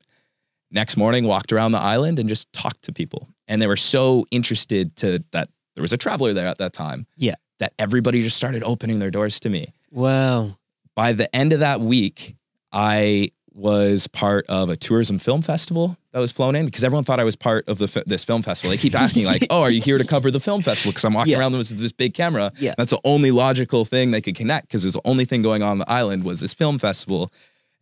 Next 0.70 0.96
morning, 0.96 1.24
walked 1.24 1.52
around 1.52 1.72
the 1.72 1.78
island 1.78 2.18
and 2.18 2.28
just 2.28 2.52
talked 2.52 2.82
to 2.82 2.92
people. 2.92 3.28
And 3.46 3.62
they 3.62 3.66
were 3.66 3.76
so 3.76 4.26
interested 4.30 4.96
to 4.96 5.22
that 5.32 5.48
there 5.76 5.82
was 5.82 5.92
a 5.92 5.96
traveler 5.96 6.32
there 6.34 6.46
at 6.46 6.58
that 6.58 6.72
time. 6.72 7.06
Yeah. 7.16 7.34
That 7.58 7.72
everybody 7.78 8.22
just 8.22 8.36
started 8.36 8.62
opening 8.62 8.98
their 9.00 9.10
doors 9.10 9.40
to 9.40 9.48
me. 9.48 9.72
wow. 9.90 10.56
By 10.94 11.12
the 11.12 11.34
end 11.34 11.52
of 11.52 11.60
that 11.60 11.80
week, 11.80 12.34
I 12.72 13.30
was 13.52 14.06
part 14.08 14.46
of 14.48 14.68
a 14.68 14.76
tourism 14.76 15.18
film 15.20 15.42
festival 15.42 15.96
that 16.12 16.18
was 16.20 16.30
flown 16.32 16.54
in 16.56 16.66
because 16.66 16.82
everyone 16.84 17.04
thought 17.04 17.18
I 17.20 17.24
was 17.24 17.34
part 17.36 17.68
of 17.68 17.78
the 17.78 18.02
this 18.06 18.24
film 18.24 18.42
festival. 18.42 18.70
They 18.70 18.76
keep 18.78 18.94
asking 18.96 19.24
like, 19.24 19.46
"Oh, 19.50 19.62
are 19.62 19.70
you 19.70 19.80
here 19.80 19.98
to 19.98 20.04
cover 20.04 20.30
the 20.30 20.40
film 20.40 20.62
festival?" 20.62 20.90
Because 20.92 21.04
I'm 21.04 21.14
walking 21.14 21.32
Yeah. 21.32 21.38
around 21.40 21.56
with 21.56 21.68
this 21.70 21.92
big 21.92 22.14
camera. 22.14 22.52
Yeah. 22.58 22.74
That's 22.76 22.90
the 22.90 23.00
only 23.04 23.30
logical 23.30 23.84
thing 23.84 24.10
they 24.10 24.20
could 24.20 24.34
connect 24.36 24.68
because 24.68 24.84
it 24.84 24.88
was 24.88 24.94
the 24.94 25.00
only 25.04 25.24
thing 25.24 25.42
going 25.42 25.62
on 25.62 25.70
on 25.70 25.78
the 25.78 25.90
island 25.90 26.24
was 26.24 26.40
this 26.40 26.52
film 26.54 26.78
festival, 26.78 27.32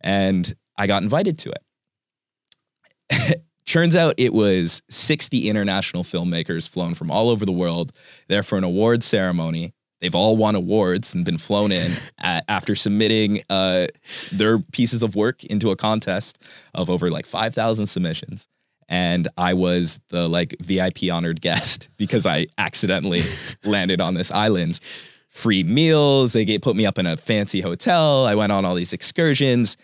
and 0.01 0.53
I 0.77 0.85
got 0.87 1.01
invited 1.03 1.37
to 1.39 1.51
it. 1.51 3.41
Turns 3.67 3.97
out 3.97 4.13
it 4.17 4.33
was 4.33 4.81
60 4.89 5.49
international 5.49 6.03
filmmakers 6.03 6.69
flown 6.69 6.93
from 6.93 7.11
all 7.11 7.29
over 7.29 7.45
the 7.45 7.51
world 7.51 7.91
there 8.29 8.41
for 8.41 8.57
an 8.57 8.63
award 8.63 9.03
ceremony. 9.03 9.73
They've 9.99 10.15
all 10.15 10.37
won 10.37 10.55
awards 10.55 11.13
and 11.13 11.25
been 11.25 11.37
flown 11.37 11.73
in 11.73 11.91
a 12.19 12.41
after 12.47 12.75
submitting 12.75 13.43
uh, 13.49 13.87
their 14.31 14.59
pieces 14.59 15.03
of 15.03 15.15
work 15.15 15.43
into 15.43 15.69
a 15.69 15.75
contest 15.75 16.41
of 16.73 16.89
over 16.89 17.11
like 17.11 17.25
5,000 17.25 17.87
submissions. 17.87 18.47
And 18.87 19.27
I 19.37 19.53
was 19.53 19.99
the 20.09 20.29
like 20.29 20.55
VIP 20.61 21.11
honored 21.11 21.41
guest 21.41 21.89
because 21.97 22.25
I 22.25 22.47
accidentally 22.57 23.23
landed 23.65 23.99
on 23.99 24.13
this 24.13 24.31
island. 24.31 24.79
Free 25.27 25.63
meals. 25.63 26.31
They 26.31 26.45
gave, 26.45 26.61
put 26.61 26.77
me 26.77 26.85
up 26.85 26.97
in 26.97 27.05
a 27.05 27.17
fancy 27.17 27.59
hotel. 27.59 28.25
I 28.25 28.35
went 28.35 28.53
on 28.53 28.63
all 28.63 28.75
these 28.75 28.93
excursions, 28.93 29.75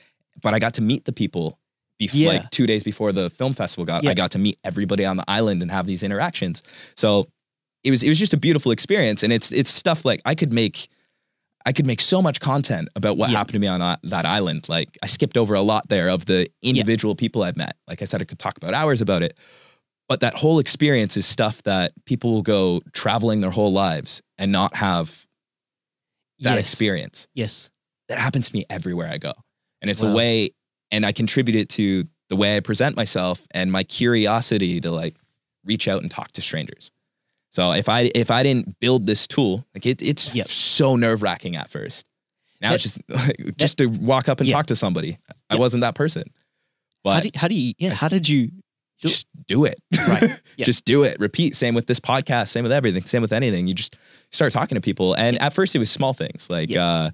but 0.41 0.54
I 0.54 0.60
got 0.60 0.76
to 0.76 0.82
meet 0.82 1.04
the 1.04 1.12
people 1.12 1.60
before, 2.07 2.19
Yeah. 2.33 2.39
like 2.39 2.49
two 2.51 2.65
days 2.67 2.83
before 2.83 3.11
the 3.11 3.29
film 3.29 3.53
festival 3.53 3.85
got. 3.85 4.03
Yeah. 4.03 4.11
I 4.11 4.13
got 4.13 4.31
to 4.31 4.39
meet 4.39 4.57
everybody 4.63 5.05
on 5.05 5.17
the 5.17 5.25
island 5.27 5.61
and 5.61 5.69
have 5.71 5.85
these 5.85 6.03
interactions. 6.03 6.63
So 6.95 7.27
it 7.83 7.89
was 7.91 8.03
it 8.03 8.09
was 8.09 8.19
just 8.19 8.33
a 8.33 8.37
beautiful 8.37 8.71
experience, 8.71 9.23
and 9.23 9.33
it's 9.33 9.51
it's 9.51 9.71
stuff 9.71 10.05
like 10.05 10.21
I 10.25 10.35
could 10.35 10.53
make. 10.53 10.87
I 11.65 11.71
could 11.71 11.85
make 11.87 12.01
so 12.01 12.21
much 12.21 12.41
content 12.41 12.89
about 12.97 13.15
what 13.15 13.29
Yeah. 13.29 13.37
happened 13.37 13.53
to 13.53 13.59
me 13.59 13.67
on 13.67 13.79
that, 13.79 13.99
that 14.03 14.25
island. 14.25 14.67
Like 14.67 14.97
I 15.01 15.07
skipped 15.07 15.37
over 15.37 15.53
a 15.53 15.61
lot 15.61 15.87
there 15.87 16.09
of 16.09 16.25
the 16.25 16.47
individual 16.61 17.15
people 17.15 17.41
I've 17.41 17.55
met. 17.55 17.77
Like 17.87 18.01
I 18.01 18.05
said, 18.05 18.21
I 18.21 18.25
could 18.25 18.37
talk 18.37 18.57
about 18.57 18.73
hours 18.73 18.99
about 19.01 19.23
it. 19.23 19.37
but 20.09 20.19
that 20.19 20.33
whole 20.33 20.59
experience 20.59 21.15
is 21.15 21.25
stuff 21.25 21.63
that 21.63 21.93
people 22.05 22.33
will 22.33 22.41
go 22.41 22.81
traveling 22.91 23.39
their 23.39 23.49
whole 23.49 23.71
lives 23.71 24.21
and 24.37 24.51
not 24.51 24.75
have 24.75 25.25
that 26.39 26.55
yes. 26.55 26.59
experience. 26.73 27.27
Yes. 27.33 27.71
That 28.09 28.19
happens 28.19 28.49
to 28.49 28.57
me 28.57 28.65
everywhere 28.69 29.07
I 29.09 29.17
go. 29.17 29.31
And 29.81 29.89
it's 29.89 30.03
Wow. 30.03 30.11
a 30.11 30.15
way, 30.15 30.51
and 30.93 31.06
I 31.06 31.12
contribute 31.12 31.56
it 31.58 31.69
to 31.71 32.06
the 32.29 32.38
way 32.38 32.56
I 32.56 32.62
present 32.62 32.95
myself 32.95 33.45
and 33.51 33.69
my 33.71 33.84
curiosity 33.84 34.79
to 34.82 34.91
like 34.91 35.15
reach 35.65 35.88
out 35.89 36.01
and 36.01 36.10
talk 36.10 36.32
to 36.34 36.41
strangers. 36.41 36.91
So 37.51 37.71
if 37.73 37.89
I 37.89 38.12
if 38.15 38.32
I 38.32 38.41
didn't 38.43 38.79
build 38.79 39.06
this 39.06 39.27
tool, 39.27 39.65
like 39.75 39.86
it, 39.86 40.01
it's 40.01 40.34
Yep. 40.34 40.47
so 40.47 40.95
nerve 40.95 41.21
wracking 41.21 41.56
at 41.58 41.69
first. 41.69 42.06
Now 42.62 42.69
That- 42.69 42.75
it's 42.75 42.84
just 42.84 43.01
like, 43.10 43.58
just 43.58 43.77
to 43.79 43.88
walk 43.88 44.29
up 44.29 44.39
and 44.39 44.47
Yeah. 44.49 44.56
talk 44.56 44.67
to 44.67 44.75
somebody. 44.75 45.17
I 45.49 45.58
wasn't 45.58 45.82
that 45.82 45.95
person, 45.95 46.23
but 47.03 47.13
how 47.15 47.19
do 47.19 47.29
how 47.36 47.47
do 47.49 47.56
you 47.56 47.73
yeah? 47.77 47.91
I 47.91 47.95
How 47.95 48.08
did 48.08 48.27
you? 48.29 48.47
do- 48.47 48.53
just 48.99 49.27
do 49.47 49.65
it. 49.65 49.75
Right. 50.08 50.41
Yeah. 50.58 50.65
just 50.65 50.86
do 50.86 51.03
it. 51.03 51.19
Repeat. 51.19 51.56
Same 51.56 51.75
with 51.75 51.88
this 51.88 51.99
podcast. 51.99 52.47
Same 52.49 52.63
with 52.63 52.71
everything. 52.71 53.03
Same 53.03 53.21
with 53.21 53.34
anything. 53.34 53.67
You 53.67 53.73
just 53.73 53.97
start 54.32 54.53
talking 54.53 54.75
to 54.75 54.82
people. 54.82 55.13
And 55.15 55.38
at 55.41 55.51
first, 55.53 55.75
it 55.75 55.79
was 55.79 55.91
small 55.91 56.13
things 56.13 56.49
like 56.49 56.73
uh, 56.75 57.10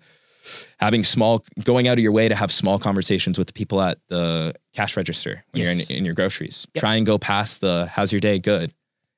having 0.79 1.03
small, 1.03 1.43
going 1.63 1.87
out 1.87 1.97
of 1.97 2.03
your 2.03 2.11
way 2.11 2.27
to 2.29 2.35
have 2.35 2.51
small 2.51 2.79
conversations 2.79 3.37
with 3.37 3.47
the 3.47 3.53
people 3.53 3.81
at 3.81 3.97
the 4.07 4.53
cash 4.73 4.95
register 4.97 5.43
when 5.51 5.63
Yes. 5.63 5.89
you're 5.89 5.95
in, 5.95 5.99
in 6.01 6.05
your 6.05 6.13
groceries. 6.15 6.67
Yep. 6.75 6.81
Try 6.81 6.95
and 6.95 7.05
go 7.05 7.17
past 7.17 7.61
the 7.61 7.87
"How's 7.91 8.11
your 8.11 8.19
day? 8.21 8.39
Good." 8.39 8.73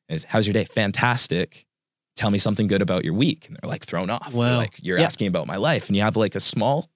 Is 0.09 0.23
"How's 0.25 0.45
your 0.47 0.53
day? 0.53 0.65
Fantastic." 0.65 1.65
Tell 2.17 2.29
me 2.31 2.37
something 2.37 2.67
good 2.67 2.81
about 2.81 3.05
your 3.05 3.13
week, 3.13 3.47
and 3.47 3.55
they're 3.61 3.69
like 3.69 3.85
thrown 3.85 4.09
off. 4.09 4.31
They're 4.33 4.55
Like 4.57 4.79
you're 4.83 4.97
Yeah. 4.99 5.05
asking 5.05 5.27
about 5.27 5.47
my 5.47 5.55
life, 5.55 5.87
and 5.87 5.95
you 5.95 6.01
have 6.01 6.17
like 6.17 6.35
a 6.35 6.39
small 6.41 6.89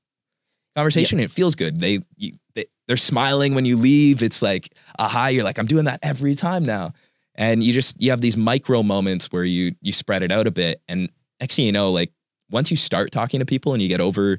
conversation. 0.76 1.20
And 1.20 1.26
it 1.26 1.32
feels 1.32 1.56
good. 1.56 1.80
They, 1.80 2.02
you, 2.18 2.34
they 2.54 2.66
they're 2.88 2.98
smiling 2.98 3.56
when 3.56 3.66
you 3.66 3.78
leave. 3.78 4.22
It's 4.22 4.42
like 4.42 4.70
aha. 5.00 5.28
You're 5.28 5.44
like 5.44 5.58
I'm 5.58 5.66
doing 5.68 5.86
that 5.86 6.00
every 6.04 6.36
time 6.36 6.66
now 6.66 6.92
and 7.38 7.62
you 7.64 7.74
just 7.74 8.02
you 8.02 8.12
have 8.12 8.22
these 8.22 8.38
micro 8.38 8.82
moments 8.84 9.28
where 9.32 9.44
you 9.44 9.74
you 9.82 9.92
spread 9.92 10.24
it 10.24 10.32
out 10.32 10.48
a 10.48 10.52
bit 10.52 10.82
and 10.88 11.10
next 11.42 11.58
thing 11.58 11.66
you 11.66 11.72
know 11.74 11.92
like 11.92 12.12
once 12.50 12.70
you 12.72 12.78
start 12.78 13.12
talking 13.12 13.40
to 13.40 13.46
people 13.46 13.74
and 13.74 13.82
you 13.82 13.88
get 13.88 14.02
over 14.02 14.38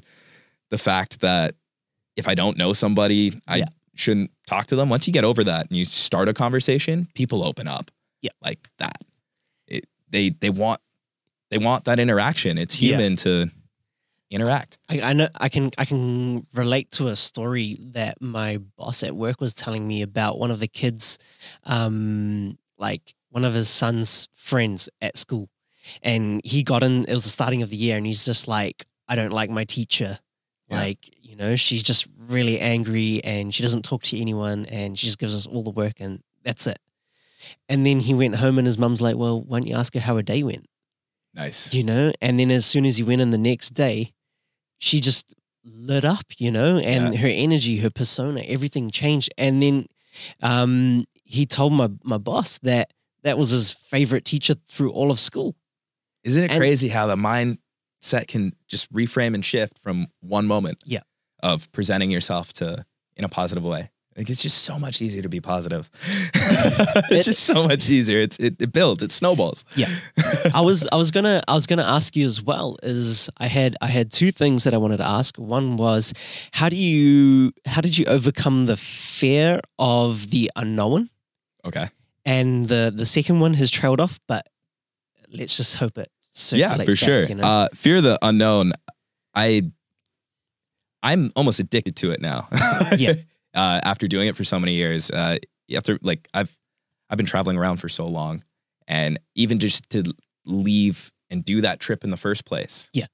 the 0.69 0.77
fact 0.77 1.19
that 1.21 1.55
if 2.15 2.27
i 2.27 2.35
don't 2.35 2.57
know 2.57 2.73
somebody 2.73 3.33
i 3.47 3.57
Yeah. 3.57 3.65
shouldn't 3.95 4.31
talk 4.47 4.67
to 4.67 4.75
them 4.75 4.89
once 4.89 5.07
you 5.07 5.13
get 5.13 5.23
over 5.23 5.43
that 5.43 5.67
and 5.67 5.77
you 5.77 5.85
start 5.85 6.29
a 6.29 6.33
conversation 6.33 7.07
people 7.13 7.43
open 7.43 7.67
up 7.67 7.91
Yeah. 8.21 8.31
like 8.41 8.59
that 8.79 9.01
it, 9.67 9.85
they 10.09 10.29
they 10.29 10.49
want 10.49 10.79
they 11.49 11.57
want 11.57 11.85
that 11.85 11.99
interaction 11.99 12.57
it's 12.57 12.81
Yeah. 12.81 12.95
human 12.97 13.15
to 13.17 13.49
interact 14.29 14.77
I, 14.89 15.01
I 15.01 15.13
know 15.13 15.29
I 15.35 15.47
can 15.49 15.71
I 15.77 15.85
can 15.85 16.45
relate 16.53 16.91
to 16.91 17.07
a 17.07 17.15
story 17.15 17.77
that 17.93 18.21
my 18.21 18.57
boss 18.77 19.01
at 19.03 19.15
work 19.15 19.39
was 19.39 19.53
telling 19.53 19.87
me 19.87 20.01
about 20.01 20.37
one 20.37 20.51
of 20.51 20.59
the 20.59 20.67
kids, 20.67 21.17
um, 21.63 22.57
like 22.77 23.13
one 23.29 23.45
of 23.45 23.53
his 23.53 23.69
son's 23.69 24.27
friends 24.33 24.89
at 25.01 25.17
school, 25.17 25.47
and 26.01 26.41
he 26.43 26.63
got 26.63 26.83
in. 26.83 27.05
It 27.05 27.13
was 27.13 27.23
the 27.23 27.29
starting 27.29 27.61
of 27.61 27.69
the 27.69 27.75
year, 27.77 27.97
and 27.97 28.05
he's 28.05 28.25
just 28.25 28.47
like, 28.47 28.85
I 29.07 29.15
don't 29.15 29.31
like 29.33 29.49
my 29.49 29.63
teacher. 29.63 30.19
Yeah. 30.69 30.77
Like 30.81 31.09
you 31.21 31.35
know, 31.35 31.55
she's 31.55 31.83
just 31.83 32.07
really 32.27 32.59
angry, 32.59 33.23
and 33.23 33.53
she 33.53 33.63
doesn't 33.63 33.83
talk 33.83 34.03
to 34.03 34.19
anyone, 34.19 34.65
and 34.65 34.97
she 34.97 35.05
just 35.07 35.19
gives 35.19 35.35
us 35.35 35.45
all 35.47 35.63
the 35.63 35.69
work, 35.71 35.99
and 35.99 36.21
that's 36.43 36.67
it. 36.67 36.79
And 37.69 37.85
then 37.85 37.99
he 37.99 38.13
went 38.13 38.35
home, 38.35 38.57
and 38.57 38.65
his 38.67 38.77
mum's 38.77 39.01
like, 39.01 39.15
"Well, 39.15 39.41
why 39.41 39.59
don't 39.59 39.67
you 39.67 39.75
ask 39.75 39.93
her 39.93 39.99
how 39.99 40.15
her 40.15 40.21
day 40.23 40.43
went?" 40.43 40.65
nice 41.33 41.71
you 41.71 41.83
know 41.83 42.11
and 42.19 42.39
then 42.39 42.49
as 42.49 42.65
soon 42.65 42.83
as 42.83 42.97
he 42.97 43.03
went 43.03 43.21
in 43.21 43.29
the 43.29 43.37
next 43.37 43.71
day 43.71 44.11
she 44.79 44.99
just 44.99 45.35
lit 45.63 46.03
up 46.03 46.23
you 46.39 46.49
know 46.49 46.77
and 46.77 47.13
Yeah. 47.13 47.19
her 47.19 47.27
energy 47.27 47.77
her 47.77 47.91
persona 47.91 48.41
everything 48.41 48.89
changed 48.89 49.29
and 49.37 49.61
then 49.61 49.85
um 50.41 51.05
he 51.25 51.45
told 51.45 51.73
my 51.73 51.89
my 52.03 52.17
boss 52.17 52.57
that 52.59 52.91
that 53.21 53.37
was 53.37 53.51
his 53.51 53.71
favorite 53.73 54.25
teacher 54.25 54.55
through 54.67 54.91
all 54.91 55.11
of 55.11 55.19
school 55.19 55.55
isn't 56.23 56.43
it 56.43 56.51
And- 56.51 56.59
crazy 56.59 56.89
how 56.89 57.07
the 57.07 57.15
mindset 57.15 58.27
can 58.27 58.53
just 58.67 58.91
reframe 58.93 59.33
and 59.35 59.43
shift 59.45 59.79
from 59.79 60.07
one 60.21 60.47
moment 60.47 60.79
Yeah. 60.85 61.01
of 61.43 61.71
presenting 61.71 62.11
yourself 62.11 62.53
to 62.53 62.85
in 63.15 63.23
a 63.25 63.29
positive 63.29 63.63
way 63.65 63.89
like 64.15 64.31
it's 64.31 64.41
just 64.41 64.63
so 64.63 64.79
much 64.79 64.99
easier 65.01 65.21
to 65.21 65.29
be 65.29 65.39
positive 65.39 65.89
It- 66.33 67.05
it's 67.11 67.25
just 67.25 67.43
so 67.43 67.67
much 67.67 67.89
easier 67.89 68.19
it's 68.19 68.37
it, 68.39 68.55
it 68.61 68.71
builds 68.73 69.03
it 69.03 69.11
snowballs 69.11 69.63
Yeah. 69.75 69.89
I 70.53 70.61
was 70.61 70.87
I 70.91 70.95
was 70.95 71.11
gonna 71.11 71.41
I 71.47 71.53
was 71.53 71.67
gonna 71.67 71.83
ask 71.97 72.15
you 72.15 72.25
as 72.25 72.41
well. 72.41 72.77
Is 72.83 73.29
I 73.37 73.47
had 73.47 73.75
I 73.81 73.87
had 73.87 74.11
two 74.11 74.31
things 74.31 74.63
that 74.63 74.73
I 74.73 74.77
wanted 74.77 74.97
to 74.97 75.05
ask. 75.07 75.37
One 75.37 75.77
was 75.77 76.13
how 76.51 76.69
do 76.69 76.75
you 76.75 77.51
how 77.65 77.81
did 77.81 77.97
you 77.97 78.05
overcome 78.05 78.65
the 78.65 78.77
fear 78.77 79.61
of 79.79 80.29
the 80.31 80.49
unknown? 80.55 81.09
okay 81.65 81.89
And 82.25 82.67
the 82.67 82.91
the 82.95 83.05
second 83.05 83.39
one 83.39 83.53
has 83.55 83.69
trailed 83.71 83.99
off, 83.99 84.19
but 84.27 84.47
let's 85.31 85.57
just 85.57 85.75
hope 85.75 85.97
it. 85.97 86.09
yeah 86.51 86.73
for 86.77 86.85
back, 86.85 86.97
sure 86.97 87.23
you 87.23 87.35
know? 87.35 87.43
uh 87.43 87.67
fear 87.73 88.01
the 88.01 88.17
unknown 88.21 88.71
i 89.35 89.61
i'm 91.03 91.31
almost 91.35 91.59
addicted 91.59 91.95
to 91.95 92.11
it 92.11 92.21
now 92.21 92.47
Yeah. 92.97 93.13
uh 93.53 93.81
after 93.83 94.07
doing 94.07 94.27
it 94.27 94.35
for 94.35 94.43
so 94.43 94.59
many 94.59 94.73
years 94.73 95.09
uh 95.11 95.37
to 95.83 95.99
like 96.01 96.27
i've 96.33 96.55
i've 97.09 97.17
been 97.17 97.25
traveling 97.25 97.57
around 97.57 97.77
for 97.77 97.89
so 97.89 98.07
long 98.07 98.43
and 98.87 99.19
even 99.35 99.59
just 99.59 99.89
to 99.91 100.03
leave 100.45 101.11
and 101.29 101.43
do 101.43 101.61
that 101.61 101.79
trip 101.79 102.03
in 102.03 102.09
the 102.09 102.17
first 102.17 102.45
place 102.45 102.89
Yeah. 102.93 103.05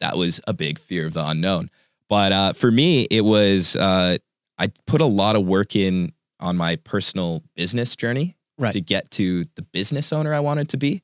that 0.00 0.16
was 0.16 0.40
a 0.46 0.54
big 0.54 0.78
fear 0.78 1.06
of 1.06 1.14
the 1.14 1.26
unknown 1.26 1.70
but 2.08 2.32
uh 2.32 2.52
for 2.52 2.70
me 2.70 3.02
it 3.10 3.22
was 3.22 3.76
uh 3.76 4.16
i 4.58 4.68
put 4.86 5.00
a 5.00 5.06
lot 5.06 5.36
of 5.36 5.44
work 5.44 5.76
in 5.76 6.12
on 6.40 6.56
my 6.56 6.76
personal 6.76 7.42
business 7.56 7.96
journey 7.96 8.34
Right. 8.60 8.72
to 8.72 8.80
get 8.80 9.12
to 9.12 9.44
the 9.54 9.62
business 9.62 10.12
owner 10.12 10.34
i 10.34 10.40
wanted 10.40 10.70
to 10.70 10.76
be 10.76 11.02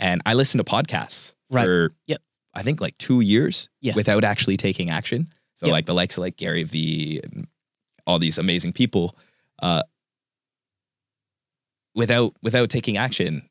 and 0.00 0.20
i 0.26 0.34
listened 0.34 0.64
to 0.64 0.68
podcasts 0.70 1.34
Right. 1.50 1.64
for 1.64 1.92
Yep. 2.06 2.20
I 2.54 2.62
think 2.62 2.80
like 2.80 2.98
two 2.98 3.20
years 3.20 3.68
Yeah. 3.80 3.92
without 3.94 4.24
actually 4.24 4.56
taking 4.56 4.90
action. 4.90 5.28
So 5.54 5.66
Yep. 5.66 5.72
like 5.72 5.86
the 5.86 5.94
likes 5.94 6.16
of 6.16 6.22
like 6.22 6.36
Gary 6.36 6.64
Vee 6.64 7.20
and 7.22 7.46
all 8.06 8.18
these 8.18 8.38
amazing 8.38 8.72
people, 8.72 9.16
uh, 9.62 9.82
without 11.94 12.34
without 12.42 12.70
taking 12.70 12.96
action. 12.96 13.48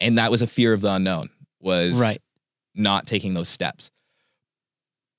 And 0.00 0.18
that 0.18 0.30
was 0.30 0.42
a 0.42 0.46
fear 0.46 0.72
of 0.72 0.80
the 0.82 0.92
unknown 0.92 1.30
was 1.60 1.98
Right. 1.98 2.18
not 2.74 3.06
taking 3.06 3.34
those 3.34 3.48
steps. 3.48 3.90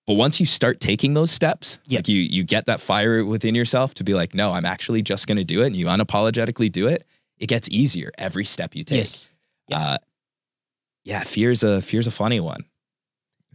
But 0.06 0.14
once 0.14 0.40
you 0.40 0.46
start 0.46 0.80
taking 0.80 1.14
those 1.16 1.32
steps, 1.32 1.80
Yep. 1.88 2.00
like 2.00 2.08
you 2.08 2.22
you 2.22 2.44
get 2.44 2.66
that 2.68 2.80
fire 2.82 3.26
within 3.26 3.56
yourself 3.56 3.94
to 3.96 4.04
be 4.04 4.14
like, 4.14 4.34
no, 4.34 4.52
I'm 4.52 4.66
actually 4.66 5.02
just 5.02 5.28
gonna 5.28 5.44
do 5.44 5.64
it, 5.64 5.68
and 5.68 5.76
you 5.76 5.88
unapologetically 5.88 6.72
do 6.72 6.88
it, 6.88 7.06
it 7.40 7.48
gets 7.48 7.68
easier 7.70 8.12
every 8.18 8.46
step 8.46 8.76
you 8.76 8.84
take. 8.84 9.00
yes. 9.00 9.30
Yep. 9.70 9.80
Uh, 9.80 9.98
yeah, 11.04 11.24
fear's 11.24 11.64
a 11.64 11.82
fear's 11.82 12.08
a 12.08 12.12
funny 12.12 12.40
one. 12.40 12.66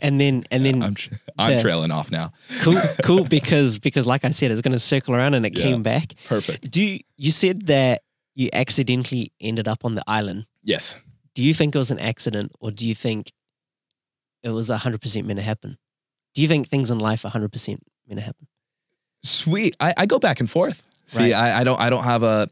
And 0.01 0.21
then 0.21 0.45
and 0.51 0.65
then 0.67 0.83
I'm 0.83 0.97
I'm 1.39 1.57
the- 1.57 1.63
trailing 1.63 1.91
off 1.93 2.11
now. 2.11 2.33
cool 2.63 2.75
cool 3.05 3.25
because 3.25 3.79
because 3.79 4.07
like 4.07 4.25
I 4.25 4.31
said, 4.31 4.51
it's 4.51 4.61
gonna 4.63 4.79
circle 4.79 5.15
around 5.15 5.35
and 5.35 5.47
it 5.47 5.57
Yeah. 5.57 5.65
came 5.65 5.83
back. 5.83 6.15
Perfect. 6.29 6.71
Do 6.71 6.83
you 6.83 7.01
you 7.17 7.31
said 7.31 7.67
that 7.67 8.03
you 8.35 8.49
accidentally 8.53 9.33
ended 9.41 9.69
up 9.69 9.85
on 9.85 9.95
the 9.95 10.03
island. 10.07 10.47
Yes. 10.63 10.99
Do 11.35 11.43
you 11.43 11.53
think 11.55 11.75
it 11.75 11.79
was 11.79 11.91
an 11.91 11.99
accident 12.01 12.53
or 12.61 12.71
do 12.71 12.87
you 12.87 12.95
think 12.95 13.33
it 14.43 14.51
was 14.51 14.69
hundred 14.71 15.01
percent 15.03 15.27
meant 15.27 15.39
to 15.39 15.45
happen? 15.45 15.79
Do 16.35 16.43
you 16.43 16.49
think 16.49 16.69
things 16.69 16.91
in 16.91 16.99
life 16.99 17.25
are 17.25 17.29
hundred 17.31 17.53
percent 17.53 17.81
meant 18.09 18.19
to 18.21 18.25
happen? 18.25 18.49
Sweet. 19.23 19.77
I, 19.79 19.95
I 19.99 20.07
go 20.07 20.19
back 20.19 20.41
and 20.41 20.51
forth. 20.51 20.83
See, 21.07 21.25
Right. 21.25 21.33
I, 21.35 21.61
I 21.61 21.65
don't 21.65 21.79
I 21.79 21.91
don't 21.91 22.05
have 22.05 22.23
a 22.23 22.49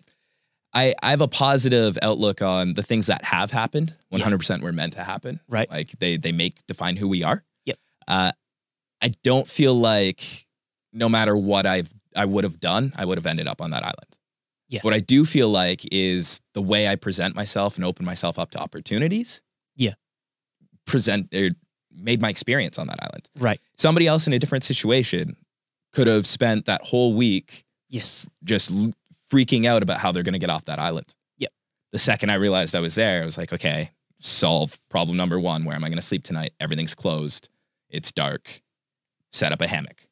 I, 0.72 0.94
I 1.02 1.10
have 1.10 1.20
a 1.20 1.28
positive 1.28 1.98
outlook 2.00 2.42
on 2.42 2.74
the 2.74 2.82
things 2.82 3.08
that 3.08 3.24
have 3.24 3.50
happened. 3.50 3.94
Hundred 4.12 4.38
percent 4.38 4.62
were 4.62 4.72
meant 4.72 4.92
to 4.94 5.02
happen. 5.02 5.40
Right. 5.48 5.68
Like 5.70 5.90
they 5.98 6.16
they 6.16 6.32
make 6.32 6.64
define 6.66 6.96
who 6.96 7.08
we 7.08 7.24
are. 7.24 7.44
Yep. 7.64 7.78
Uh, 8.06 8.32
I 9.02 9.12
don't 9.24 9.48
feel 9.48 9.74
like 9.74 10.46
no 10.92 11.08
matter 11.08 11.36
what 11.36 11.66
I've 11.66 11.92
I 12.14 12.24
would 12.24 12.44
have 12.44 12.60
done, 12.60 12.92
I 12.96 13.04
would 13.04 13.18
have 13.18 13.26
ended 13.26 13.48
up 13.48 13.60
on 13.60 13.70
that 13.70 13.82
island. 13.82 14.18
Yeah. 14.68 14.80
What 14.82 14.94
I 14.94 15.00
do 15.00 15.24
feel 15.24 15.48
like 15.48 15.82
is 15.90 16.40
the 16.54 16.62
way 16.62 16.86
I 16.86 16.94
present 16.94 17.34
myself 17.34 17.76
and 17.76 17.84
open 17.84 18.04
myself 18.06 18.38
up 18.38 18.52
to 18.52 18.58
opportunities. 18.60 19.42
Yeah. 19.74 19.94
Present 20.86 21.34
or 21.34 21.50
made 21.92 22.20
my 22.20 22.28
experience 22.28 22.78
on 22.78 22.86
that 22.86 22.98
island. 23.02 23.28
Right. 23.38 23.60
Somebody 23.76 24.06
else 24.06 24.28
in 24.28 24.32
a 24.32 24.38
different 24.38 24.62
situation 24.64 25.36
could 25.92 26.06
have 26.06 26.26
spent 26.26 26.66
that 26.66 26.82
whole 26.82 27.14
week 27.14 27.64
Yes. 27.88 28.28
just 28.44 28.70
freaking 29.30 29.66
out 29.66 29.82
about 29.82 29.98
how 29.98 30.12
they're 30.12 30.22
going 30.22 30.32
to 30.34 30.38
get 30.38 30.50
off 30.50 30.64
that 30.66 30.78
island. 30.78 31.14
Yep. 31.38 31.52
The 31.92 31.98
second 31.98 32.30
I 32.30 32.34
realized 32.34 32.74
I 32.76 32.80
was 32.80 32.94
there, 32.94 33.22
I 33.22 33.24
was 33.24 33.38
like, 33.38 33.52
okay, 33.52 33.90
solve 34.18 34.78
problem 34.88 35.16
number 35.16 35.38
one. 35.38 35.64
Where 35.64 35.74
am 35.76 35.84
I 35.84 35.88
going 35.88 35.98
to 35.98 36.02
sleep 36.02 36.22
tonight? 36.24 36.52
Everything's 36.60 36.94
closed. 36.94 37.48
It's 37.88 38.12
dark. 38.12 38.60
Set 39.32 39.52
up 39.52 39.60
a 39.60 39.66
hammock. 39.66 40.06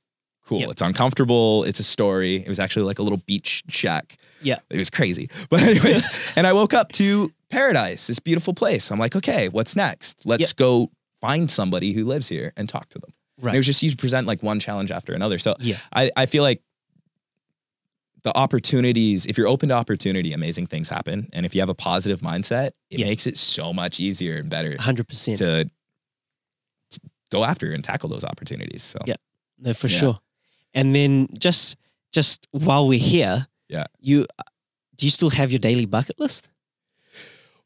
Cool. 0.46 0.60
Yep. 0.60 0.70
It's 0.70 0.82
uncomfortable. 0.82 1.64
It's 1.64 1.78
a 1.78 1.82
story. 1.84 2.36
It 2.36 2.48
was 2.48 2.58
actually 2.58 2.84
like 2.86 2.98
a 2.98 3.02
little 3.02 3.20
beach 3.26 3.64
shack. 3.68 4.16
Yeah. 4.40 4.58
It 4.70 4.78
was 4.78 4.88
crazy. 4.90 5.28
But 5.50 5.62
anyways, 5.62 6.06
and 6.36 6.46
I 6.46 6.52
woke 6.54 6.72
up 6.72 6.92
to 6.92 7.30
paradise, 7.50 8.06
this 8.06 8.18
beautiful 8.18 8.54
place. 8.54 8.90
I'm 8.90 8.98
like, 8.98 9.14
okay, 9.16 9.48
what's 9.48 9.76
next? 9.76 10.24
Let's 10.24 10.50
Yep. 10.50 10.56
go 10.56 10.90
find 11.20 11.50
somebody 11.50 11.92
who 11.92 12.04
lives 12.04 12.28
here 12.28 12.52
and 12.56 12.68
talk 12.68 12.88
to 12.90 12.98
them. 12.98 13.12
And 13.36 13.46
Right. 13.46 13.54
it 13.54 13.58
was 13.58 13.66
just 13.66 13.82
you 13.82 13.94
present 13.94 14.26
like 14.26 14.42
one 14.42 14.58
challenge 14.58 14.90
after 14.90 15.12
another. 15.12 15.38
So 15.38 15.54
Yeah. 15.60 15.76
I, 15.92 16.10
I 16.16 16.26
feel 16.26 16.42
like 16.42 16.62
the 18.24 18.36
opportunities, 18.36 19.26
if 19.26 19.38
you're 19.38 19.46
open 19.48 19.68
to 19.68 19.74
opportunity, 19.74 20.32
amazing 20.32 20.66
things 20.66 20.88
happen. 20.88 21.28
And 21.32 21.46
if 21.46 21.54
you 21.54 21.60
have 21.60 21.68
a 21.68 21.74
positive 21.74 22.20
mindset, 22.20 22.68
it 22.90 22.98
Yeah. 23.00 23.06
makes 23.06 23.26
it 23.26 23.38
so 23.38 23.72
much 23.72 24.00
easier 24.00 24.36
and 24.36 24.50
better 24.50 24.76
100%. 24.76 25.38
to 25.38 25.70
to 26.90 27.00
go 27.30 27.44
after 27.44 27.72
and 27.72 27.84
tackle 27.84 28.08
those 28.08 28.24
opportunities. 28.24 28.82
So 28.82 28.98
Yeah. 29.06 29.14
No, 29.58 29.74
for 29.74 29.88
Yeah. 29.88 29.98
sure. 29.98 30.20
And 30.74 30.94
then 30.94 31.28
just 31.38 31.76
just 32.12 32.46
while 32.52 32.88
we're 32.88 32.98
here, 32.98 33.46
Yeah. 33.68 33.84
You 34.00 34.26
do 34.96 35.06
you 35.06 35.10
still 35.10 35.30
have 35.30 35.52
your 35.52 35.58
daily 35.60 35.84
bucket 35.86 36.18
list? 36.18 36.48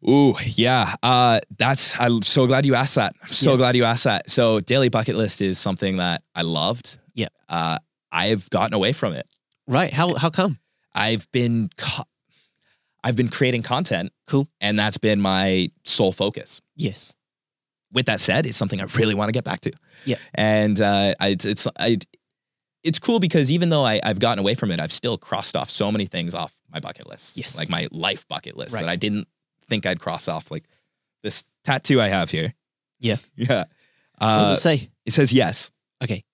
Ooh, 0.08 0.34
yeah. 0.44 0.96
Uh, 1.02 1.38
that's 1.56 1.98
I'm 1.98 2.22
so 2.22 2.46
glad 2.46 2.66
you 2.66 2.74
asked 2.74 2.96
that. 2.96 3.14
I'm 3.22 3.32
so 3.32 3.52
Yeah. 3.52 3.56
glad 3.58 3.76
you 3.76 3.84
asked 3.84 4.04
that. 4.04 4.28
So 4.28 4.58
daily 4.60 4.88
bucket 4.88 5.14
list 5.16 5.40
is 5.40 5.58
something 5.60 5.98
that 5.98 6.22
I 6.34 6.42
loved. 6.42 6.98
Yeah. 7.14 7.28
Uh, 7.48 7.78
I've 8.10 8.50
gotten 8.50 8.74
away 8.74 8.92
from 8.92 9.12
it. 9.14 9.26
Right. 9.66 9.92
How 9.92 10.14
how 10.14 10.30
come? 10.30 10.58
I've 10.94 11.30
been 11.32 11.70
co- 11.76 12.04
I've 13.04 13.16
been 13.16 13.28
creating 13.28 13.62
content. 13.62 14.12
Cool. 14.28 14.46
And 14.60 14.78
that's 14.78 14.98
been 14.98 15.20
my 15.20 15.70
sole 15.84 16.12
focus. 16.12 16.60
Yes. 16.76 17.16
With 17.92 18.06
that 18.06 18.20
said, 18.20 18.46
it's 18.46 18.56
something 18.56 18.80
I 18.80 18.84
really 18.96 19.14
want 19.14 19.28
to 19.28 19.32
get 19.32 19.44
back 19.44 19.60
to. 19.62 19.72
Yeah. 20.04 20.16
And 20.34 20.80
uh, 20.80 21.14
I, 21.20 21.28
it's 21.28 21.44
it's 21.44 21.68
I, 21.78 21.98
it's 22.82 22.98
cool 22.98 23.20
because 23.20 23.52
even 23.52 23.68
though 23.68 23.84
I, 23.84 24.00
I've 24.02 24.18
gotten 24.18 24.38
away 24.38 24.54
from 24.54 24.70
it, 24.72 24.80
I've 24.80 24.92
still 24.92 25.16
crossed 25.18 25.56
off 25.56 25.70
so 25.70 25.92
many 25.92 26.06
things 26.06 26.34
off 26.34 26.52
my 26.72 26.80
bucket 26.80 27.06
list. 27.06 27.36
Yes. 27.36 27.56
Like 27.56 27.68
my 27.68 27.86
life 27.92 28.26
bucket 28.28 28.56
list 28.56 28.74
Right. 28.74 28.82
that 28.82 28.88
I 28.90 28.96
didn't 28.96 29.28
think 29.68 29.86
I'd 29.86 30.00
cross 30.00 30.26
off. 30.26 30.50
Like 30.50 30.64
this 31.22 31.44
tattoo 31.64 32.00
I 32.00 32.08
have 32.08 32.30
here. 32.30 32.54
Yeah. 32.98 33.16
Yeah. 33.36 33.64
What 34.18 34.28
Uh, 34.28 34.48
does 34.48 34.58
it 34.58 34.62
say? 34.62 34.88
it 35.06 35.12
says 35.12 35.32
yes. 35.32 35.70
Okay. 36.02 36.24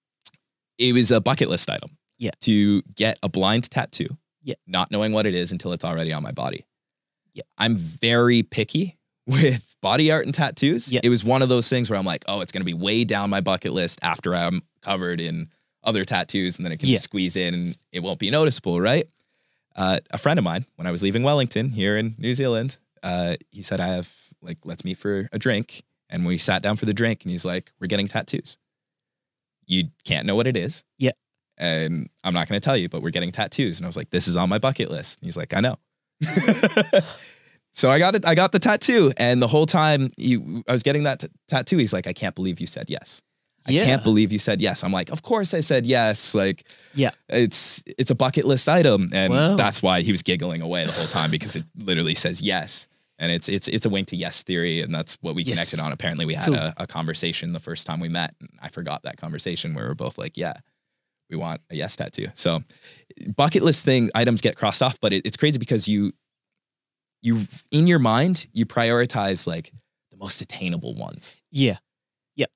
It 0.79 0.93
was 0.95 1.11
a 1.11 1.21
bucket 1.21 1.49
list 1.49 1.69
item. 1.71 1.97
Yeah. 2.19 2.31
To 2.43 2.83
get 2.95 3.19
a 3.23 3.29
blind 3.29 3.71
tattoo. 3.71 4.09
Yeah. 4.43 4.55
Not 4.67 4.91
knowing 4.91 5.13
what 5.13 5.27
it 5.27 5.35
is 5.35 5.53
until 5.53 5.73
it's 5.73 5.85
already 5.85 6.13
on 6.13 6.23
my 6.23 6.33
body. 6.33 6.65
Yeah. 7.35 7.43
I'm 7.59 7.77
very 7.77 8.43
picky 8.43 8.97
with 9.27 9.75
body 9.83 10.11
art 10.11 10.25
and 10.27 10.35
tattoos. 10.35 10.91
Yeah. 10.91 11.01
It 11.03 11.09
was 11.11 11.23
one 11.25 11.43
of 11.43 11.49
those 11.49 11.69
things 11.69 11.91
where 11.91 11.99
I'm 11.99 12.05
like, 12.07 12.25
oh, 12.29 12.41
it's 12.41 12.51
going 12.53 12.63
to 12.63 12.65
be 12.67 12.75
way 12.75 13.05
down 13.05 13.31
my 13.31 13.41
bucket 13.41 13.73
list 13.73 13.99
after 14.03 14.35
I'm 14.35 14.63
covered 14.83 15.21
in 15.21 15.49
other 15.85 16.05
tattoos 16.05 16.57
and 16.57 16.65
then 16.67 16.73
it 16.73 16.79
can 16.81 16.89
Yeah. 16.89 16.99
squeeze 16.99 17.37
in 17.37 17.55
and 17.55 17.79
it 17.93 18.01
won't 18.01 18.19
be 18.19 18.31
noticeable, 18.31 18.81
right? 18.81 19.09
Uh, 19.77 20.01
a 20.11 20.19
friend 20.19 20.39
of 20.39 20.45
mine, 20.45 20.65
when 20.77 20.87
I 20.87 20.91
was 20.91 21.03
leaving 21.05 21.23
Wellington 21.23 21.71
here 21.71 21.97
in 21.97 22.17
New 22.19 22.35
Zealand, 22.35 22.79
uh, 23.05 23.37
he 23.51 23.63
said, 23.63 23.81
I 23.81 23.89
have, 23.89 24.13
like, 24.43 24.59
let's 24.65 24.85
meet 24.85 24.99
for 24.99 25.29
a 25.31 25.39
drink. 25.39 25.85
And 26.11 26.27
we 26.27 26.37
sat 26.39 26.63
down 26.63 26.75
for 26.77 26.87
the 26.87 26.95
drink 26.95 27.23
and 27.23 27.31
he's 27.31 27.45
like, 27.45 27.71
we're 27.81 27.87
getting 27.87 28.09
tattoos. 28.09 28.59
You 29.67 29.85
can't 30.05 30.27
know 30.27 30.35
what 30.35 30.47
it 30.49 30.57
is. 30.57 30.85
Yeah. 30.99 31.13
And 31.59 32.09
I'm 32.25 32.33
not 32.35 32.49
going 32.49 32.61
to 32.61 32.65
tell 32.65 32.77
you, 32.77 32.89
but 32.89 33.03
we're 33.03 33.11
getting 33.11 33.33
tattoos. 33.33 33.79
And 33.79 33.85
I 33.87 33.89
was 33.89 33.97
like, 33.97 34.11
this 34.11 34.29
is 34.29 34.37
on 34.37 34.49
my 34.49 34.59
bucket 34.59 34.91
list. 34.91 35.19
And 35.21 35.27
he's 35.27 35.37
like, 35.37 35.53
I 35.55 35.61
know. 35.61 35.77
so 37.75 37.91
I 37.91 37.99
got 37.99 38.15
it. 38.15 38.27
I 38.27 38.35
got 38.35 38.53
the 38.53 38.59
tattoo. 38.59 39.13
And 39.17 39.41
the 39.43 39.47
whole 39.49 39.67
time 39.67 40.11
you, 40.17 40.63
I 40.69 40.73
was 40.73 40.83
getting 40.83 41.05
that 41.05 41.21
t- 41.21 41.29
tattoo, 41.49 41.79
he's 41.79 41.93
like, 41.93 42.07
I 42.07 42.13
can't 42.13 42.35
believe 42.35 42.61
you 42.61 42.67
said 42.67 42.87
yes. 42.89 43.23
I 43.67 43.73
Yeah. 43.73 43.85
can't 43.85 44.05
believe 44.05 44.33
you 44.33 44.39
said 44.39 44.61
yes. 44.61 44.83
I'm 44.85 44.93
like, 44.93 45.11
of 45.11 45.23
course 45.23 45.53
I 45.53 45.61
said 45.61 45.85
yes. 45.87 46.35
Like, 46.35 46.65
Yeah. 46.95 47.11
it's 47.29 47.83
it's 47.99 48.11
a 48.11 48.15
bucket 48.15 48.45
list 48.47 48.69
item, 48.69 49.11
and 49.13 49.59
that's 49.59 49.83
why 49.83 50.03
he 50.03 50.13
was 50.13 50.23
giggling 50.23 50.63
away 50.63 50.87
the 50.87 50.93
whole 50.93 51.07
time 51.09 51.31
because 51.31 51.57
it 51.57 51.65
literally 51.77 52.15
says 52.15 52.41
yes, 52.41 52.89
and 53.19 53.31
it's 53.33 53.49
it's 53.49 53.67
it's 53.69 53.85
a 53.85 53.91
wink 53.91 54.09
to 54.09 54.17
yes 54.17 54.43
theory, 54.45 54.81
and 54.81 54.95
that's 54.95 55.19
what 55.23 55.35
we 55.35 55.43
Yes. 55.43 55.55
connected 55.57 55.81
on. 55.81 55.93
Apparently, 55.93 56.25
we 56.25 56.35
had 56.35 56.47
Cool. 56.47 56.55
a, 56.55 56.75
a 56.79 56.87
conversation 56.87 57.53
the 57.53 57.59
first 57.61 57.85
time 57.87 57.99
we 58.01 58.09
met, 58.09 58.35
and 58.41 58.49
I 58.63 58.69
forgot 58.69 59.03
that 59.03 59.17
conversation 59.17 59.75
where 59.75 59.85
we 59.87 59.91
are 59.91 59.95
both 59.95 60.19
like, 60.19 60.37
yeah, 60.39 60.55
we 61.31 61.37
want 61.37 61.61
a 61.71 61.77
yes 61.77 61.97
tattoo. 61.97 62.29
So, 62.35 62.63
bucket 63.37 63.63
list 63.63 63.85
thing 63.85 64.11
items 64.15 64.41
get 64.41 64.57
crossed 64.57 64.83
off, 64.83 64.99
but 65.01 65.13
it, 65.13 65.27
it's 65.27 65.37
crazy 65.37 65.59
because 65.59 65.89
you 65.89 66.13
you 67.23 67.43
in 67.71 67.87
your 67.87 67.99
mind 67.99 68.47
you 68.53 68.65
prioritize 68.65 69.47
like 69.47 69.73
the 70.11 70.17
most 70.17 70.41
attainable 70.41 70.95
ones 70.95 71.37
Yeah. 71.51 71.77
Yep. 72.37 72.51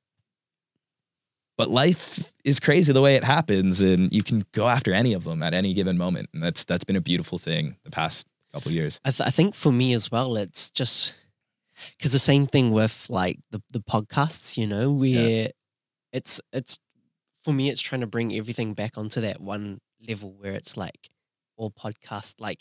But 1.58 1.68
life 1.68 2.32
is 2.44 2.60
crazy 2.60 2.92
the 2.92 3.00
way 3.00 3.16
it 3.16 3.24
happens 3.24 3.80
and 3.80 4.12
you 4.12 4.22
can 4.22 4.44
go 4.52 4.68
after 4.68 4.92
any 4.92 5.12
of 5.14 5.24
them 5.24 5.42
at 5.42 5.52
any 5.52 5.74
given 5.74 5.98
moment 5.98 6.28
and 6.32 6.42
that's 6.42 6.64
that's 6.64 6.84
been 6.84 6.96
a 6.96 7.00
beautiful 7.00 7.38
thing 7.38 7.76
the 7.84 7.90
past 7.90 8.26
couple 8.52 8.68
of 8.68 8.74
years 8.74 9.00
I, 9.04 9.10
th- 9.10 9.26
I 9.26 9.30
think 9.30 9.54
for 9.54 9.72
me 9.72 9.94
as 9.94 10.10
well, 10.10 10.36
it's 10.36 10.70
just 10.70 11.16
because 11.96 12.12
the 12.12 12.18
same 12.18 12.46
thing 12.46 12.70
with 12.70 13.06
like 13.08 13.38
the, 13.50 13.62
the 13.72 13.80
podcasts, 13.80 14.56
you 14.56 14.66
know, 14.66 14.90
where 14.90 15.50
it's 16.12 16.40
it's 16.52 16.78
for 17.44 17.52
me, 17.52 17.70
it's 17.70 17.80
trying 17.80 18.00
to 18.00 18.06
bring 18.06 18.34
everything 18.34 18.74
back 18.74 18.96
onto 18.96 19.20
that 19.20 19.40
one 19.40 19.80
level 20.06 20.32
where 20.38 20.52
it's 20.52 20.76
like 20.76 21.10
all 21.56 21.70
podcast, 21.70 22.40
like 22.40 22.58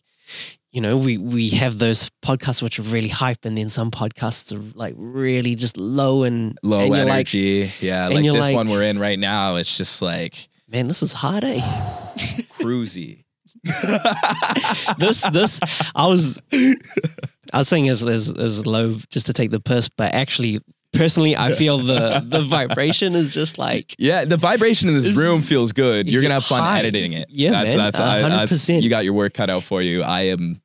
you 0.72 0.82
know, 0.82 0.98
we 0.98 1.18
we 1.18 1.50
have 1.50 1.80
those 1.80 2.10
podcasts 2.24 2.62
which 2.62 2.80
are 2.80 2.84
really 2.84 3.10
hype, 3.10 3.44
and 3.46 3.58
then 3.58 3.70
some 3.70 3.92
podcasts 3.92 4.54
are 4.54 4.78
like 4.78 4.94
really 4.98 5.56
just 5.56 5.78
low 5.78 6.24
and 6.24 6.58
low 6.64 6.82
and 6.82 6.96
you're 6.96 7.06
like, 7.06 7.34
energy 7.34 7.72
yeah 7.80 8.08
like 8.08 8.24
this 8.24 8.48
like- 8.48 8.56
one 8.56 8.70
we're 8.70 8.84
in 8.84 9.00
right 9.00 9.20
now 9.20 9.56
it's 9.56 9.78
just 9.78 10.02
like 10.02 10.48
man, 10.68 10.88
this 10.88 11.04
is 11.04 11.12
hard, 11.12 11.44
eh? 11.44 11.60
cruisy 12.62 13.26
this 14.98 15.22
this 15.30 15.60
I 15.94 16.08
was 16.08 16.42
I 16.52 17.58
was 17.60 17.68
saying 17.68 17.90
as 17.90 18.04
as 18.04 18.32
as 18.36 18.66
low 18.66 18.96
just 19.10 19.28
to 19.28 19.34
take 19.34 19.52
the 19.52 19.60
piss, 19.60 19.88
but 19.90 20.14
actually 20.14 20.62
personally 20.94 21.36
I 21.38 21.54
feel 21.54 21.78
the 21.78 22.22
the 22.26 22.42
vibration 22.42 23.14
is 23.16 23.34
just 23.34 23.58
like 23.58 23.96
yeah 23.98 24.26
the 24.26 24.38
vibration 24.38 24.90
in 24.90 24.96
this 24.96 25.16
room 25.16 25.42
feels 25.42 25.72
good 25.72 26.10
you're 26.10 26.22
gonna 26.22 26.36
have 26.36 26.46
fun 26.46 26.62
high. 26.64 26.80
editing 26.80 27.14
it 27.14 27.28
Yeah, 27.30 27.52
that's 27.52 27.76
man, 27.76 27.86
that's, 27.86 28.00
I, 28.00 28.22
that's 28.30 28.54
100%. 28.54 28.82
you 28.82 28.90
got 28.90 29.04
your 29.06 29.14
work 29.14 29.34
cut 29.34 29.50
out 29.50 29.64
for 29.64 29.82
you 29.82 30.02
i 30.04 30.22
am 30.24 30.62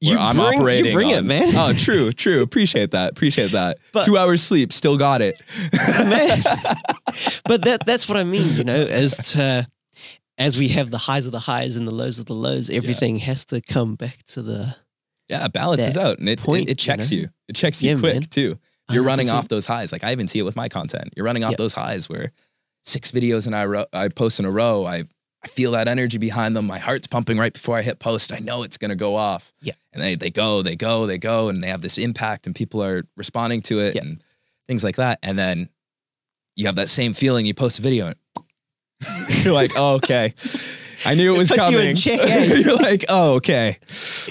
You 0.00 0.16
I'm 0.18 0.34
bring- 0.36 0.46
you 0.52 0.58
operating. 0.58 0.92
bring 0.94 1.10
it, 1.10 1.24
man. 1.24 1.48
Oh, 1.54 1.74
true, 1.74 2.10
true. 2.10 2.40
Appreciate 2.40 2.92
that. 2.92 3.10
Appreciate 3.12 3.50
that. 3.52 3.76
But- 3.92 4.04
Two 4.06 4.16
hours 4.16 4.42
sleep, 4.42 4.72
still 4.72 4.96
got 4.96 5.20
it. 5.20 5.42
man. 6.08 6.40
but 7.44 7.62
that 7.62 7.84
that's 7.84 8.08
what 8.08 8.16
I 8.16 8.24
mean, 8.24 8.46
you 8.56 8.64
know, 8.64 8.74
as 9.02 9.16
to 9.34 9.68
as 10.38 10.56
we 10.56 10.68
have 10.68 10.90
the 10.90 10.96
highs 10.96 11.26
of 11.26 11.32
the 11.32 11.38
highs 11.38 11.76
and 11.76 11.86
the 11.86 11.94
lows 11.94 12.18
of 12.18 12.24
the 12.24 12.32
lows, 12.34 12.70
everything 12.70 13.18
has 13.18 13.44
to 13.46 13.60
come 13.60 13.94
back 13.94 14.22
to 14.28 14.40
the 14.42 14.74
Yeah, 15.28 15.44
it 15.44 15.52
balances 15.52 15.98
out 15.98 16.18
and 16.18 16.28
it, 16.30 16.40
point, 16.40 16.68
it, 16.68 16.72
it 16.72 16.78
checks 16.78 17.12
know? 17.12 17.18
you. 17.18 17.28
It 17.48 17.56
checks 17.56 17.82
you 17.82 17.92
Yeah, 17.92 17.98
quick 18.00 18.14
man. 18.14 18.22
too. 18.22 18.58
You're 18.92 19.02
running 19.02 19.28
100%. 19.28 19.32
off 19.34 19.48
those 19.48 19.66
highs. 19.66 19.92
Like 19.92 20.04
I 20.04 20.12
even 20.12 20.28
see 20.28 20.38
it 20.38 20.42
with 20.42 20.56
my 20.56 20.68
content. 20.68 21.12
You're 21.16 21.24
running 21.26 21.44
off 21.44 21.52
Yep. 21.52 21.58
those 21.58 21.74
highs 21.74 22.08
where 22.08 22.32
six 22.84 23.12
videos 23.12 23.46
in 23.46 23.54
I 23.54 23.64
ro- 23.66 23.86
I 23.92 24.08
post 24.08 24.38
in 24.40 24.44
a 24.46 24.50
row. 24.50 24.86
I 24.86 25.04
I 25.42 25.48
feel 25.48 25.70
that 25.72 25.88
energy 25.88 26.18
behind 26.18 26.54
them. 26.54 26.66
My 26.66 26.78
heart's 26.78 27.06
pumping 27.06 27.38
right 27.38 27.52
before 27.52 27.76
I 27.78 27.82
hit 27.82 27.98
post. 27.98 28.30
I 28.32 28.38
know 28.40 28.62
it's 28.62 28.76
gonna 28.76 28.96
go 28.96 29.16
off. 29.16 29.52
Yeah. 29.62 29.72
And 29.92 30.02
they 30.02 30.14
they 30.14 30.30
go, 30.30 30.62
they 30.62 30.76
go, 30.76 31.06
they 31.06 31.18
go, 31.18 31.48
and 31.48 31.62
they 31.62 31.68
have 31.68 31.80
this 31.80 31.96
impact 31.98 32.46
and 32.46 32.54
people 32.54 32.82
are 32.82 33.04
responding 33.16 33.62
to 33.62 33.80
it 33.80 33.94
Yeah. 33.94 34.02
and 34.02 34.24
things 34.68 34.84
like 34.84 34.96
that. 34.96 35.18
And 35.22 35.38
then 35.38 35.68
you 36.56 36.66
have 36.66 36.76
that 36.76 36.88
same 36.90 37.14
feeling, 37.14 37.46
you 37.46 37.54
post 37.54 37.78
a 37.78 37.82
video 37.82 38.08
and 38.08 38.16
you're 39.44 39.54
like, 39.54 39.72
oh, 39.76 39.94
okay. 39.94 40.34
I 41.06 41.14
knew 41.14 41.34
it 41.34 41.38
was 41.38 41.48
puts 41.50 41.70
you 41.70 41.78
coming. 41.78 42.20
eh? 42.20 42.54
you're 42.60 42.76
like, 42.76 43.06
oh, 43.08 43.34
okay. 43.36 43.78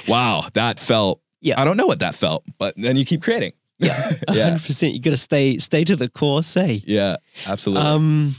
Wow, 0.07 0.45
that 0.53 0.79
felt 0.79 1.21
Yeah. 1.41 1.59
I 1.59 1.65
don't 1.65 1.77
know 1.77 1.87
what 1.87 1.99
that 1.99 2.13
felt, 2.13 2.43
but 2.59 2.75
then 2.77 2.95
you 2.95 3.05
keep 3.05 3.23
creating. 3.23 3.53
Yeah. 3.79 4.11
yeah. 4.33 4.55
100%. 4.55 4.93
You 4.93 4.99
got 4.99 5.11
to 5.11 5.17
stay 5.17 5.57
stay 5.57 5.83
to 5.85 5.95
the 5.95 6.09
core, 6.09 6.43
say. 6.43 6.83
Yeah, 6.85 7.17
absolutely. 7.45 7.85
Um, 7.87 8.35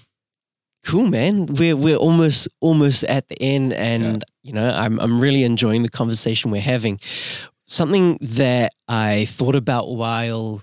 cool, 0.84 1.06
man. 1.06 1.46
We're 1.46 1.76
we're 1.76 1.96
almost 1.96 2.48
almost 2.60 3.04
at 3.04 3.28
the 3.28 3.40
end, 3.42 3.72
and 3.72 4.22
you 4.42 4.52
know, 4.52 4.68
I'm 4.70 4.98
I'm 5.00 5.20
really 5.20 5.44
enjoying 5.44 5.82
the 5.82 5.88
conversation 5.90 6.50
we're 6.50 6.60
having. 6.60 7.00
Something 7.68 8.18
that 8.20 8.72
I 8.88 9.26
thought 9.26 9.54
about 9.54 9.88
while 9.88 10.62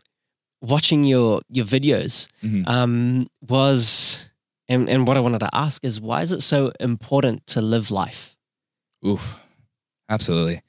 watching 0.61 1.03
your 1.05 1.41
your 1.49 1.65
videos 1.65 2.27
Mhm. 2.43 2.67
um, 2.67 3.27
was, 3.47 4.29
and 4.67 4.89
and 4.89 5.07
what 5.07 5.17
I 5.17 5.21
wanted 5.21 5.39
to 5.39 5.49
ask 5.53 5.83
is, 5.85 6.01
why 6.01 6.21
is 6.21 6.31
it 6.31 6.41
so 6.41 6.71
important 6.79 7.45
to 7.47 7.61
live 7.61 7.89
life? 7.91 8.35
Oof. 9.05 9.39
Absolutely. 10.09 10.61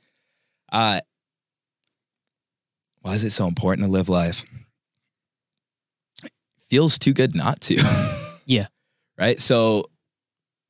Uh 0.72 1.00
why 3.08 3.14
is 3.14 3.24
it 3.24 3.30
so 3.30 3.46
important 3.46 3.86
to 3.86 3.90
live 3.90 4.10
life? 4.10 4.44
Feels 6.68 6.98
too 6.98 7.14
good 7.14 7.34
not 7.34 7.60
to. 7.62 7.76
Yeah. 8.44 8.68
Right? 9.18 9.38
So 9.38 9.90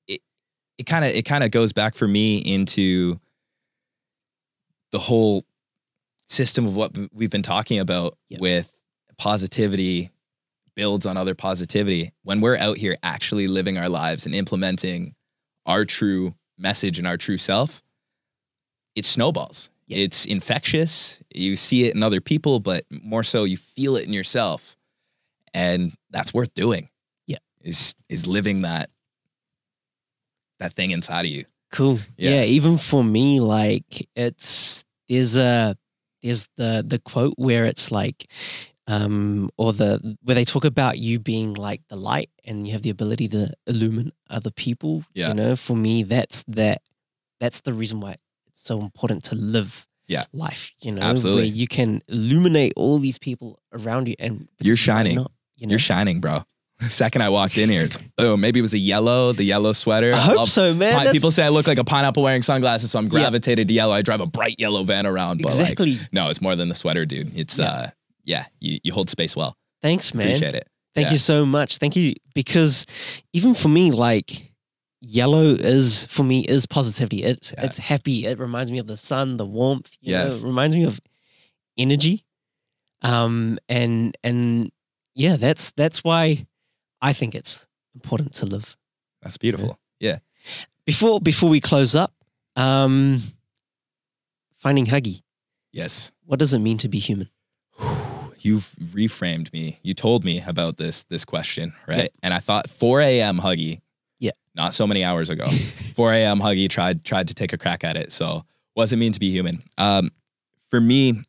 it 0.09 0.21
it 0.79 0.85
kind 0.85 1.05
of 1.05 1.13
it 1.13 1.25
kind 1.25 1.45
of 1.45 1.53
goes 1.53 1.73
back 1.73 1.95
for 1.95 2.09
me 2.09 2.39
into 2.39 3.21
the 4.91 4.99
whole 4.99 5.45
system 6.27 6.67
of 6.67 6.75
what 6.75 6.91
we've 7.13 7.31
been 7.31 7.43
talking 7.45 7.79
about 7.79 8.19
Yeah. 8.29 8.39
with 8.41 8.75
positivity 9.17 10.11
builds 10.75 11.07
on 11.07 11.17
other 11.17 11.37
positivity. 11.37 12.13
When 12.25 12.41
we're 12.41 12.57
out 12.57 12.79
here 12.79 12.97
actually 13.05 13.47
living 13.47 13.79
our 13.79 13.89
lives 13.89 14.27
and 14.27 14.35
implementing 14.35 15.15
our 15.65 15.85
true 15.85 16.35
message 16.57 16.99
and 16.99 17.07
our 17.07 17.17
true 17.17 17.39
self, 17.39 17.81
it 18.97 19.05
snowballs. 19.05 19.71
It's 19.89 20.27
infectious. 20.27 21.23
You 21.35 21.57
see 21.57 21.87
it 21.87 21.95
in 21.95 22.03
other 22.03 22.21
people, 22.21 22.61
but 22.61 22.85
more 22.91 23.23
so 23.23 23.45
you 23.45 23.57
feel 23.57 23.97
it 23.97 24.07
in 24.07 24.13
yourself. 24.13 24.77
And 25.55 25.95
that's 26.11 26.35
worth 26.35 26.53
doing. 26.55 26.89
Yeah. 27.27 27.39
Is 27.63 27.95
is 28.09 28.27
living 28.27 28.63
that 28.63 28.91
that 30.61 30.75
thing 30.75 30.91
inside 30.91 31.25
of 31.25 31.31
you. 31.31 31.45
Cool. 31.73 31.99
Yeah. 32.17 32.31
Yeah. 32.31 32.43
Even 32.43 32.79
for 32.79 33.03
me, 33.03 33.41
like 33.41 34.09
it's 34.15 34.85
there's 35.09 35.37
a 35.37 35.77
there's 36.23 36.49
the 36.57 36.85
the 36.87 36.99
quote 36.99 37.35
where 37.37 37.65
it's 37.65 37.91
like, 37.91 38.31
um, 38.87 39.51
or 39.57 39.73
the 39.73 40.19
where 40.23 40.35
they 40.35 40.45
talk 40.45 40.65
about 40.65 40.99
you 40.99 41.19
being 41.19 41.55
like 41.55 41.81
the 41.89 41.97
light 41.97 42.31
and 42.45 42.67
you 42.67 42.73
have 42.73 42.83
the 42.83 42.91
ability 42.91 43.29
to 43.29 43.53
illumine 43.67 44.13
other 44.29 44.51
people. 44.51 45.05
Yeah. 45.15 45.29
You 45.29 45.35
know, 45.35 45.57
for 45.57 45.77
me, 45.77 46.03
that's 46.03 46.45
that 46.49 46.83
that's 47.41 47.61
the 47.61 47.73
reason 47.73 48.01
why 48.01 48.17
so 48.63 48.81
important 48.81 49.25
to 49.25 49.35
live. 49.35 49.87
Yeah. 50.07 50.23
Life, 50.33 50.73
you 50.81 50.93
know, 50.93 51.03
Absolutely. 51.03 51.43
where 51.43 51.51
you 51.51 51.67
can 51.69 52.01
illuminate 52.09 52.73
all 52.77 52.99
these 52.99 53.19
people 53.19 53.59
around 53.75 54.09
you, 54.09 54.15
and 54.19 54.49
You're 54.61 54.77
shining. 54.77 55.17
not, 55.17 55.31
you 55.57 55.67
know? 55.67 55.73
You're 55.73 55.79
shining, 55.79 56.21
bro. 56.21 56.45
The 56.81 56.91
second 56.91 57.23
I 57.23 57.29
walked 57.29 57.59
in 57.59 57.69
here, 57.71 57.83
it's 57.83 57.97
like, 57.97 58.09
oh, 58.19 58.37
maybe 58.37 58.61
it 58.61 58.63
was 58.63 58.71
the 58.71 58.79
yellow, 58.79 59.33
the 59.33 59.43
yellow 59.43 59.73
sweater. 59.73 60.15
I 60.15 60.19
hope 60.21 60.37
love- 60.37 60.49
so, 60.49 60.73
man. 60.75 61.11
people 61.11 61.33
say 61.33 61.45
I 61.45 61.49
look 61.49 61.67
like 61.67 61.79
a 61.79 61.83
pineapple 61.85 62.23
wearing 62.23 62.41
sunglasses, 62.41 62.93
so 62.93 63.01
I'm 63.01 63.07
Yeah. 63.07 63.11
gravitated 63.11 63.67
to 63.67 63.75
yellow. 63.75 63.93
I 63.93 64.01
drive 64.03 64.21
a 64.21 64.27
bright 64.29 64.55
yellow 64.61 64.85
van 64.85 65.05
around, 65.05 65.43
but 65.43 65.51
like, 65.59 65.61
exactly. 65.73 65.99
no, 66.13 66.29
it's 66.31 66.41
more 66.41 66.55
than 66.55 66.69
the 66.69 66.77
sweater, 66.77 67.05
dude. 67.05 67.37
It's 67.37 67.59
Yeah. 67.59 67.65
uh, 67.69 67.87
yeah, 68.25 68.45
you, 68.61 68.79
you 68.85 68.93
hold 68.93 69.11
space 69.11 69.35
well. 69.35 69.57
Thanks, 69.83 70.15
man. 70.15 70.29
Appreciate 70.29 70.55
it. 70.55 70.69
Thank 70.95 71.07
Yeah. 71.09 71.13
you 71.13 71.19
so 71.19 71.45
much. 71.45 71.79
Thank 71.79 71.97
you 71.97 72.15
because 72.33 72.87
even 73.33 73.55
for 73.55 73.69
me, 73.69 73.91
like 73.91 74.53
yellow 75.01 75.45
is 75.45 76.07
for 76.07 76.25
me 76.25 76.41
is 76.41 76.67
positivity. 76.67 77.23
It's 77.23 77.53
Yeah. 77.57 77.65
it's 77.67 77.79
happy. 77.79 78.27
It 78.27 78.39
reminds 78.39 78.73
me 78.73 78.79
of 78.79 78.87
the 78.87 78.97
sun, 78.97 79.37
the 79.37 79.47
warmth. 79.47 79.97
You 80.01 80.13
know, 80.13 80.25
Yes. 80.25 80.43
it 80.43 80.47
reminds 80.47 80.75
me 80.77 80.85
of 80.85 81.01
energy. 81.77 82.25
Um 83.03 83.59
and 83.69 84.17
and 84.25 84.71
yeah, 85.15 85.37
that's 85.37 85.71
that's 85.73 86.03
why 86.03 86.47
I 87.01 87.13
think 87.13 87.35
it's 87.35 87.67
important 87.95 88.33
to 88.35 88.47
live. 88.47 88.77
That's 89.23 89.37
beautiful. 89.37 89.79
Yeah. 90.01 90.19
Before 90.85 91.21
before 91.21 91.49
we 91.51 91.61
close 91.61 91.95
up, 91.95 92.13
um 92.57 93.23
finding 94.57 94.87
Huggie. 94.87 95.23
Yes. 95.73 96.11
What 96.25 96.39
does 96.41 96.53
it 96.55 96.59
mean 96.59 96.79
to 96.79 96.89
be 96.89 96.99
human? 96.99 97.29
You've 98.41 98.75
reframed 98.81 99.53
me. 99.53 99.79
You 99.83 99.95
told 99.95 100.25
me 100.25 100.43
about 100.47 100.77
this 100.77 101.05
this 101.05 101.25
question, 101.25 101.73
right? 101.87 101.99
Yep. 101.99 102.13
And 102.23 102.35
I 102.35 102.39
thought 102.41 102.69
4 102.71 103.01
a.m. 103.01 103.39
Huggie. 103.39 103.81
Not 104.59 104.75
so 104.75 104.87
many 104.87 105.05
hours 105.05 105.31
ago. 105.31 105.49
4 105.95 106.13
a.m. 106.15 106.39
Huggie 106.41 106.69
tried 106.69 107.05
tried 107.05 107.29
to 107.29 107.35
take 107.35 107.53
a 107.55 107.59
crack 107.59 107.85
at 107.85 107.97
it. 107.97 108.13
So 108.13 108.45
what 108.75 108.83
does 108.83 108.93
it 108.93 108.97
mean 108.97 109.13
to 109.13 109.21
be 109.21 109.31
human? 109.31 109.63
Um, 109.79 110.11
for 110.71 110.81
me, 110.81 111.23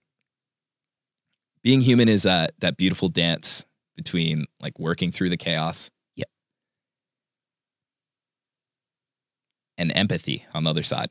being 1.64 1.80
human 1.80 2.10
is 2.10 2.24
that 2.24 2.52
that 2.60 2.76
beautiful 2.76 3.08
dance 3.08 3.66
between 3.96 4.46
like 4.60 4.78
working 4.80 5.12
through 5.12 5.30
the 5.30 5.38
chaos. 5.38 5.92
Yep. 6.16 6.28
And 9.78 9.96
empathy 9.96 10.46
on 10.54 10.64
the 10.64 10.70
other 10.72 10.84
side. 10.84 11.10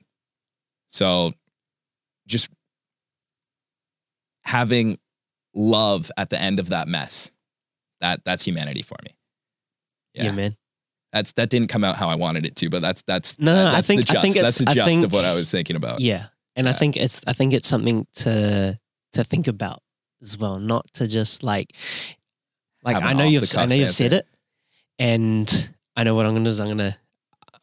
So 0.89 1.33
just 2.27 2.49
having 4.43 4.99
love 5.55 6.11
at 6.17 6.31
the 6.31 6.41
end 6.41 6.59
of 6.59 6.71
that 6.71 6.89
mess. 6.89 7.31
That 8.01 8.25
that's 8.25 8.45
humanity 8.45 8.83
for 8.83 8.97
me. 9.05 9.15
yeah, 10.15 10.25
Yeah. 10.25 10.31
man. 10.33 10.57
That's 11.13 11.33
that 11.33 11.49
didn't 11.51 11.69
come 11.69 11.85
out 11.85 11.97
how 11.97 12.09
I 12.09 12.17
wanted 12.17 12.45
it 12.45 12.55
to, 12.57 12.69
but 12.69 12.83
that's 12.83 13.03
that's 13.03 13.39
No, 13.39 13.55
that- 13.55 13.67
I 13.69 13.71
that's 13.77 13.87
think- 13.87 14.07
the 14.07 14.11
I 14.13 14.15
gist. 14.15 14.23
think 14.23 14.35
that's 14.45 14.59
the 14.59 14.63
it's- 14.65 14.73
I 14.73 14.75
gist 14.75 14.87
think- 14.87 15.05
of 15.05 15.13
what 15.13 15.25
I 15.25 15.35
was 15.35 15.51
thinking 15.51 15.77
about. 15.77 16.01
Yeah. 16.01 16.27
And 16.57 16.69
I 16.69 16.73
think 16.73 16.97
it's 16.97 17.21
I 17.27 17.33
think 17.33 17.55
it's 17.55 17.69
something 17.69 18.07
to 18.17 18.79
to 19.13 19.25
think 19.25 19.47
about 19.49 19.83
as 20.21 20.37
well, 20.37 20.59
not 20.59 20.93
to 20.95 21.07
just 21.09 21.43
like 21.43 21.73
like 22.85 22.97
I 23.03 23.13
know 23.15 23.25
you've 23.25 23.55
I 23.57 23.67
know 23.67 23.75
you've 23.75 23.91
said 23.93 24.13
it 24.13 24.27
and 24.99 25.71
I 25.97 26.05
know 26.05 26.15
what 26.15 26.27
I'm 26.27 26.33
gonna 26.33 26.45
do 26.45 26.51
is 26.51 26.61
I'm 26.61 26.69
gonna 26.69 26.99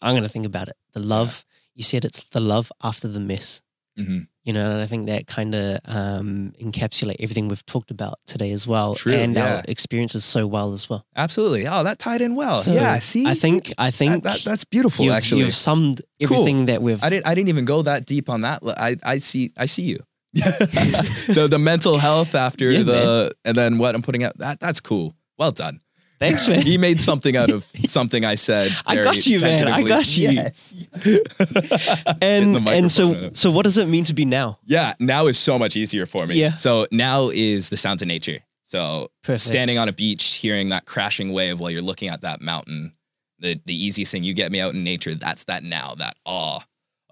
I'm 0.01 0.15
gonna 0.15 0.29
think 0.29 0.45
about 0.45 0.67
it. 0.69 0.77
The 0.93 0.99
love 1.01 1.45
you 1.75 1.83
said 1.83 2.05
it's 2.05 2.23
the 2.25 2.39
love 2.39 2.71
after 2.81 3.07
the 3.07 3.19
mess. 3.19 3.61
Mhm. 3.99 4.27
You 4.45 4.53
know, 4.53 4.71
and 4.73 4.79
I 4.81 4.85
think 4.85 5.07
that 5.07 5.25
kind 5.25 5.55
of 5.55 5.79
um, 5.85 6.53
encapsulate 6.61 7.15
everything 7.19 7.47
we've 7.47 7.65
talked 7.65 7.89
about 7.89 8.19
today 8.27 8.51
as 8.51 8.67
well, 8.67 8.93
True, 8.93 9.11
and 9.13 9.33
yeah. 9.35 9.55
our 9.55 9.63
experiences 9.67 10.23
so 10.23 10.45
well 10.45 10.71
as 10.71 10.87
well. 10.87 11.03
Absolutely. 11.15 11.65
Oh, 11.67 11.83
that 11.83 11.97
tied 11.97 12.21
in 12.21 12.35
well. 12.35 12.53
So 12.55 12.71
yeah. 12.71 12.99
See, 12.99 13.25
I 13.25 13.33
think 13.33 13.73
I 13.79 13.89
think 13.89 14.23
that- 14.23 14.43
that's 14.45 14.63
beautiful. 14.63 15.03
you've, 15.05 15.15
actually, 15.15 15.41
you've 15.41 15.55
summed 15.55 16.01
Cool. 16.23 16.37
everything 16.37 16.67
that 16.67 16.83
we've. 16.83 17.03
I 17.03 17.09
didn't. 17.09 17.27
I 17.27 17.33
didn't 17.33 17.49
even 17.49 17.65
go 17.65 17.81
that 17.81 18.05
deep 18.05 18.29
on 18.29 18.41
that. 18.41 18.59
I 18.77 18.97
I 19.03 19.17
see. 19.17 19.51
I 19.57 19.65
see 19.65 19.81
you. 19.83 19.97
the 20.35 21.47
the 21.49 21.57
mental 21.59 21.97
health 21.97 22.35
after 22.35 22.69
Yeah, 22.69 22.83
the 22.83 23.35
and 23.45 23.55
then 23.55 23.77
what 23.79 23.95
I'm 23.95 24.01
putting 24.01 24.23
out. 24.23 24.37
That 24.37 24.59
that's 24.59 24.79
cool. 24.79 25.15
Well 25.39 25.51
done. 25.51 25.79
Thanks, 26.27 26.47
man. 26.49 26.61
he 26.61 26.77
made 26.77 26.99
something 26.99 27.35
out 27.35 27.51
of 27.51 27.63
something 27.85 28.25
I 28.25 28.35
said. 28.35 28.71
I 28.85 28.95
got 28.95 29.25
you, 29.25 29.39
man. 29.39 29.67
I 29.67 29.83
got 29.83 30.17
you. 30.17 30.29
Yes. 30.31 30.75
and 32.21 32.67
and 32.67 32.91
so 32.91 33.31
so 33.33 33.51
what 33.51 33.63
does 33.63 33.77
it 33.77 33.87
mean 33.87 34.03
to 34.05 34.13
be 34.13 34.25
now? 34.25 34.59
Yeah, 34.65 34.93
now 34.99 35.27
is 35.27 35.37
so 35.37 35.57
much 35.59 35.75
easier 35.75 36.05
for 36.05 36.25
me. 36.25 36.35
Yeah. 36.35 36.55
So 36.55 36.87
now 36.91 37.29
is 37.29 37.69
the 37.69 37.77
sounds 37.77 38.01
of 38.01 38.07
nature. 38.07 38.39
So 38.63 39.11
Perfect. 39.23 39.41
standing 39.41 39.77
on 39.77 39.89
a 39.89 39.93
beach, 39.93 40.35
hearing 40.35 40.69
that 40.69 40.85
crashing 40.85 41.31
wave 41.31 41.59
while 41.59 41.69
you're 41.69 41.81
looking 41.81 42.09
at 42.09 42.21
that 42.21 42.41
mountain, 42.41 42.93
the 43.39 43.59
the 43.65 43.75
easiest 43.75 44.11
thing 44.11 44.23
you 44.23 44.33
get 44.33 44.51
me 44.51 44.59
out 44.59 44.73
in 44.73 44.83
nature. 44.83 45.15
That's 45.15 45.43
that 45.45 45.63
now, 45.63 45.95
that 45.99 46.15
awe 46.25 46.59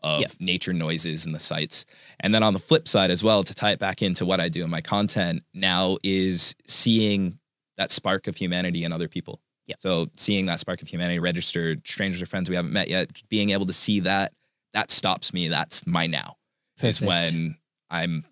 of 0.02 0.22
Yeah. 0.22 0.28
nature 0.40 0.74
noises 0.74 1.26
and 1.26 1.34
the 1.34 1.40
sights. 1.40 1.86
And 2.20 2.34
then 2.34 2.44
on 2.44 2.54
the 2.54 2.60
flip 2.60 2.88
side 2.88 3.10
as 3.12 3.24
well, 3.24 3.44
to 3.44 3.54
tie 3.54 3.72
it 3.72 3.80
back 3.80 4.02
into 4.02 4.26
what 4.26 4.40
I 4.42 4.50
do 4.50 4.64
in 4.64 4.70
my 4.70 4.82
content 4.82 5.44
now 5.54 5.98
is 6.04 6.56
seeing 6.68 7.40
that 7.78 7.92
spark 7.92 8.28
of 8.28 8.36
humanity 8.36 8.84
in 8.84 8.92
other 8.92 9.08
people. 9.08 9.42
Yeah. 9.66 9.76
So 9.80 10.08
seeing 10.16 10.46
that 10.48 10.60
spark 10.60 10.82
of 10.82 10.88
humanity 10.88 11.20
registered, 11.20 11.88
strangers 11.88 12.22
or 12.22 12.26
friends 12.26 12.50
we 12.50 12.56
haven't 12.56 12.74
met 12.74 12.90
yet, 12.90 13.22
being 13.30 13.52
able 13.52 13.66
to 13.68 13.74
see 13.74 14.02
that, 14.02 14.34
that 14.74 14.92
stops 14.92 15.34
me. 15.34 15.48
That's 15.48 15.88
my 15.88 16.06
now 16.08 16.36
Perfect. 16.78 17.08
when 17.08 17.58
I'm 17.90 18.26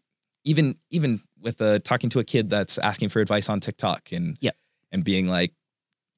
even 0.43 0.75
even 0.89 1.19
with 1.39 1.61
a, 1.61 1.79
talking 1.79 2.09
to 2.11 2.19
a 2.19 2.23
kid 2.23 2.49
that's 2.49 2.77
asking 2.77 3.09
for 3.09 3.19
advice 3.21 3.47
on 3.49 3.59
TikTok 3.59 4.11
and 4.11 4.37
Yep. 4.41 4.55
and 4.91 5.03
being 5.03 5.27
like, 5.27 5.53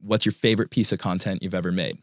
"What's 0.01 0.25
your 0.25 0.33
favorite 0.33 0.69
piece 0.71 0.91
of 0.91 0.99
content 0.99 1.43
you've 1.43 1.53
ever 1.53 1.71
made?" 1.71 1.97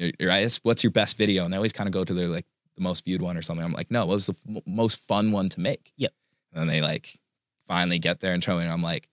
Or- 0.00 0.12
or 0.20 0.30
I 0.30 0.42
ask, 0.42 0.60
"What's 0.64 0.82
your 0.82 0.92
best 0.92 1.16
video?" 1.18 1.44
And 1.44 1.52
they 1.52 1.56
always 1.56 1.72
kind 1.72 1.86
of 1.88 1.92
go 1.92 2.04
to 2.04 2.14
their 2.14 2.28
like 2.28 2.46
the 2.76 2.82
most 2.82 3.04
viewed 3.04 3.20
one 3.20 3.36
or 3.36 3.42
something. 3.42 3.64
I'm 3.64 3.72
like, 3.72 3.90
"No, 3.90 4.06
what 4.06 4.14
was 4.14 4.26
the 4.26 4.36
f- 4.56 4.62
most 4.66 4.96
fun 5.06 5.32
one 5.32 5.48
to 5.50 5.60
make?" 5.60 5.92
Yep. 5.96 6.12
And 6.52 6.60
then 6.62 6.68
they 6.68 6.80
like 6.80 7.18
finally 7.66 7.98
get 7.98 8.20
there 8.20 8.32
and 8.32 8.42
show 8.42 8.56
me, 8.56 8.62
and 8.62 8.72
I'm 8.72 8.82
like, 8.82 9.08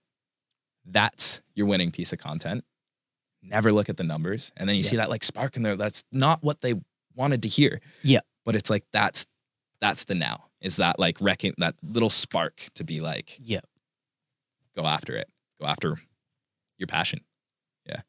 "That's 0.86 1.42
your 1.54 1.66
winning 1.66 1.90
piece 1.90 2.12
of 2.12 2.18
content." 2.18 2.64
Never 3.42 3.72
look 3.72 3.88
at 3.88 3.96
the 3.96 4.04
numbers, 4.04 4.52
and 4.56 4.68
then 4.68 4.76
you 4.76 4.82
Yeah. 4.82 4.88
see 4.90 4.96
that 4.96 5.10
like 5.10 5.22
spark 5.24 5.56
in 5.56 5.62
there. 5.62 5.76
That's 5.76 6.02
not 6.12 6.42
what 6.42 6.60
they 6.62 6.74
wanted 7.14 7.42
to 7.42 7.48
hear. 7.48 7.80
Yeah. 8.02 8.20
But 8.44 8.56
it's 8.56 8.70
like 8.70 8.84
that's 8.92 9.26
that's 9.80 10.04
the 10.04 10.14
now 10.14 10.44
is 10.60 10.76
that 10.76 10.98
like 10.98 11.20
wrecking 11.20 11.52
that 11.58 11.74
little 11.82 12.10
spark 12.10 12.62
to 12.74 12.82
be 12.84 13.00
like 13.00 13.38
yeah. 13.42 13.60
go 14.74 14.84
after 14.86 15.14
it 15.14 15.28
go 15.60 15.66
after 15.66 15.98
your 16.78 16.86
passion 16.86 17.20
Yeah. 17.88 18.00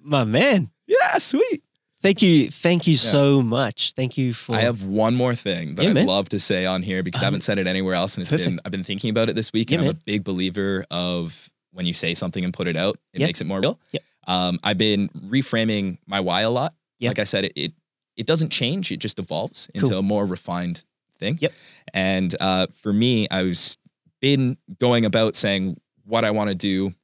My 0.00 0.24
man. 0.24 0.70
yeah 0.86 1.18
sweet 1.18 1.62
Thank 2.02 2.22
you. 2.22 2.50
Thank 2.52 2.86
you 2.86 2.94
so 2.96 3.42
much. 3.42 3.92
Thank 3.94 4.16
you 4.16 4.32
for 4.32 4.54
i 4.54 4.60
have 4.60 4.84
one 4.84 5.16
more 5.16 5.34
thing 5.34 5.74
that 5.74 5.82
Yeah, 5.82 5.88
i'd 5.90 5.94
man. 5.94 6.06
love 6.06 6.28
to 6.28 6.38
say 6.38 6.64
on 6.66 6.82
here 6.84 7.02
because 7.02 7.20
i 7.22 7.24
Um, 7.26 7.32
haven't 7.32 7.40
said 7.42 7.58
it 7.58 7.66
anywhere 7.66 7.94
else 7.94 8.16
and 8.16 8.30
it's 8.30 8.44
been 8.44 8.60
i've 8.64 8.70
been 8.72 8.84
thinking 8.84 9.10
about 9.10 9.28
it 9.28 9.34
this 9.34 9.52
week 9.52 9.70
Yeah, 9.70 9.78
and 9.78 9.80
i'm 9.82 9.86
man. 9.94 10.00
a 10.00 10.04
big 10.04 10.22
believer 10.22 10.84
of 10.90 11.50
when 11.76 11.86
you 11.86 11.92
say 11.92 12.14
something 12.14 12.42
and 12.44 12.52
put 12.54 12.66
it 12.66 12.76
out 12.76 12.96
it 13.12 13.20
Yeah. 13.20 13.26
makes 13.26 13.40
it 13.40 13.46
more 13.46 13.60
real 13.60 13.78
Yep. 13.92 14.02
um, 14.26 14.58
i've 14.64 14.78
been 14.78 15.08
reframing 15.28 15.98
my 16.06 16.20
why 16.20 16.40
a 16.40 16.50
lot 16.50 16.74
Yeah. 16.98 17.10
like 17.10 17.18
i 17.18 17.24
said 17.24 17.44
it, 17.44 17.52
it 17.54 17.72
it 18.16 18.26
doesn't 18.26 18.50
change 18.50 18.90
it 18.90 18.96
just 18.98 19.18
evolves 19.18 19.68
Cool. 19.74 19.84
into 19.84 19.98
a 19.98 20.02
more 20.02 20.24
refined 20.26 20.82
thing 21.18 21.36
Yep. 21.40 21.52
and 21.94 22.34
uh, 22.40 22.66
for 22.82 22.92
me 22.92 23.28
i 23.30 23.42
was 23.42 23.76
been 24.20 24.56
going 24.80 25.04
about 25.04 25.36
saying 25.36 25.78
what 26.04 26.24
i 26.24 26.30
want 26.30 26.48
to 26.50 26.54
do 26.56 26.94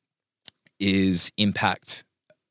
is 0.81 1.31
impact 1.37 2.05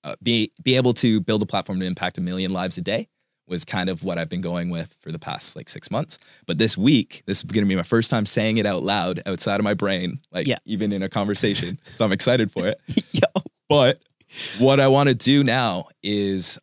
uh, 0.04 0.16
be 0.24 0.52
be 0.64 0.76
able 0.76 0.94
to 0.96 1.22
build 1.22 1.42
a 1.44 1.46
platform 1.46 1.80
to 1.80 1.86
impact 1.86 2.18
a 2.18 2.22
million 2.22 2.52
lives 2.54 2.78
a 2.78 2.82
day 2.82 3.08
was 3.52 3.64
kind 3.66 3.90
of 3.90 4.04
what 4.04 4.18
I've 4.18 4.30
been 4.30 4.42
going 4.42 4.70
with 4.72 4.96
for 5.02 5.12
the 5.12 5.20
past 5.20 5.56
like 5.56 5.70
six 5.70 5.92
months. 5.92 6.18
But 6.48 6.58
this 6.58 6.76
week, 6.78 7.22
this 7.28 7.38
is 7.40 7.44
going 7.44 7.64
to 7.66 7.70
be 7.70 7.76
my 7.76 7.84
first 7.84 8.10
time 8.10 8.26
saying 8.26 8.58
it 8.58 8.66
out 8.66 8.82
loud 8.82 9.22
outside 9.28 9.60
of 9.60 9.64
my 9.64 9.74
brain, 9.76 10.20
like 10.32 10.48
Yeah. 10.48 10.58
even 10.66 10.92
in 10.92 11.04
a 11.04 11.10
conversation. 11.10 11.78
so 11.96 12.04
I'm 12.06 12.12
excited 12.14 12.52
for 12.52 12.66
it. 12.68 12.80
Yo. 13.12 13.22
But 13.70 14.00
what 14.58 14.80
I 14.80 14.88
want 14.88 15.10
to 15.10 15.16
do 15.16 15.44
now 15.44 15.86
is 16.02 16.58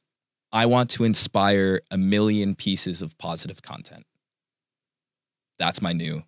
I 0.51 0.66
want 0.66 0.89
to 0.93 1.05
inspire 1.05 1.80
a 1.91 1.99
million 1.99 2.55
pieces 2.55 3.03
of 3.03 3.16
positive 3.18 3.61
content. 3.62 4.05
That's 5.59 5.82
my 5.82 5.93
new 5.93 6.22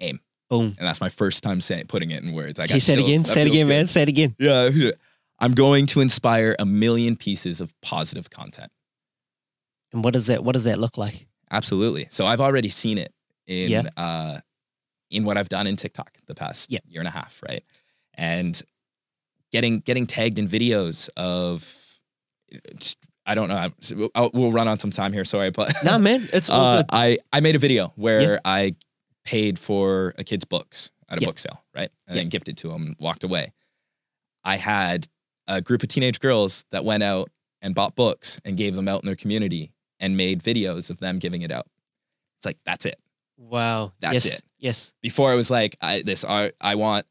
aim. 0.00 0.20
Boom. 0.50 0.74
And 0.78 0.86
that's 0.86 1.00
my 1.00 1.08
first 1.08 1.42
time 1.42 1.60
saying 1.62 1.86
putting 1.86 2.10
it 2.10 2.22
in 2.22 2.32
words. 2.32 2.60
I 2.60 2.66
Can 2.66 2.76
you 2.76 2.80
say 2.80 2.94
it 2.94 2.98
again? 3.00 3.24
Say 3.24 3.42
it 3.42 3.46
again, 3.46 3.66
good. 3.66 3.68
man. 3.72 3.86
Say 3.86 4.02
it 4.02 4.08
again. 4.08 4.36
Yeah. 4.38 4.70
I'm 5.38 5.52
going 5.52 5.86
to 5.86 6.00
inspire 6.00 6.54
a 6.58 6.64
million 6.66 7.16
pieces 7.16 7.60
of 7.60 7.72
positive 7.80 8.30
content. 8.30 8.70
And 9.94 10.04
what 10.04 10.12
does 10.12 10.26
that 10.26 10.44
what 10.44 10.52
does 10.52 10.64
that 10.64 10.78
look 10.78 10.98
like? 10.98 11.26
Absolutely. 11.50 12.06
So 12.10 12.26
I've 12.26 12.40
already 12.40 12.68
seen 12.68 12.98
it 12.98 13.12
in 13.46 13.70
Yeah. 13.70 13.82
uh 13.96 14.40
in 15.10 15.24
what 15.24 15.38
I've 15.38 15.48
done 15.48 15.66
in 15.66 15.76
TikTok 15.76 16.10
the 16.26 16.34
past 16.34 16.70
Yeah. 16.70 16.80
year 16.86 17.00
and 17.00 17.08
a 17.08 17.12
half, 17.12 17.40
right? 17.48 17.62
And 18.14 18.60
getting 19.52 19.78
getting 19.80 20.06
tagged 20.06 20.38
in 20.38 20.48
videos 20.48 21.08
of 21.16 21.80
I 23.26 23.34
don't 23.34 23.48
know. 23.48 23.56
I'm- 23.56 23.74
I'll, 24.14 24.30
we'll 24.34 24.52
run 24.52 24.68
on 24.68 24.78
some 24.78 24.90
time 24.90 25.12
here. 25.14 25.24
Sorry, 25.24 25.50
but 25.50 25.72
Nah, 25.84 25.96
man, 25.98 26.28
it's 26.32 26.50
all 26.50 26.60
uh, 26.64 26.76
good. 26.78 26.86
I 26.90 27.18
I 27.32 27.40
made 27.40 27.54
a 27.54 27.58
video 27.60 27.92
where 27.96 28.20
Yeah. 28.34 28.38
I 28.44 28.74
paid 29.24 29.58
for 29.58 30.12
a 30.18 30.24
kid's 30.24 30.44
books 30.44 30.90
at 31.08 31.18
a 31.18 31.20
Yeah. 31.22 31.28
book 31.28 31.38
sale, 31.38 31.62
right, 31.74 31.90
and 32.06 32.16
Yeah. 32.16 32.22
then 32.22 32.28
gifted 32.30 32.56
to 32.58 32.70
him, 32.72 32.86
and 32.88 32.96
walked 32.98 33.24
away. 33.24 33.52
I 34.42 34.56
had 34.56 35.06
a 35.46 35.60
group 35.62 35.82
of 35.82 35.88
teenage 35.88 36.18
girls 36.20 36.64
that 36.70 36.84
went 36.84 37.02
out 37.02 37.30
and 37.62 37.74
bought 37.74 37.94
books 37.94 38.40
and 38.44 38.56
gave 38.58 38.74
them 38.74 38.88
out 38.88 39.02
in 39.02 39.06
their 39.06 39.16
community 39.16 39.72
and 40.04 40.16
made 40.16 40.42
videos 40.42 40.90
of 40.90 40.98
them 41.00 41.18
giving 41.18 41.42
it 41.42 41.50
out. 41.50 41.66
It's 42.38 42.46
like 42.46 42.58
that's 42.64 42.84
it. 42.84 43.00
Wow. 43.38 43.92
That's 44.00 44.24
yes, 44.26 44.38
it. 44.38 44.42
Yes. 44.58 44.92
Before 45.02 45.32
I 45.32 45.34
was 45.34 45.50
like, 45.50 45.76
I 45.80 46.02
this 46.02 46.24
art 46.24 46.54
I 46.60 46.74
want 46.74 47.06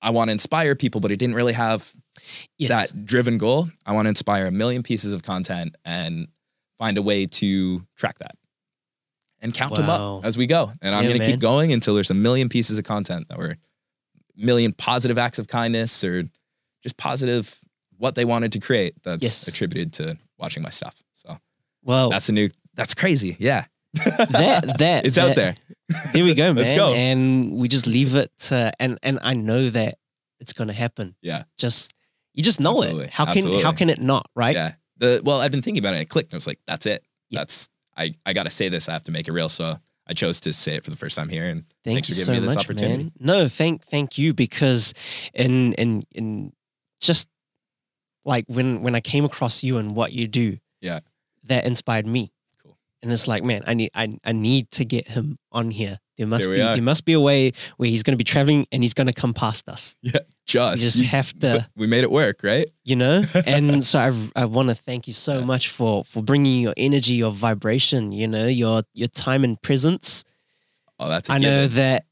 I 0.00 0.10
want 0.10 0.28
to 0.28 0.32
inspire 0.32 0.76
people, 0.76 1.00
but 1.00 1.10
it 1.10 1.16
didn't 1.18 1.34
really 1.34 1.52
have 1.52 1.92
Yes. 2.56 2.70
that 2.90 3.04
driven 3.04 3.38
goal. 3.38 3.68
I 3.86 3.92
want 3.92 4.06
to 4.06 4.10
inspire 4.10 4.46
a 4.46 4.50
million 4.50 4.82
pieces 4.82 5.12
of 5.12 5.22
content 5.22 5.76
and 5.84 6.28
find 6.78 6.96
a 6.98 7.02
way 7.02 7.26
to 7.26 7.84
track 7.96 8.18
that 8.18 8.34
and 9.40 9.52
count 9.54 9.74
them 9.76 9.88
up 9.90 10.24
as 10.24 10.36
we 10.38 10.46
go. 10.46 10.72
And 10.82 10.94
I'm 10.94 11.04
Yeah, 11.04 11.10
going 11.10 11.20
to 11.20 11.26
keep 11.26 11.40
going 11.40 11.72
until 11.72 11.94
there's 11.94 12.10
a 12.10 12.14
million 12.14 12.48
pieces 12.48 12.78
of 12.78 12.84
content 12.84 13.28
that 13.28 13.38
were 13.38 13.56
million 14.36 14.72
positive 14.72 15.18
acts 15.18 15.38
of 15.40 15.48
kindness 15.48 16.02
or 16.04 16.24
just 16.82 16.96
positive 16.96 17.58
what 17.96 18.14
they 18.14 18.24
wanted 18.24 18.52
to 18.52 18.60
create 18.60 18.94
that's 19.02 19.22
Yes. 19.22 19.48
attributed 19.48 19.92
to 19.94 20.16
watching 20.38 20.62
my 20.62 20.70
stuff. 20.70 20.94
So 21.88 21.92
Well, 21.92 22.10
that's 22.10 22.28
a 22.28 22.32
new, 22.32 22.50
that's 22.74 22.94
crazy. 22.94 23.36
Yeah. 23.38 23.64
that 24.04 24.76
that 24.78 25.06
it's 25.06 25.16
out 25.16 25.34
there. 25.34 25.54
Here 26.12 26.22
we 26.24 26.34
go, 26.34 26.44
man. 26.52 26.56
Let's 26.56 26.72
go. 26.72 26.92
And 26.92 27.52
we 27.52 27.68
just 27.68 27.86
leave 27.86 28.14
it 28.14 28.30
to, 28.40 28.70
and 28.78 28.98
and 29.02 29.18
I 29.22 29.32
know 29.32 29.70
that 29.70 29.96
it's 30.40 30.52
gonna 30.52 30.74
happen. 30.74 31.16
Yeah. 31.22 31.44
Just 31.56 31.94
you 32.34 32.42
just 32.42 32.60
know 32.60 32.76
Absolutely. 32.76 33.04
it. 33.04 33.10
How 33.10 33.32
can 33.32 33.62
how 33.62 33.72
can 33.72 33.88
it 33.88 34.00
not, 34.00 34.28
right? 34.36 34.54
Yeah. 34.54 34.74
The, 34.98 35.22
well, 35.24 35.40
I've 35.40 35.50
been 35.50 35.62
thinking 35.62 35.82
about 35.82 35.94
it. 35.94 36.02
It 36.02 36.08
clicked. 36.10 36.32
And 36.32 36.34
I 36.34 36.38
was 36.38 36.46
like, 36.46 36.58
that's 36.66 36.84
it. 36.84 37.02
Yeah. 37.30 37.40
That's, 37.40 37.68
I, 37.96 38.14
I 38.26 38.32
got 38.32 38.44
to 38.46 38.50
say 38.50 38.68
this. 38.68 38.88
I 38.88 38.92
have 38.92 39.04
to 39.04 39.12
make 39.12 39.28
it 39.28 39.32
real. 39.32 39.48
So 39.48 39.76
I 40.08 40.12
chose 40.12 40.40
to 40.40 40.52
say 40.52 40.74
it 40.74 40.82
for 40.84 40.90
the 40.90 40.96
first 40.96 41.16
time 41.16 41.28
here. 41.28 41.48
And 41.48 41.62
Thank 41.84 41.96
Thanks 41.96 42.08
you 42.08 42.14
for 42.16 42.20
so 42.22 42.32
giving 42.32 42.42
me 42.42 42.48
this 42.48 42.56
much, 42.56 42.64
opportunity. 42.66 43.04
man. 43.04 43.12
No, 43.20 43.48
thank 43.48 43.84
thank 43.86 44.18
you 44.18 44.34
because 44.34 44.92
in 45.34 45.72
in 45.74 46.04
in 46.12 46.52
just 47.00 47.28
like 48.24 48.44
when 48.48 48.82
when 48.82 48.94
I 48.94 49.00
came 49.00 49.24
across 49.24 49.62
you 49.62 49.78
and 49.78 49.94
what 49.96 50.12
you 50.12 50.26
do, 50.28 50.58
Yeah. 50.82 51.00
That 51.48 51.64
inspired 51.66 52.06
me. 52.06 52.32
Cool. 52.62 52.78
And 53.02 53.12
it's 53.12 53.26
like, 53.28 53.42
man, 53.44 53.62
I 53.66 53.74
need 53.74 53.90
I, 53.94 54.18
I 54.24 54.32
need 54.32 54.70
to 54.72 54.84
get 54.84 55.08
him 55.08 55.38
on 55.52 55.70
here. 55.70 55.98
There 56.16 56.26
must 56.26 56.48
be 56.48 56.60
are. 56.60 56.74
there 56.74 56.82
must 56.82 57.04
be 57.04 57.12
a 57.12 57.20
way 57.20 57.52
where 57.76 57.88
he's 57.88 58.02
going 58.02 58.12
to 58.12 58.16
be 58.18 58.24
traveling 58.24 58.66
and 58.72 58.82
he's 58.82 58.94
going 58.94 59.06
to 59.06 59.12
come 59.12 59.32
past 59.34 59.68
us. 59.68 59.94
Yeah, 60.02 60.18
just, 60.46 60.82
You 60.82 60.90
just 60.90 61.04
have 61.12 61.38
to, 61.40 61.68
we 61.76 61.86
made 61.86 62.02
it 62.02 62.10
work, 62.10 62.40
right? 62.42 62.68
you 62.84 62.96
know. 62.96 63.22
And 63.46 63.84
so 63.84 64.00
I 64.00 64.42
I 64.42 64.44
want 64.46 64.68
to 64.70 64.74
thank 64.74 65.06
you 65.06 65.12
so 65.12 65.38
Yeah. 65.38 65.44
much 65.44 65.68
for 65.68 66.02
for 66.04 66.22
bringing 66.22 66.60
your 66.60 66.74
energy, 66.76 67.14
your 67.14 67.30
vibration, 67.30 68.10
you 68.12 68.26
know, 68.26 68.46
your 68.48 68.82
your 68.94 69.08
time 69.08 69.44
and 69.44 69.60
presence. 69.62 70.24
Oh, 70.98 71.08
that's 71.08 71.28
a 71.28 71.34
I 71.34 71.38
know 71.38 71.68
that 71.68 72.04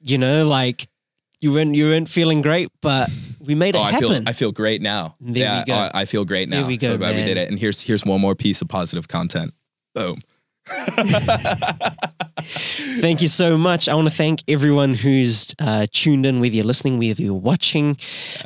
you 0.00 0.18
know, 0.18 0.46
like 0.46 0.88
you 1.40 1.52
weren't 1.52 1.74
you 1.74 1.86
weren't 1.86 2.08
feeling 2.08 2.42
great, 2.42 2.68
but 2.80 3.10
we 3.48 3.54
made 3.54 3.74
it 3.74 3.78
Oh, 3.78 3.82
I 3.82 3.98
feel 3.98 4.10
happen. 4.10 4.28
I 4.28 4.32
feel 4.32 4.52
great 4.52 4.82
now. 4.82 5.16
There 5.20 5.42
yeah, 5.42 5.60
we 5.60 5.64
go. 5.64 5.90
I, 5.94 6.04
feel 6.04 6.26
great 6.26 6.50
now. 6.50 6.58
There 6.58 6.66
we 6.66 6.76
go, 6.76 6.88
so 6.88 6.98
glad 6.98 7.16
we 7.16 7.24
did 7.24 7.38
it. 7.38 7.48
And 7.48 7.58
here's 7.58 7.82
here's 7.82 8.04
one 8.04 8.20
more 8.20 8.34
piece 8.34 8.60
of 8.60 8.68
positive 8.68 9.08
content. 9.08 9.54
Boom. 9.94 10.20
thank 13.00 13.22
you 13.22 13.28
so 13.28 13.56
much. 13.56 13.88
I 13.88 13.94
want 13.94 14.06
to 14.06 14.14
thank 14.14 14.42
everyone 14.46 14.92
who's 14.92 15.54
uh, 15.58 15.86
tuned 15.90 16.26
in, 16.26 16.40
whether 16.40 16.54
you're 16.54 16.66
listening, 16.66 16.98
whether 16.98 17.22
you're 17.22 17.32
watching. 17.32 17.96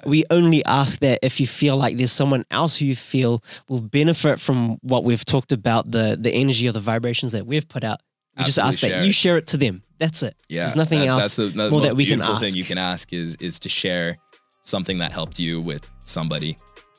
We 0.06 0.24
only 0.30 0.64
ask 0.66 1.00
that 1.00 1.18
if 1.22 1.40
you 1.40 1.48
feel 1.48 1.76
like 1.76 1.96
there's 1.96 2.12
someone 2.12 2.44
else 2.52 2.76
who 2.76 2.84
you 2.84 2.94
feel 2.94 3.42
will 3.68 3.80
benefit 3.80 4.38
from 4.38 4.78
what 4.82 5.02
we've 5.02 5.24
talked 5.24 5.50
about, 5.50 5.90
the 5.90 6.16
the 6.18 6.30
energy 6.30 6.68
or 6.68 6.72
the 6.72 6.78
vibrations 6.78 7.32
that 7.32 7.44
we've 7.44 7.68
put 7.68 7.82
out. 7.82 8.00
We 8.38 8.44
just 8.44 8.60
ask 8.60 8.80
that 8.82 8.88
share 8.88 9.04
you 9.04 9.12
share 9.12 9.36
it 9.36 9.48
to 9.48 9.56
them. 9.56 9.82
That's 9.98 10.22
it. 10.22 10.36
Yeah, 10.48 10.62
There's 10.62 10.76
nothing 10.76 11.00
that- 11.00 11.08
else 11.08 11.22
That's 11.22 11.36
the, 11.36 11.46
the 11.46 11.70
more 11.70 11.80
most 11.80 11.90
that 11.90 11.96
we 11.96 12.06
can 12.06 12.22
ask. 12.22 12.40
thing 12.40 12.54
you 12.54 12.64
can 12.64 12.78
ask 12.78 13.12
is 13.12 13.34
is 13.36 13.58
to 13.60 13.68
share 13.68 14.16
something 14.62 14.98
that 14.98 15.12
helped 15.12 15.38
you 15.38 15.60
with 15.60 15.88
somebody 16.04 16.56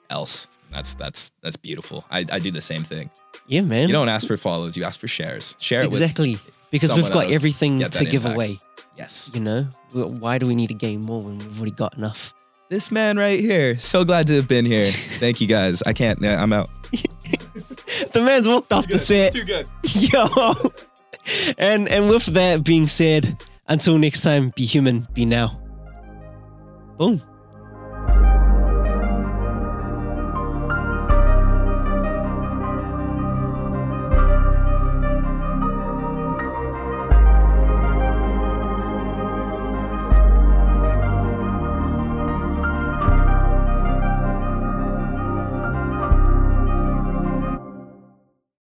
else. 0.09 0.47
That's 0.69 0.93
that's 0.93 1.31
that's 1.41 1.55
beautiful. 1.55 2.05
I, 2.11 2.25
I 2.31 2.39
do 2.39 2.51
the 2.51 2.61
same 2.61 2.83
thing. 2.83 3.09
Yeah, 3.47 3.61
man. 3.61 3.89
You 3.89 3.93
don't 3.93 4.09
ask 4.09 4.27
for 4.27 4.37
follows, 4.37 4.77
you 4.77 4.83
ask 4.83 4.99
for 4.99 5.07
shares. 5.07 5.55
Share 5.59 5.83
it 5.83 5.87
exactly 5.87 6.37
because 6.71 6.93
we've 6.93 7.11
got 7.11 7.29
everything 7.31 7.79
to 7.79 7.89
that 7.89 8.05
give 8.05 8.25
impact. 8.25 8.35
away. 8.35 8.57
yes. 8.95 9.29
You 9.33 9.41
know, 9.41 9.63
why 9.93 10.37
do 10.37 10.47
we 10.47 10.55
need 10.55 10.67
to 10.67 10.73
gain 10.73 11.01
more 11.01 11.21
when 11.21 11.37
we've 11.39 11.57
already 11.57 11.71
got 11.71 11.97
enough? 11.97 12.33
This 12.69 12.91
man 12.91 13.17
right 13.17 13.39
here. 13.39 13.77
So 13.77 14.03
glad 14.03 14.27
to 14.27 14.35
have 14.35 14.47
been 14.47 14.65
here. 14.65 14.85
Thank 15.19 15.41
you 15.41 15.47
guys. 15.47 15.83
I 15.85 15.93
can't. 15.93 16.23
I'm 16.25 16.53
out. 16.53 16.69
The 18.11 18.21
man's 18.21 18.47
walked 18.47 18.73
off 18.73 18.87
the 18.87 18.97
set. 18.97 19.33
Too 19.33 19.43
good. 19.43 19.67
Yo. 19.83 20.27
And 21.57 21.87
and 21.87 22.09
with 22.09 22.25
that 22.27 22.63
being 22.63 22.87
said, 22.87 23.37
until 23.67 23.97
next 23.97 24.21
time, 24.21 24.51
be 24.55 24.65
human, 24.65 25.07
be 25.13 25.25
now. 25.25 25.59
Boom. 26.97 27.21